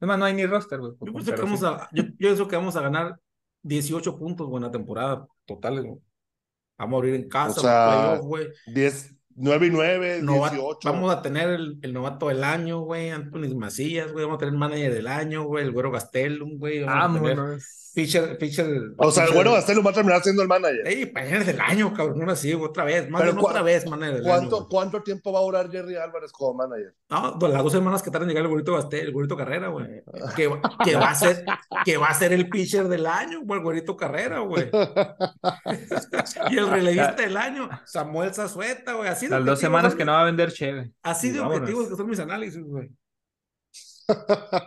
Es 0.00 0.08
más, 0.08 0.18
no 0.18 0.24
hay 0.24 0.34
ni 0.34 0.44
roster, 0.46 0.80
güey. 0.80 0.92
Yo 1.00 1.12
pienso, 1.12 1.34
que 1.34 1.42
vamos 1.42 1.60
sí. 1.60 1.66
a, 1.66 1.88
yo, 1.92 2.02
yo 2.04 2.16
pienso 2.16 2.48
que 2.48 2.56
vamos 2.56 2.76
a 2.76 2.80
ganar 2.82 3.18
18 3.62 4.18
puntos, 4.18 4.46
güey, 4.48 4.58
en 4.58 4.64
la 4.64 4.70
temporada 4.70 5.26
total, 5.44 5.82
güey. 5.82 6.00
Vamos 6.78 6.94
a 6.94 6.98
abrir 6.98 7.14
en 7.14 7.28
casa, 7.28 7.60
O 7.60 7.62
sea, 7.62 8.18
güey. 8.22 8.48
10, 8.66 9.14
9 9.36 9.66
y 9.66 9.70
9, 9.70 10.20
Nova- 10.22 10.50
18. 10.50 10.92
Vamos 10.92 11.12
a 11.14 11.22
tener 11.22 11.50
el, 11.50 11.78
el 11.82 11.92
novato 11.92 12.28
del 12.28 12.44
año, 12.44 12.80
güey, 12.80 13.10
Anthony 13.10 13.54
Macías, 13.56 14.12
güey. 14.12 14.24
Vamos 14.24 14.36
a 14.36 14.40
tener 14.40 14.54
manager 14.54 14.92
del 14.94 15.06
año, 15.06 15.44
güey, 15.44 15.64
el 15.64 15.72
güero 15.72 15.90
Gastelum, 15.90 16.58
güey. 16.58 16.82
Vamos 16.84 17.18
a 17.18 17.22
tener 17.22 17.36
Vámonos. 17.36 17.83
Pitcher, 17.94 18.36
pitcher. 18.38 18.94
O 18.98 19.10
sea, 19.10 19.24
el 19.24 19.32
güero 19.32 19.52
Gastelum 19.52 19.86
va 19.86 19.90
a 19.90 19.94
terminar 19.94 20.22
siendo 20.22 20.42
el 20.42 20.48
manager. 20.48 20.86
Ey, 20.86 21.10
manager 21.12 21.44
del 21.44 21.60
año, 21.60 21.92
cabrón, 21.94 22.28
así, 22.28 22.52
otra 22.54 22.84
vez, 22.84 23.08
más 23.08 23.22
Pero 23.22 23.32
bien 23.32 23.44
cua- 23.44 23.50
otra 23.50 23.62
vez, 23.62 23.86
manager 23.88 24.14
del. 24.14 24.24
¿Cuánto, 24.24 24.56
güey. 24.56 24.68
¿Cuánto 24.70 25.02
tiempo 25.02 25.32
va 25.32 25.38
a 25.38 25.42
durar 25.42 25.70
Jerry 25.70 25.96
Álvarez 25.96 26.32
como 26.32 26.54
manager? 26.54 26.94
No, 27.08 27.32
de 27.32 27.48
las 27.48 27.62
dos 27.62 27.72
semanas 27.72 28.02
que 28.02 28.10
tardan 28.10 28.28
en 28.28 28.34
llegar 28.34 28.44
el 28.44 28.50
güerito 28.50 28.74
Gastel, 28.74 29.06
el 29.06 29.12
güerito 29.12 29.36
Carrera, 29.36 29.68
güey. 29.68 29.86
Que, 30.36 30.50
que 30.84 30.96
va 30.96 31.10
a 31.10 31.14
ser, 31.14 31.44
que 31.84 31.96
va 31.96 32.08
a 32.08 32.14
ser 32.14 32.32
el 32.32 32.48
pitcher 32.48 32.88
del 32.88 33.06
año, 33.06 33.40
güey, 33.42 33.58
el 33.58 33.64
güerito 33.64 33.96
Carrera, 33.96 34.40
güey. 34.40 34.70
y 36.50 36.58
el 36.58 36.68
relevista 36.68 37.12
del 37.12 37.36
año, 37.36 37.68
Samuel 37.84 38.34
Zazueta, 38.34 38.94
güey. 38.94 39.08
Así 39.08 39.26
de 39.26 39.30
Las 39.36 39.44
dos 39.44 39.60
semanas 39.60 39.94
que 39.94 40.04
no 40.04 40.12
va 40.12 40.22
a 40.22 40.24
vender 40.24 40.52
Cheve. 40.52 40.92
Así 41.02 41.30
de 41.30 41.40
objetivos 41.40 41.88
que 41.88 41.96
son 41.96 42.08
mis 42.08 42.18
análisis, 42.18 42.62
güey. 42.62 42.90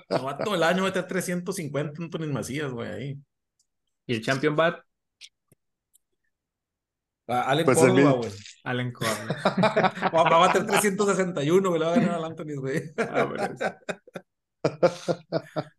Novato 0.09 0.51
del 0.51 0.63
año 0.63 0.83
va 0.83 0.89
a 0.89 0.93
tener 0.93 1.07
350 1.07 2.03
Anthony 2.03 2.27
Macías, 2.31 2.71
güey, 2.71 2.89
ahí. 2.89 3.17
Y 4.05 4.15
el 4.15 4.21
Champion 4.21 4.55
Bat, 4.55 4.79
A 7.27 7.41
Allen 7.51 7.65
Pues 7.65 7.81
el 7.81 7.89
Córdoba, 7.89 8.11
güey. 8.13 8.31
Allen 8.63 8.91
Corbin. 8.91 9.27
Va, 10.15 10.23
va 10.23 10.45
a 10.45 10.53
tener 10.53 10.67
361, 10.67 11.69
güey, 11.69 11.79
le 11.79 11.85
va 11.85 11.93
a 11.93 11.95
ganar 11.95 12.15
al 12.15 12.25
Anthony, 12.25 12.55
güey. 12.57 12.81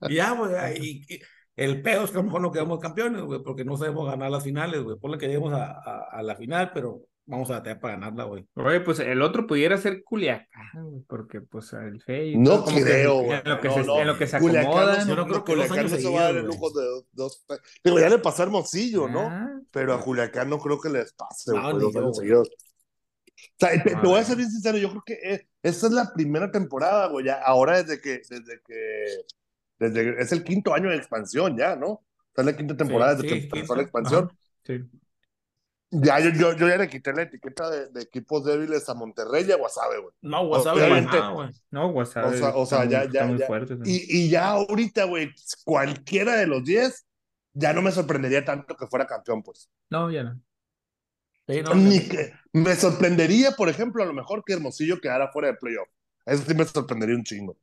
Y 0.09 0.15
ya, 0.15 0.33
güey, 0.33 0.53
y, 0.79 1.15
y 1.15 1.21
el 1.57 1.83
pedo 1.83 2.05
es 2.05 2.11
que 2.11 2.19
a 2.19 2.21
lo 2.21 2.25
mejor 2.25 2.41
no 2.43 2.53
quedamos 2.53 2.79
campeones, 2.81 3.23
güey, 3.23 3.43
porque 3.43 3.65
no 3.65 3.77
sabemos 3.77 4.07
ganar 4.11 4.31
las 4.31 4.45
finales, 4.45 4.83
güey. 4.83 4.99
Ponle 4.99 5.19
que 5.19 5.27
lleguemos 5.27 5.53
a, 5.53 5.73
a, 5.73 6.09
a 6.13 6.23
la 6.23 6.37
final, 6.37 6.71
pero 6.73 7.01
vamos 7.29 7.51
a 7.51 7.55
batallar 7.55 7.79
para 7.79 7.95
ganarla, 7.95 8.25
güey. 8.25 8.47
Oye, 8.55 8.81
pues 8.81 8.99
el 9.01 9.23
otro 9.23 9.47
pudiera 9.47 9.77
ser 9.77 10.03
Culiacán, 10.03 10.71
güey, 10.83 11.03
porque 11.07 11.41
pues 11.43 11.73
el 11.75 12.03
Fey. 12.03 12.37
No 12.37 12.65
creo, 12.65 13.21
en 13.21 13.27
güey. 13.27 13.41
lo 13.45 13.61
que 13.61 13.69
No, 13.69 13.75
se, 13.75 13.85
no. 13.85 14.01
en 14.01 14.07
lo 14.09 14.19
que 14.19 14.27
se 14.27 14.39
Culiacán 14.39 15.07
no 15.07 15.07
Yo 15.07 15.17
no 15.17 15.27
creo 15.27 15.45
que 15.45 15.53
Culiacán 15.53 15.83
no 15.91 15.97
se 15.97 16.11
va 16.11 16.21
a 16.21 16.23
dar 16.25 16.37
el 16.37 16.47
lujo 16.47 16.71
de 16.71 16.85
dos, 17.13 17.45
Digo, 17.85 18.01
ya 18.01 18.09
le 18.09 18.19
pasó 18.19 18.43
a 18.43 18.47
Hermosillo, 18.47 19.09
¿no? 19.09 19.31
Pero 19.71 19.95
a 19.95 19.99
Juliacán 19.99 20.49
no 20.51 20.59
creo 20.59 20.81
que 20.81 20.89
les 20.89 21.13
pase, 21.13 21.53
güey, 21.53 21.79
dos 21.79 21.95
años 21.97 22.17
seguidos. 22.17 22.49
O 22.49 23.55
sea, 23.59 23.71
te, 23.83 23.91
te 23.91 24.07
voy 24.07 24.19
a 24.19 24.25
ser 24.25 24.37
bien 24.37 24.51
sincero, 24.51 24.79
yo 24.79 24.91
creo 24.91 25.03
que 25.07 25.13
eh, 25.15 25.49
esta 25.63 25.87
es 25.87 25.93
la 25.93 26.13
primera 26.13 26.51
temporada, 26.51 27.07
güey, 27.07 27.27
ya, 27.27 27.41
ahora 27.45 27.81
desde 27.81 28.01
que, 28.01 28.21
desde 28.29 28.61
que, 28.67 29.05
desde 29.79 30.03
que- 30.17 30.23
es 30.23 30.33
el 30.33 30.43
quinto 30.43 30.75
año 30.75 30.91
de 30.91 30.97
expansión 30.97 31.57
ya, 31.57 31.77
¿no? 31.77 32.03
Esta 32.31 32.43
es 32.43 32.47
la 32.47 32.57
quinta 32.57 32.77
temporada 32.77 33.17
Sí, 33.17 33.23
desde 33.23 33.29
sí, 33.43 33.49
que 33.49 33.57
empezó 33.59 33.77
la 33.77 33.83
expansión. 33.83 34.33
sí. 34.65 34.81
Ya, 35.91 36.21
yo, 36.21 36.31
yo, 36.31 36.53
yo 36.55 36.69
ya 36.69 36.77
le 36.77 36.89
quité 36.89 37.15
la 37.15 37.23
etiqueta 37.23 37.71
de, 37.71 37.89
de 37.89 38.03
equipos 38.03 38.45
débiles 38.45 38.87
a 38.91 38.95
Monterrey 38.95 39.47
y 39.49 39.53
a 39.53 39.57
Guasave, 39.57 40.01
güey. 40.01 40.15
No, 40.21 40.43
Obviamente. 40.43 41.17
nada, 41.17 41.31
güey. 41.31 41.49
No, 41.71 41.89
WhatsApp. 41.89 42.27
O 42.27 42.33
sea- 42.35 42.57
o 42.57 42.67
sea, 42.67 42.85
ya- 42.85 43.05
muy- 43.05 43.13
ya- 43.13 43.37
ya. 43.39 43.47
fuerte, 43.47 43.75
¿no? 43.77 43.85
Y, 43.87 44.05
y 44.07 44.29
ya 44.29 44.49
ahorita, 44.51 45.05
güey, 45.05 45.31
cualquiera 45.65 46.37
de 46.37 46.47
los 46.47 46.63
10, 46.63 47.07
ya 47.55 47.73
no 47.73 47.81
me 47.81 47.91
sorprendería 47.91 48.45
tanto 48.45 48.77
que 48.77 48.87
fuera 48.87 49.07
campeón, 49.07 49.43
pues. 49.43 49.71
No, 49.89 50.11
ya 50.11 50.25
no. 50.25 50.41
Sí, 51.49 51.63
no, 51.63 51.75
Ni 51.75 52.01
que- 52.01 52.09
que, 52.09 52.33
me 52.53 52.75
sorprendería, 52.77 53.53
por 53.53 53.71
ejemplo, 53.71 54.03
a 54.03 54.07
lo 54.07 54.13
mejor 54.13 54.43
que 54.45 54.53
Hermosillo 54.53 55.01
quedara 55.01 55.33
fuera 55.33 55.49
de 55.49 55.55
playoff. 55.55 55.89
Eso 56.27 56.45
sí 56.47 56.55
me 56.55 56.67
sorprendería 56.67 57.17
un 57.17 57.25
chingo. 57.25 57.57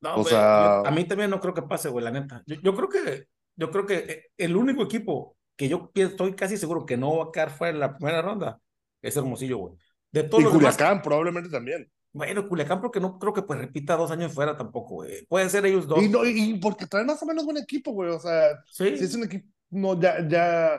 No, 0.00 0.14
O 0.16 0.22
güey, 0.22 0.30
sea- 0.34 0.80
yo- 0.82 0.86
a 0.86 0.90
mí 0.90 1.04
también 1.06 1.30
no 1.30 1.40
creo 1.40 1.54
que 1.54 1.62
pase, 1.62 1.88
güey, 1.88 2.04
la 2.04 2.10
neta. 2.10 2.42
Yo, 2.46 2.56
yo 2.60 2.74
creo 2.74 2.88
que, 2.88 3.28
yo 3.54 3.70
creo 3.70 3.86
que 3.86 3.94
eh, 3.98 4.24
el 4.36 4.56
único 4.56 4.82
equipo 4.82 5.36
que 5.56 5.68
yo 5.68 5.90
estoy 5.94 6.34
casi 6.34 6.56
seguro 6.56 6.86
que 6.86 6.96
no 6.96 7.16
va 7.18 7.24
a 7.26 7.32
quedar 7.32 7.50
fuera 7.50 7.72
en 7.72 7.80
la 7.80 7.96
primera 7.96 8.22
ronda 8.22 8.60
es 9.02 9.16
Hermosillo, 9.16 9.58
güey. 9.58 9.74
De 10.10 10.22
todos 10.24 10.40
Y 10.40 10.44
los 10.44 10.52
demás, 10.54 10.76
Culiacán 10.76 11.02
probablemente 11.02 11.50
también. 11.50 11.90
bueno, 12.12 12.48
Culiacán 12.48 12.80
porque 12.80 13.00
no 13.00 13.18
creo 13.18 13.32
que 13.32 13.42
pues 13.42 13.58
repita 13.58 13.96
dos 13.96 14.10
años 14.10 14.32
fuera 14.32 14.56
tampoco, 14.56 14.94
güey. 14.96 15.26
Pueden 15.26 15.50
ser 15.50 15.66
ellos 15.66 15.86
dos. 15.86 16.02
Y, 16.02 16.08
no, 16.08 16.24
y 16.24 16.58
porque 16.60 16.86
traen 16.86 17.06
más 17.06 17.22
o 17.22 17.26
menos 17.26 17.44
buen 17.44 17.56
equipo, 17.58 17.92
güey. 17.92 18.10
O 18.10 18.20
sea, 18.20 18.62
sí. 18.70 18.96
si 18.96 19.04
es 19.04 19.14
un 19.14 19.24
equipo, 19.24 19.46
no, 19.70 20.00
ya, 20.00 20.26
ya. 20.26 20.74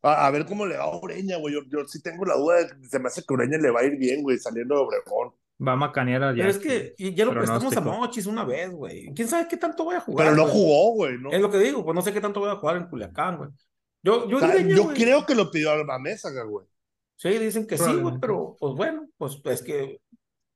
A, 0.00 0.26
a 0.26 0.30
ver 0.30 0.46
cómo 0.46 0.64
le 0.64 0.76
va 0.76 0.84
a 0.84 0.96
Ureña, 0.96 1.36
güey. 1.38 1.54
Yo, 1.54 1.60
yo 1.68 1.84
sí 1.86 2.00
tengo 2.00 2.24
la 2.24 2.36
duda, 2.36 2.58
de 2.64 2.68
que 2.68 2.88
se 2.88 2.98
me 3.00 3.08
hace 3.08 3.22
que 3.26 3.34
Ureña 3.34 3.58
le 3.58 3.70
va 3.70 3.80
a 3.80 3.84
ir 3.84 3.96
bien, 3.98 4.22
güey, 4.22 4.38
saliendo 4.38 4.76
de 4.76 4.80
Obregón. 4.82 5.34
Va 5.60 5.72
a 5.72 5.76
macanear 5.76 6.22
a 6.22 6.32
Pero 6.32 6.48
es 6.48 6.58
que 6.58 6.94
y 6.96 7.14
ya 7.14 7.24
lo 7.24 7.32
prestamos 7.32 7.76
a. 7.76 7.80
Mochis 7.80 8.26
una 8.26 8.44
vez, 8.44 8.70
güey. 8.70 9.12
¿Quién 9.12 9.26
sabe 9.26 9.48
qué 9.48 9.56
tanto 9.56 9.82
voy 9.84 9.96
a 9.96 10.00
jugar? 10.00 10.28
Pero 10.28 10.36
no 10.36 10.44
güey? 10.44 10.54
jugó, 10.54 10.92
güey, 10.94 11.18
¿no? 11.18 11.32
Es 11.32 11.40
lo 11.40 11.50
que 11.50 11.58
digo, 11.58 11.84
pues 11.84 11.94
no 11.96 12.02
sé 12.02 12.12
qué 12.12 12.20
tanto 12.20 12.38
voy 12.38 12.50
a 12.50 12.56
jugar 12.56 12.76
en 12.76 12.86
Culiacán, 12.86 13.38
güey. 13.38 13.50
Yo, 14.02 14.28
yo, 14.28 14.36
O 14.36 14.40
sea, 14.40 14.60
yo 14.60 14.84
güey. 14.84 14.96
creo 14.96 15.26
que 15.26 15.34
lo 15.34 15.50
pidió 15.50 15.70
a 15.72 15.76
la 15.84 15.98
mesa, 15.98 16.30
güey. 16.44 16.66
Sí, 17.16 17.30
dicen 17.38 17.66
que 17.66 17.76
sí, 17.76 17.94
güey, 17.96 18.14
pero 18.20 18.56
pues 18.58 18.74
bueno, 18.74 19.08
pues 19.16 19.40
es 19.44 19.62
que 19.62 20.00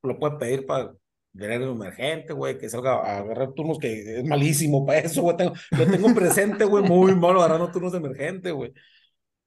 lo 0.03 0.19
puede 0.19 0.37
pedir 0.39 0.67
para 0.67 0.95
tener 1.37 1.63
emergente, 1.63 2.33
güey, 2.33 2.59
que 2.59 2.69
salga 2.69 2.95
a 2.95 3.19
agarrar 3.19 3.53
turnos 3.53 3.79
que 3.79 4.19
es 4.21 4.25
malísimo 4.25 4.87
para 4.87 5.01
eso, 5.01 5.23
güey. 5.23 5.37
Tengo, 5.37 5.55
lo 5.71 5.87
tengo 5.87 6.15
presente, 6.15 6.65
güey, 6.65 6.85
muy 6.85 7.15
malo 7.17 7.41
agarrando 7.43 7.71
turnos 7.71 7.93
de 7.93 7.99
emergente, 7.99 8.53
güey. 8.53 8.73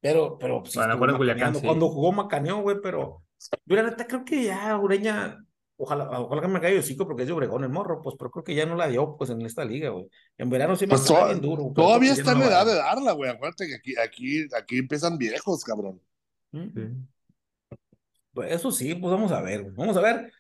Pero, 0.02 0.38
pero 0.38 0.64
sí 0.66 0.80
Bueno, 0.80 0.94
estuvo 0.94 1.00
bueno, 1.00 1.18
Culiacán, 1.18 1.54
macaneando. 1.54 1.60
sí. 1.60 1.66
Cuando 1.66 1.90
jugó 1.90 2.12
macaneó, 2.12 2.62
güey, 2.62 2.78
pero 2.82 3.24
yo 3.66 3.76
la 3.76 3.84
neta 3.84 4.08
creo 4.08 4.26
que 4.26 4.44
ya 4.46 4.78
Ureña, 4.78 5.44
ojalá, 5.78 6.20
ojalá 6.20 6.42
que 6.42 6.48
me 6.48 6.60
caiga 6.62 6.76
el 6.76 6.80
hocico 6.84 7.06
porque 7.06 7.24
es 7.24 7.28
de 7.28 7.34
Obregón 7.34 7.64
el 7.64 7.70
morro, 7.70 8.02
pues, 8.02 8.16
pero 8.18 8.32
creo 8.32 8.44
que 8.44 8.56
ya 8.56 8.66
no 8.66 8.76
la 8.76 8.88
dio, 8.88 9.16
pues, 9.18 9.30
en 9.30 9.42
esta 9.42 9.64
liga, 9.66 9.90
güey. 9.90 10.10
En 10.38 10.50
verano 10.50 10.76
sí 10.76 10.86
me 10.86 10.92
Pues 10.96 11.08
bien 11.10 11.42
duro. 11.42 11.72
Todavía 11.76 12.14
está 12.14 12.34
no 12.34 12.44
en 12.44 12.44
va 12.44 12.46
a 12.46 12.50
edad 12.62 12.66
de 12.66 12.76
dar. 12.76 12.96
darla, 12.96 13.12
güey. 13.14 13.30
Acuérdate 13.32 13.68
que 13.68 13.76
aquí, 13.76 13.94
aquí, 13.98 14.48
aquí 14.58 14.78
empiezan 14.80 15.18
viejos, 15.18 15.64
cabrón. 15.64 16.00
Sí. 16.52 16.72
Pues 18.34 18.52
eso 18.52 18.72
sí, 18.72 18.94
pues 18.96 19.12
vamos 19.12 19.32
a 19.32 19.42
ver, 19.42 19.64
güey. 19.64 19.76
Vamos 19.76 19.96
a 19.98 20.02
ver. 20.02 20.32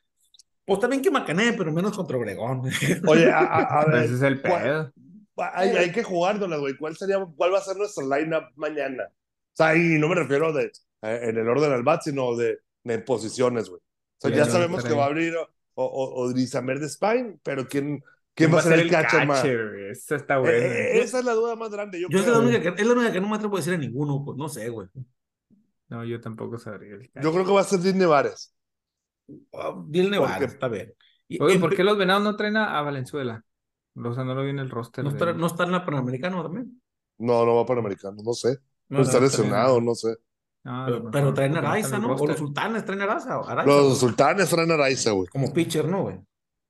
Pues 0.65 0.79
también 0.79 1.01
que 1.01 1.11
macanee, 1.11 1.53
pero 1.53 1.71
menos 1.71 1.95
contra 1.95 2.17
Obregón. 2.17 2.63
Oye, 3.07 3.31
a, 3.31 3.39
a- 3.39 3.81
a 3.81 3.85
ver, 3.85 4.03
Ese 4.05 4.15
es 4.15 4.21
el 4.21 4.41
¿cuál- 4.41 4.63
pedo. 4.63 4.93
hay, 5.37 5.69
hay 5.69 5.91
que 5.91 6.03
jugárnoslas, 6.03 6.59
güey. 6.59 6.75
¿Cuál 6.77 6.95
sería, 6.97 7.25
cuál 7.35 7.53
va 7.53 7.59
a 7.59 7.61
ser 7.61 7.77
nuestro 7.77 8.03
lineup 8.03 8.45
mañana? 8.55 9.03
O 9.11 9.55
sea, 9.57 9.75
y 9.75 9.97
no 9.99 10.07
me 10.09 10.15
refiero 10.15 10.51
de 10.51 10.65
eh, 11.03 11.19
en 11.23 11.37
el 11.37 11.47
orden 11.47 11.71
al 11.71 11.83
bat, 11.83 12.01
sino 12.03 12.35
de, 12.35 12.57
de 12.83 12.99
posiciones, 12.99 13.69
güey. 13.69 13.81
O 14.17 14.21
sea, 14.21 14.31
Sí, 14.31 14.37
ya 14.37 14.45
no, 14.45 14.51
sabemos 14.51 14.83
que 14.83 14.93
va 14.93 15.03
a 15.03 15.07
abrir 15.07 15.35
o, 15.35 15.47
o, 15.75 16.21
o 16.21 16.29
Drizamer 16.29 16.79
de 16.79 16.89
Spine, 16.89 17.39
pero 17.43 17.67
¿quién, 17.67 18.03
quién 18.33 18.53
va 18.53 18.59
a 18.59 18.61
ser 18.63 18.79
el 18.79 18.89
catcher 18.89 19.27
más? 19.27 19.43
Esa 19.43 20.15
está 20.15 20.35
Eh, 20.35 20.39
buena. 20.39 20.57
eh, 20.57 20.99
esa 21.01 21.19
es 21.19 21.25
la 21.25 21.33
duda 21.33 21.55
más 21.55 21.69
grande. 21.69 21.99
Yo, 22.01 22.07
Yo 22.09 22.19
es 22.19 22.27
la, 22.27 22.39
única 22.39 22.61
que, 22.61 22.81
es 22.81 22.87
la 22.87 22.93
única 22.93 23.11
que 23.11 23.21
no 23.21 23.29
me 23.29 23.35
atrevo 23.35 23.55
a 23.55 23.59
decir 23.59 23.73
a 23.73 23.77
ninguno, 23.77 24.23
pues 24.23 24.37
no 24.37 24.47
sé, 24.49 24.69
güey. 24.69 24.87
No, 25.89 26.03
yo 26.03 26.19
tampoco 26.19 26.57
sabría. 26.57 26.95
el 26.95 27.11
Yo 27.21 27.31
creo 27.31 27.45
que 27.45 27.51
va 27.51 27.61
a 27.61 27.65
ser 27.65 27.79
Disney 27.79 28.07
Vares. 28.07 28.53
Ah, 29.53 29.75
Dile 29.87 30.09
Nevada, 30.09 30.33
Porque- 30.39 30.45
está 30.53 30.67
bien. 30.67 30.93
Y- 31.27 31.41
Oye, 31.41 31.59
¿por 31.59 31.75
qué 31.75 31.83
los 31.83 31.97
venados 31.97 32.23
no 32.23 32.35
traen 32.35 32.57
a, 32.57 32.81
Valenzuela? 32.81 33.43
O 33.95 34.13
sea, 34.13 34.23
no 34.23 34.35
lo 34.35 34.43
vi 34.43 34.49
en 34.49 34.59
el 34.59 34.69
roster. 34.69 35.03
no 35.03 35.11
de- 35.11 35.17
está, 35.17 35.33
no 35.33 35.47
está 35.47 35.63
en 35.63 35.71
la 35.71 35.85
Panamericana 35.85 36.41
también? 36.43 36.81
No, 37.17 37.45
no 37.45 37.55
va 37.55 37.65
para 37.65 37.79
americano, 37.79 38.17
no 38.23 38.33
sé. 38.33 38.57
No, 38.89 39.01
está 39.01 39.17
no, 39.19 39.25
lesionado, 39.25 39.81
no 39.81 39.95
sé. 39.95 40.15
Ah, 40.65 40.85
Pero, 40.87 41.11
pero 41.11 41.33
traen 41.33 41.55
está 41.55 41.67
Araiza, 41.69 41.99
¿no? 41.99 42.15
O 42.15 42.27
los 42.27 42.37
sultanes 42.37 42.83
traen 42.85 43.01
Araiza. 43.01 43.35
Araiza, 43.35 43.65
Los 43.65 43.85
güey. 43.85 43.95
sultanes 43.97 44.49
traen 44.49 44.71
Araiza, 44.71 45.11
güey. 45.11 45.27
Como 45.27 45.53
pitcher, 45.53 45.87
¿no, 45.87 46.03
güey? 46.03 46.19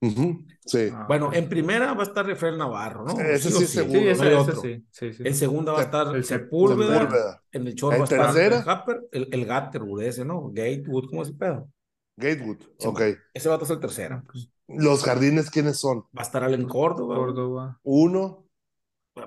Ujú, 0.02 0.44
Sí. 0.66 0.90
Ah, 0.92 1.06
Bueno, 1.08 1.30
en 1.32 1.48
primera 1.48 1.94
va 1.94 2.02
a 2.02 2.06
estar 2.06 2.26
Rafael 2.26 2.58
Navarro, 2.58 3.04
¿no? 3.04 3.18
Ese 3.20 3.48
o 3.48 3.52
sí, 3.52 3.66
seguro. 3.66 4.00
Sí, 4.00 4.06
ese, 4.08 4.26
ese 4.26 4.34
otro. 4.34 4.60
sí. 4.60 4.84
sí, 4.90 5.12
sí. 5.14 5.22
En 5.24 5.34
segunda 5.34 5.72
va 5.72 5.78
a 5.78 5.82
estar 5.82 6.14
el 6.14 6.24
Sepúlveda. 6.24 6.98
Sepúlveda. 7.00 7.42
En 7.52 7.66
el 7.68 7.74
short 7.74 7.94
¿En 7.94 8.00
va 8.00 8.04
a 8.04 8.08
estar 8.08 8.32
tercera? 8.34 8.58
el 8.58 8.68
Happer, 8.68 9.00
el, 9.12 9.28
el 9.32 9.46
Gatterwood 9.46 10.02
ese, 10.02 10.24
¿no? 10.24 10.50
Gatewood, 10.52 11.08
¿cómo 11.08 11.22
es 11.22 11.28
el 11.28 11.36
pedo? 11.36 11.70
Gatewood, 12.16 12.58
Sí, 12.78 12.86
ok. 12.88 13.00
Ese 13.32 13.48
va 13.48 13.54
a 13.54 13.58
estar 13.58 13.74
el 13.76 13.80
tercero. 13.80 14.22
Ok. 14.26 14.34
Los 14.68 15.04
jardines, 15.04 15.50
¿quiénes 15.50 15.78
son? 15.78 16.00
Va 16.16 16.20
a 16.20 16.22
estar 16.22 16.42
Allen 16.44 16.66
Córdoba. 16.66 17.16
Córdoba. 17.16 17.80
Uno. 17.84 18.45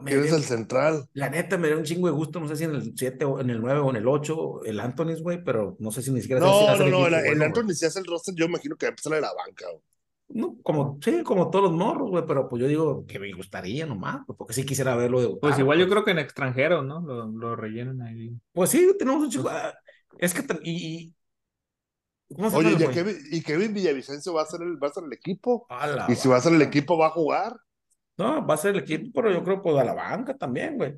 Me 0.01 0.11
¿Quién 0.11 0.19
es 0.19 0.27
dio- 0.27 0.35
el 0.37 0.43
central? 0.43 1.09
La 1.13 1.29
neta 1.29 1.57
me 1.57 1.67
dio 1.67 1.77
un 1.77 1.83
chingo 1.83 2.07
de 2.07 2.13
gusto, 2.13 2.39
no 2.39 2.47
sé 2.47 2.55
si 2.55 2.63
en 2.65 2.75
el 2.75 2.93
7 2.95 3.25
o 3.25 3.39
en 3.39 3.49
el 3.49 3.59
9 3.59 3.79
o 3.79 3.89
en 3.89 3.95
el 3.95 4.07
8, 4.07 4.63
el 4.63 4.79
Anthony, 4.79 5.15
güey, 5.21 5.43
pero 5.43 5.75
no 5.79 5.91
sé 5.91 6.01
si 6.03 6.11
ni 6.11 6.21
siquiera 6.21 6.41
No, 6.41 6.61
no, 6.61 6.77
no. 6.77 6.83
equipo, 6.83 7.07
El, 7.07 7.13
el 7.15 7.25
bueno, 7.25 7.45
Anthony, 7.45 7.73
si 7.73 7.85
hace 7.85 7.99
el 7.99 8.05
roster, 8.05 8.35
yo 8.35 8.45
imagino 8.45 8.75
que 8.75 8.85
va 8.85 8.89
a 8.89 8.91
empezar 8.91 9.13
a 9.15 9.21
la 9.21 9.33
banca, 9.33 9.65
güey. 9.71 9.81
No, 10.31 10.55
como, 10.61 10.99
sí, 11.03 11.23
como 11.23 11.49
todos 11.49 11.63
los 11.71 11.73
morros, 11.73 12.11
güey, 12.11 12.23
pero 12.27 12.47
pues 12.47 12.61
yo 12.61 12.67
digo 12.67 13.03
que 13.07 13.17
me 13.17 13.33
gustaría 13.33 13.87
nomás, 13.87 14.19
pues, 14.27 14.37
porque 14.37 14.53
sí 14.53 14.63
quisiera 14.63 14.95
verlo 14.95 15.19
debutar. 15.21 15.49
Pues 15.49 15.59
igual 15.59 15.79
yo 15.79 15.85
pues. 15.85 15.91
creo 15.93 16.05
que 16.05 16.11
en 16.11 16.19
extranjeros, 16.19 16.85
¿no? 16.85 17.01
Lo, 17.01 17.25
lo 17.27 17.55
rellenan 17.55 17.99
ahí. 18.03 18.31
Pues 18.53 18.69
sí, 18.69 18.93
tenemos 18.99 19.23
un 19.23 19.31
chico. 19.31 19.49
ah, 19.49 19.73
Es 20.19 20.35
que. 20.35 20.43
Y, 20.61 20.71
y- 22.29 22.35
¿Cómo 22.35 22.51
se 22.51 22.57
Oye, 22.57 22.71
llama, 22.77 22.91
¿y? 22.91 22.93
Kevin, 22.93 23.17
y 23.31 23.41
Kevin 23.41 23.73
Villavicencio 23.73 24.33
va 24.35 24.43
a 24.43 24.45
ser 24.45 24.61
el, 24.61 24.81
va 24.81 24.89
a 24.89 24.93
ser 24.93 25.03
el 25.03 25.13
equipo? 25.13 25.65
A 25.69 26.05
Y 26.07 26.15
si 26.15 26.27
va 26.29 26.37
a 26.37 26.41
ser 26.41 26.53
el 26.53 26.61
equipo, 26.61 26.95
va 26.95 27.07
a 27.07 27.11
jugar. 27.11 27.59
No, 28.19 28.45
va 28.45 28.53
a 28.53 28.57
ser 28.57 28.75
el 28.75 28.81
equipo, 28.83 29.11
pero 29.13 29.31
yo 29.31 29.43
creo 29.43 29.61
pues 29.61 29.77
a 29.77 29.83
la 29.83 29.93
banca 29.93 30.35
también, 30.37 30.77
güey. 30.77 30.95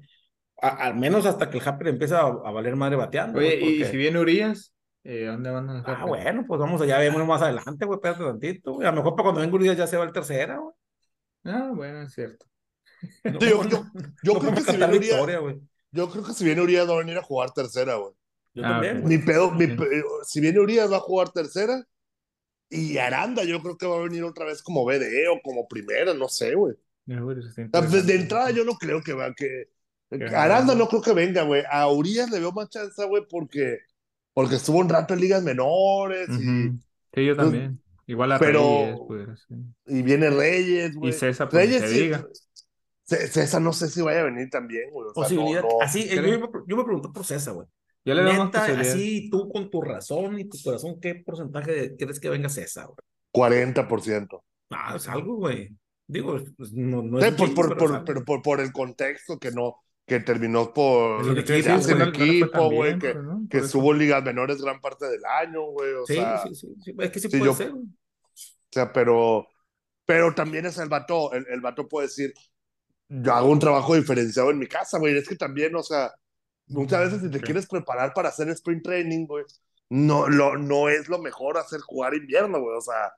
A- 0.61 0.85
al 0.87 0.95
menos 0.95 1.25
hasta 1.25 1.49
que 1.49 1.57
el 1.59 1.67
Happer 1.67 1.87
empiece 1.89 2.15
a, 2.15 2.21
a 2.21 2.51
valer 2.51 2.75
madre 2.75 2.95
bateando. 2.95 3.39
Oye, 3.39 3.59
güey, 3.59 3.81
y 3.81 3.85
si 3.85 3.95
viene 3.97 4.19
Urias, 4.19 4.73
eh, 5.03 5.25
¿dónde 5.25 5.49
van 5.51 5.69
a? 5.69 5.83
Ah, 5.85 6.05
bueno, 6.05 6.43
pues 6.47 6.59
vamos 6.59 6.81
allá, 6.81 6.97
vemos 6.99 7.25
más 7.27 7.41
adelante, 7.41 7.85
güey, 7.85 7.97
espérate 7.97 8.23
tantito, 8.23 8.73
güey. 8.73 8.87
A 8.87 8.91
lo 8.91 8.97
mejor 8.97 9.15
para 9.15 9.23
cuando 9.25 9.41
venga 9.41 9.55
Urias 9.55 9.77
ya 9.77 9.87
se 9.87 9.97
va 9.97 10.03
el 10.03 10.11
tercera, 10.11 10.57
güey. 10.57 10.73
Ah, 11.45 11.71
bueno, 11.73 12.01
es 12.01 12.13
cierto. 12.13 12.45
No, 13.23 13.39
Sí, 13.39 13.49
yo- 13.49 13.63
yo- 13.69 13.85
yo 14.23 14.33
no 14.33 14.39
creo 14.39 14.53
que 14.53 14.61
si 14.61 14.77
viene 14.77 14.97
Urias-. 14.97 15.55
Yo 15.91 16.09
creo 16.09 16.23
que 16.23 16.33
si 16.33 16.43
viene 16.45 16.61
Urias 16.61 16.87
va 16.89 16.93
a 16.93 16.97
venir 16.99 17.17
a 17.17 17.23
jugar 17.23 17.51
tercera, 17.51 17.95
güey. 17.95 18.13
Yo 18.53 18.63
Ah, 18.65 18.69
también, 18.73 19.01
güey. 19.01 19.17
Mi 19.17 19.23
pedo, 19.23 19.51
mi 19.51 19.65
Sí. 19.65 19.75
pe- 19.75 20.03
si 20.23 20.39
viene 20.39 20.59
Urias 20.59 20.91
va 20.91 20.97
a 20.97 21.01
jugar 21.01 21.29
tercera. 21.31 21.83
Y 22.69 22.97
Aranda, 22.99 23.43
yo 23.43 23.61
creo 23.61 23.77
que 23.77 23.85
va 23.87 23.97
a 23.97 24.03
venir 24.03 24.23
otra 24.23 24.45
vez 24.45 24.61
como 24.63 24.85
BDE 24.85 25.27
o 25.27 25.41
como 25.43 25.67
primera, 25.67 26.13
no 26.13 26.27
sé, 26.29 26.55
güey. 26.55 26.75
Sea, 27.07 27.81
de, 27.81 28.15
entrada 28.15 28.51
yo 28.51 28.63
no 28.63 28.73
creo 28.75 29.01
que 29.01 29.13
va, 29.13 29.33
que... 29.33 29.65
Que 30.09 30.25
Aranda 30.35 30.75
no 30.75 30.87
creo 30.89 31.01
que 31.01 31.13
venga, 31.13 31.43
güey. 31.43 31.63
A 31.71 31.87
Urias 31.89 32.29
le 32.29 32.39
veo 32.41 32.51
más 32.51 32.67
chance, 32.69 33.05
güey, 33.05 33.23
porque, 33.29 33.77
porque 34.33 34.55
estuvo 34.55 34.77
un 34.79 34.89
rato 34.89 35.13
en 35.13 35.21
ligas 35.21 35.41
menores 35.41 36.27
y. 36.29 36.69
Sí, 37.13 37.25
yo 37.25 37.33
también. 37.37 37.81
Igual 38.07 38.33
a 38.33 38.39
Pero- 38.39 38.59
Reyes, 38.59 38.99
pudiera 39.07 39.37
ser. 39.37 39.57
y 39.87 40.01
viene 40.01 40.29
Reyes, 40.29 40.95
güey. 40.95 41.11
Y 41.11 41.13
César, 41.13 41.47
pues, 41.47 41.65
Reyes 41.65 41.89
sí- 41.89 41.99
diga. 42.01 42.27
César 43.05 43.61
no 43.61 43.71
sé 43.71 43.87
si 43.89 44.01
vaya 44.01 44.19
a 44.19 44.23
venir 44.23 44.49
también, 44.49 44.89
güey. 44.91 45.07
O 45.09 45.13
sea, 45.13 45.23
Posibilidad. 45.23 45.61
no, 45.61 45.69
no. 45.69 45.81
Así, 45.81 46.01
eh, 46.01 46.15
yo, 46.15 46.21
me- 46.23 46.49
yo 46.67 46.75
me 46.75 46.83
pregunto 46.83 47.13
por 47.13 47.25
César, 47.25 47.53
güey. 47.53 47.67
Yo 48.03 48.13
le 48.13 48.23
veo 48.23 48.45
Neta, 48.45 48.65
así 48.65 49.29
tú 49.29 49.49
con 49.49 49.69
tu 49.69 49.81
razón 49.81 50.37
y 50.39 50.43
tu 50.49 50.57
corazón, 50.61 50.99
¿qué 50.99 51.15
porcentaje 51.15 51.71
de- 51.71 51.95
crees 51.95 52.19
que 52.19 52.29
venga 52.29 52.49
César, 52.49 52.87
güey? 52.87 52.97
40%. 53.31 54.43
Ah, 54.71 54.93
es 54.97 55.07
algo, 55.07 55.35
güey. 55.37 55.69
Digo, 56.11 56.37
pues, 56.57 56.73
no, 56.73 57.01
no 57.01 57.19
es 57.19 57.25
Sí, 57.25 57.31
por, 57.31 57.47
chingo, 57.47 57.55
por, 57.61 57.67
pero 57.69 57.79
por- 57.79 57.95
es 57.97 58.03
pero 58.05 58.25
por, 58.25 58.41
por 58.41 58.59
el 58.59 58.71
contexto 58.73 59.39
que 59.39 59.51
no, 59.51 59.77
que 60.05 60.19
terminó 60.19 60.73
por 60.73 61.21
Es 61.21 61.27
lo 61.27 61.35
que 61.43 61.61
le 61.61 61.63
fue 61.79 62.03
equipo, 62.09 62.69
güey, 62.69 62.99
que, 62.99 63.13
no, 63.15 63.47
que 63.49 63.59
estuvo 63.59 63.93
en 63.93 63.99
ligas 63.99 64.23
menores 64.23 64.61
gran 64.61 64.81
parte 64.81 65.07
del 65.07 65.23
año, 65.25 65.61
güey. 65.71 65.93
O 65.93 66.05
Sí, 66.05 66.15
sea, 66.15 66.43
sí, 66.43 66.55
sí, 66.55 66.67
sí, 66.83 66.93
Es 66.99 67.11
que 67.11 67.19
sí, 67.19 67.29
sí, 67.29 67.37
puede 67.37 67.51
yo- 67.51 67.55
ser. 67.55 67.71
güey. 67.71 67.83
O 67.85 68.73
sea, 68.73 68.91
pero, 68.91 69.47
pero 70.05 70.33
también 70.35 70.65
es 70.65 70.77
el 70.79 70.89
vato, 70.89 71.31
el, 71.33 71.45
el 71.49 71.61
vato 71.61 71.87
puede 71.87 72.07
decir, 72.07 72.33
yo 73.09 73.33
hago 73.33 73.49
un 73.49 73.59
trabajo 73.59 73.95
diferenciado 73.95 74.51
en 74.51 74.59
mi 74.59 74.67
casa, 74.67 74.97
güey, 74.97 75.17
es 75.17 75.27
que 75.27 75.35
también, 75.35 75.75
o 75.75 75.83
sea, 75.83 76.11
muchas 76.67 77.01
veces 77.05 77.21
si 77.21 77.29
te 77.29 77.41
quieres 77.41 77.67
preparar 77.67 78.13
para 78.13 78.29
hacer 78.29 78.47
sprint 78.49 78.83
training, 78.83 79.25
güey, 79.27 79.43
no, 79.89 80.27
lo, 80.29 80.57
no 80.57 80.87
es 80.89 81.09
lo 81.09 81.19
mejor 81.19 81.57
hacer 81.57 81.81
jugar 81.81 82.13
invierno, 82.15 82.61
güey, 82.61 82.77
o 82.77 82.81
sea, 82.81 83.11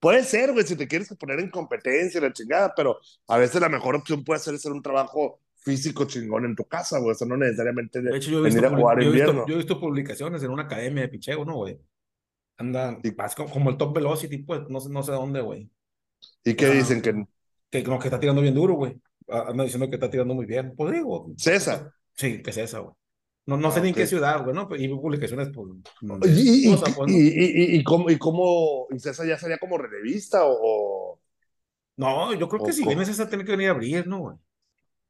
puede 0.00 0.24
ser, 0.24 0.52
güey, 0.52 0.66
si 0.66 0.76
te 0.76 0.88
quieres 0.88 1.08
poner 1.16 1.40
en 1.40 1.50
competencia, 1.50 2.18
y 2.18 2.22
la 2.22 2.32
chingada, 2.32 2.74
pero 2.74 2.98
a 3.26 3.38
veces 3.38 3.60
la 3.60 3.68
mejor 3.68 3.96
opción 3.96 4.24
puede 4.24 4.40
ser 4.40 4.54
hacer 4.54 4.72
un 4.72 4.82
trabajo 4.82 5.40
físico 5.56 6.04
chingón 6.06 6.44
en 6.44 6.56
tu 6.56 6.64
casa, 6.64 6.98
güey, 6.98 7.12
o 7.12 7.14
sea, 7.14 7.26
no 7.26 7.36
necesariamente 7.36 8.00
de, 8.00 8.10
De 8.10 8.16
hecho, 8.16 8.30
yo 8.30 8.38
he, 8.40 8.44
visto, 8.44 8.60
venir 8.60 8.74
a 8.74 8.78
jugar 8.78 9.02
yo, 9.02 9.10
he 9.10 9.12
visto, 9.12 9.46
yo 9.46 9.54
he 9.54 9.58
visto 9.58 9.80
publicaciones 9.80 10.42
en 10.42 10.50
una 10.50 10.62
academia 10.64 11.02
de 11.02 11.08
picheo, 11.08 11.44
¿no, 11.44 11.56
güey? 11.56 11.78
Andan, 12.56 13.00
vas 13.16 13.34
como, 13.34 13.70
el 13.70 13.76
Top 13.76 13.94
Velocity, 13.94 14.38
pues, 14.38 14.62
no 14.68 14.80
sé, 14.80 14.88
no 14.90 15.02
sé 15.02 15.12
dónde, 15.12 15.40
güey. 15.40 15.70
¿Y 16.44 16.54
qué 16.54 16.66
Ah. 16.66 16.70
dicen? 16.70 17.02
Que 17.02 17.24
Que, 17.70 17.82
no, 17.82 17.98
que 17.98 18.08
está 18.08 18.18
tirando 18.18 18.40
bien 18.40 18.54
duro, 18.54 18.74
güey. 18.74 18.98
Ah, 19.28 19.46
Anda 19.48 19.64
diciendo 19.64 19.88
que 19.88 19.96
está 19.96 20.10
tirando 20.10 20.34
muy 20.34 20.46
bien. 20.46 20.74
Pues 20.74 20.92
digo. 20.92 21.30
César. 21.36 21.92
Sí, 22.14 22.42
que 22.42 22.50
esa, 22.50 22.78
güey. 22.78 22.94
No, 23.48 23.56
no 23.56 23.70
sé 23.72 23.78
Ah, 23.80 23.82
ni 23.82 23.88
en 23.88 23.94
qué 23.94 24.06
ciudad, 24.06 24.42
güey, 24.44 24.54
¿no? 24.54 24.68
Y 24.76 24.86
vi 24.88 24.94
publicaciones, 24.94 25.48
pues. 25.54 25.68
donde- 26.02 26.28
¿Y, 26.30 26.68
y, 26.68 26.72
o 26.74 26.76
sea, 26.76 26.94
pues, 26.94 27.10
¿no? 27.10 27.18
y, 27.18 27.28
y, 27.28 27.74
y, 27.76 27.76
y 27.78 27.82
cómo, 27.84 28.10
y 28.10 28.18
cómo, 28.18 28.86
y 28.90 28.98
César 28.98 29.26
ya 29.26 29.38
sería 29.38 29.56
como 29.56 29.78
relevista 29.78 30.44
o, 30.44 30.52
o- 31.14 31.20
No, 31.96 32.34
yo 32.34 32.46
creo 32.48 32.62
que 32.62 32.70
o 32.70 32.74
si 32.74 32.80
cómo? 32.82 32.90
vienes 32.90 33.08
esa 33.08 33.26
tiene 33.28 33.44
que 33.46 33.52
venir 33.52 33.68
a 33.68 33.72
abrir, 33.72 34.06
¿no, 34.06 34.18
güey? 34.18 34.36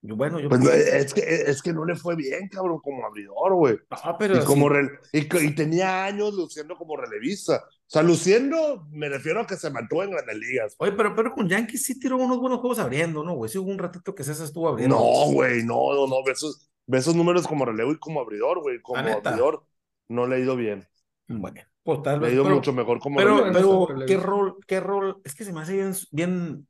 Bueno, 0.01 0.39
yo 0.39 0.49
Pues 0.49 0.61
no, 0.61 0.71
es, 0.71 1.13
que, 1.13 1.23
es 1.27 1.61
que 1.61 1.73
no 1.73 1.85
le 1.85 1.97
fue 1.97 2.15
bien, 2.15 2.49
cabrón, 2.49 2.79
como 2.81 3.05
abridor, 3.05 3.55
güey. 3.55 3.79
No, 4.05 4.17
pero 4.17 4.37
Y, 4.37 4.45
como 4.45 4.69
sí. 4.69 4.75
rel- 4.77 4.99
y, 5.13 5.47
y 5.49 5.55
tenía 5.57 6.05
años 6.05 6.35
luciendo 6.35 6.77
como 6.77 6.97
relevista. 6.97 7.57
O 7.67 7.91
sea, 7.91 8.03
luciendo, 8.05 8.87
me 8.93 9.09
refiero 9.09 9.41
a 9.41 9.47
que 9.49 9.57
se 9.57 9.69
mantuvo 9.71 10.05
en 10.05 10.13
grandes 10.13 10.37
ligas. 10.37 10.77
Oye, 10.79 10.93
pero, 10.93 11.17
pero 11.17 11.33
con 11.35 11.49
Yankees 11.49 11.83
sí 11.83 11.99
tiró 11.99 12.17
unos 12.17 12.39
buenos 12.39 12.61
juegos 12.61 12.79
abriendo, 12.79 13.25
¿no, 13.25 13.35
güey? 13.35 13.51
Sí 13.51 13.59
hubo 13.59 13.71
un 13.73 13.79
ratito 13.79 14.15
que 14.15 14.23
César 14.23 14.47
estuvo 14.47 14.69
abriendo. 14.69 14.95
No, 14.95 15.33
güey, 15.33 15.65
no, 15.65 15.93
no, 15.93 16.07
no. 16.07 16.23
Ve 16.25 16.31
esos, 16.31 16.71
ve 16.89 16.99
esos 16.99 17.15
números 17.15 17.47
como 17.47 17.65
relevo 17.65 17.93
y 17.93 17.99
como 17.99 18.21
abridor, 18.21 18.61
güey. 18.61 18.83
Como 18.83 18.99
abridor, 18.99 19.65
no 20.09 20.27
le 20.27 20.37
ha 20.37 20.39
ido 20.41 20.57
bien. 20.57 20.89
Bueno, 21.29 21.61
pues 21.85 22.03
tal 22.03 22.15
Le 22.21 22.27
ha 22.27 22.29
vez. 22.29 22.33
ido 22.35 22.43
Pero, 22.43 22.55
mucho 22.57 22.73
mejor 22.73 22.99
como 22.99 23.17
pero, 23.19 23.37
relevista. 23.45 23.61
pero. 23.87 24.07
¿qué 24.07 24.17
rol, 24.17 24.57
qué 24.67 24.81
rol? 24.81 25.21
Es 25.25 25.35
que 25.35 25.45
se 25.45 25.53
me 25.53 25.61
hace 25.61 25.75
bien, 25.75 25.93
bien 26.11 26.67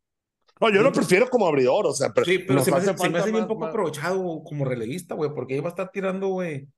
No, 0.61 0.71
yo 0.71 0.83
lo 0.83 0.93
prefiero 0.93 1.29
como 1.31 1.47
abridor, 1.47 1.87
o 1.87 1.93
sea, 1.93 2.11
pero, 2.13 2.25
Sí, 2.27 2.41
pero 2.41 2.61
se 2.63 2.71
me 2.73 2.79
hace, 2.79 2.97
se 2.99 3.09
me 3.11 3.19
hace 3.19 3.31
bien 3.31 3.43
más- 3.43 3.49
poco 3.49 3.61
más- 3.61 3.71
aprovechado 3.71 4.43
como 4.45 4.65
relevista, 4.65 5.15
güey, 5.15 5.31
porque 5.33 5.57
iba 5.57 5.67
a 5.67 5.71
estar 5.71 5.91
tirando, 5.93 6.29
güey. 6.29 6.69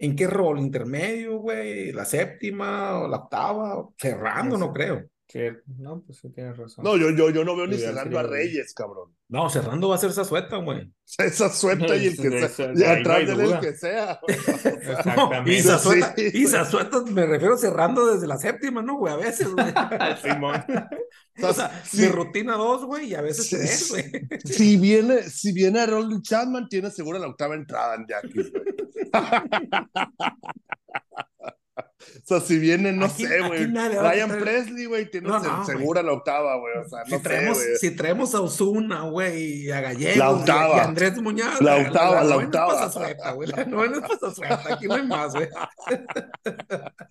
¿En 0.00 0.16
qué 0.16 0.26
rol? 0.26 0.58
¿Intermedio, 0.60 1.38
güey? 1.38 1.92
¿La 1.92 2.04
séptima 2.06 3.00
o 3.00 3.08
la 3.08 3.16
octava? 3.18 3.86
Cerrando, 3.98 4.56
no 4.56 4.72
creo. 4.72 5.04
Sí, 5.30 5.40
no, 5.76 6.00
pues 6.00 6.20
sí 6.20 6.30
tienes 6.30 6.56
razón. 6.56 6.82
No, 6.82 6.96
yo, 6.96 7.10
yo, 7.10 7.28
yo 7.28 7.44
no 7.44 7.54
veo 7.54 7.66
ni 7.66 7.76
cerrando 7.76 8.18
a 8.18 8.22
Reyes, 8.22 8.72
cabrón. 8.72 9.14
No, 9.28 9.50
cerrando 9.50 9.90
va 9.90 9.96
a 9.96 9.98
ser 9.98 10.08
esa 10.10 10.24
suelta, 10.24 10.56
güey. 10.56 10.90
Esa 11.18 11.50
suelta 11.50 11.94
y 11.96 12.06
el 12.06 12.16
que 12.16 12.48
sea. 12.48 12.72
Y 12.74 12.82
atrás 12.82 13.26
de 13.26 13.32
él 13.34 13.40
el 13.40 13.60
que 13.60 13.74
sea. 13.74 14.20
Exactamente. 14.26 15.52
Y 15.52 15.60
Zazueta, 15.60 16.14
Sí. 16.16 16.30
y 16.32 16.46
Zazueta, 16.46 17.02
me 17.10 17.26
refiero 17.26 17.58
cerrando 17.58 18.06
desde 18.06 18.26
la 18.26 18.38
séptima, 18.38 18.80
¿no, 18.80 18.96
güey? 18.96 19.12
A 19.12 19.16
veces, 19.16 19.48
güey. 19.52 19.66
Simón. 20.22 20.64
O 21.42 21.52
sea, 21.52 21.82
Sí. 21.84 22.00
de 22.00 22.08
rutina 22.08 22.54
dos, 22.54 22.86
güey, 22.86 23.08
y 23.08 23.14
a 23.14 23.20
veces 23.20 23.50
tres, 23.50 23.86
sí. 23.86 23.90
güey. 23.90 24.10
Si 24.46 24.76
viene, 24.78 25.24
si 25.24 25.52
viene 25.52 25.84
Roland 25.86 26.22
Chapman, 26.22 26.68
tiene 26.70 26.90
segura 26.90 27.18
la 27.18 27.28
octava 27.28 27.54
entrada 27.54 27.96
en 27.96 28.06
güey. 28.32 28.50
O 31.98 32.26
sea, 32.26 32.40
si 32.40 32.58
viene, 32.58 32.92
no 32.92 33.06
Aquí- 33.06 33.26
sé, 33.26 33.40
güey. 33.40 33.66
Ryan 33.66 34.30
Presley, 34.38 34.84
güey, 34.86 35.10
tiene 35.10 35.28
No, 35.28 35.40
se- 35.40 35.48
no, 35.48 35.64
segura 35.66 36.00
la 36.02 36.12
octava, 36.12 36.56
güey. 36.56 36.74
O 36.78 36.88
sea, 36.88 37.04
Si 37.04 37.10
no 37.10 37.16
sé, 37.18 37.22
traemos, 37.24 37.58
güey. 37.58 37.76
si 37.80 37.90
traemos 37.96 38.34
a 38.36 38.40
Osuna, 38.40 39.00
güey, 39.02 39.64
y 39.64 39.70
a 39.72 39.80
Gallegos, 39.80 40.16
La 40.16 40.30
octava. 40.30 40.76
y 40.76 40.78
a 40.78 40.84
Andrés 40.84 41.20
Muñoz, 41.20 41.60
La 41.60 41.76
octava, 41.76 42.14
la 42.16 42.20
novena 42.22 42.38
es 42.40 42.46
octava. 42.46 42.72
pasasuelta, 42.74 43.32
güey, 43.32 43.48
la 43.48 43.64
novena 43.64 43.96
es 43.96 44.02
pasasuelta, 44.08 44.74
aquí 44.74 44.86
no 44.86 44.94
hay 44.94 45.06
más, 45.06 45.34
güey. 45.34 45.48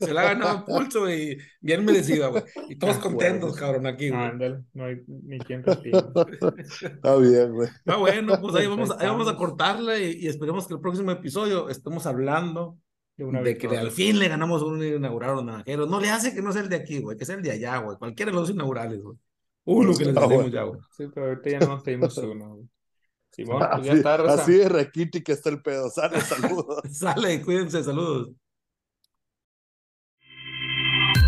Se 0.00 0.12
la 0.14 0.20
ha 0.22 0.34
ganado 0.34 0.64
pulso 0.64 1.10
y 1.10 1.38
bien 1.60 1.84
merecida, 1.84 2.28
güey. 2.28 2.44
Y 2.68 2.76
todos 2.76 2.96
Ah, 2.96 3.00
contentos, 3.00 3.50
güey. 3.50 3.60
cabrón, 3.60 3.86
aquí, 3.86 4.10
güey. 4.10 4.20
Ándale, 4.22 4.60
no 4.74 4.84
hay 4.84 4.96
ni 5.06 5.38
quien 5.40 5.62
respire. 5.64 5.98
Está 5.98 7.16
bien, 7.16 7.52
güey. 7.52 7.68
Ah, 7.86 7.96
bueno, 7.96 8.40
pues 8.40 8.54
ahí 8.54 8.66
vamos, 8.66 8.90
ahí 8.98 9.06
vamos 9.06 9.28
a 9.28 9.98
y, 9.98 10.24
y 10.24 10.28
esperemos 10.28 10.66
que 10.66 10.74
el 10.74 10.80
próximo 10.80 11.10
episodio 11.10 11.68
estemos 11.68 12.06
hablando 12.06 12.78
De 13.18 13.24
una 13.24 13.42
de 13.42 13.58
que 13.58 13.66
al 13.76 13.90
fin 13.90 14.18
le 14.18 14.28
ganamos 14.28 14.62
un 14.62 14.82
inaugural 14.82 15.30
a 15.30 15.34
los 15.34 15.44
naranjeros. 15.44 15.90
No 15.90 16.00
le 16.00 16.08
hace 16.08 16.32
que 16.34 16.40
no 16.40 16.52
sea 16.52 16.62
el 16.62 16.68
de 16.70 16.76
aquí, 16.76 17.00
güey, 17.00 17.18
que 17.18 17.24
sea 17.26 17.34
el 17.34 17.42
de 17.42 17.50
allá, 17.50 17.76
güey. 17.78 17.98
Cualquiera 17.98 18.30
de 18.30 18.36
los 18.38 18.48
inaugurales, 18.48 19.02
güey. 19.02 19.18
Uno 19.64 19.92
que 19.94 20.04
les 20.06 20.16
Ah, 20.16 20.20
decimos 20.20 20.34
bueno. 20.36 20.48
ya, 20.48 20.62
güey. 20.62 20.80
Sí, 20.96 21.04
pero 21.12 21.26
ahorita 21.26 21.50
ya 21.50 21.58
nos 21.58 21.82
pedimos 21.82 22.16
uno. 22.18 22.48
güey. 22.54 22.68
Simón, 23.32 23.58
pues 23.58 23.82
ya 23.84 23.90
Así, 23.92 23.98
está, 23.98 24.16
Rosa. 24.16 24.42
así 24.42 24.52
de 24.52 24.68
requiti 24.68 25.22
que 25.22 25.32
está 25.32 25.50
el 25.50 25.60
pedo. 25.60 25.90
Sale, 25.90 26.20
saludos. 26.20 26.80
Sale, 26.90 27.42
cuídense, 27.42 27.82
saludos. 27.84 28.30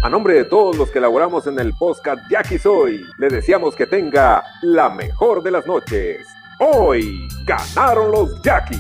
A 0.03 0.09
nombre 0.09 0.35
de 0.35 0.45
todos 0.45 0.77
los 0.79 0.91
que 0.91 0.99
elaboramos 0.99 1.47
en 1.47 1.59
el 1.59 1.73
podcast 1.79 2.21
Jackie 2.31 2.59
Soy, 2.59 3.01
le 3.19 3.29
deseamos 3.29 3.77
que 3.77 3.87
tenga 3.87 4.43
la 4.63 4.89
mejor 4.89 5.43
de 5.43 5.51
las 5.51 5.67
noches. 5.67 6.27
Hoy 6.61 7.29
ganaron 7.45 8.11
los 8.11 8.41
Jackies. 8.43 8.79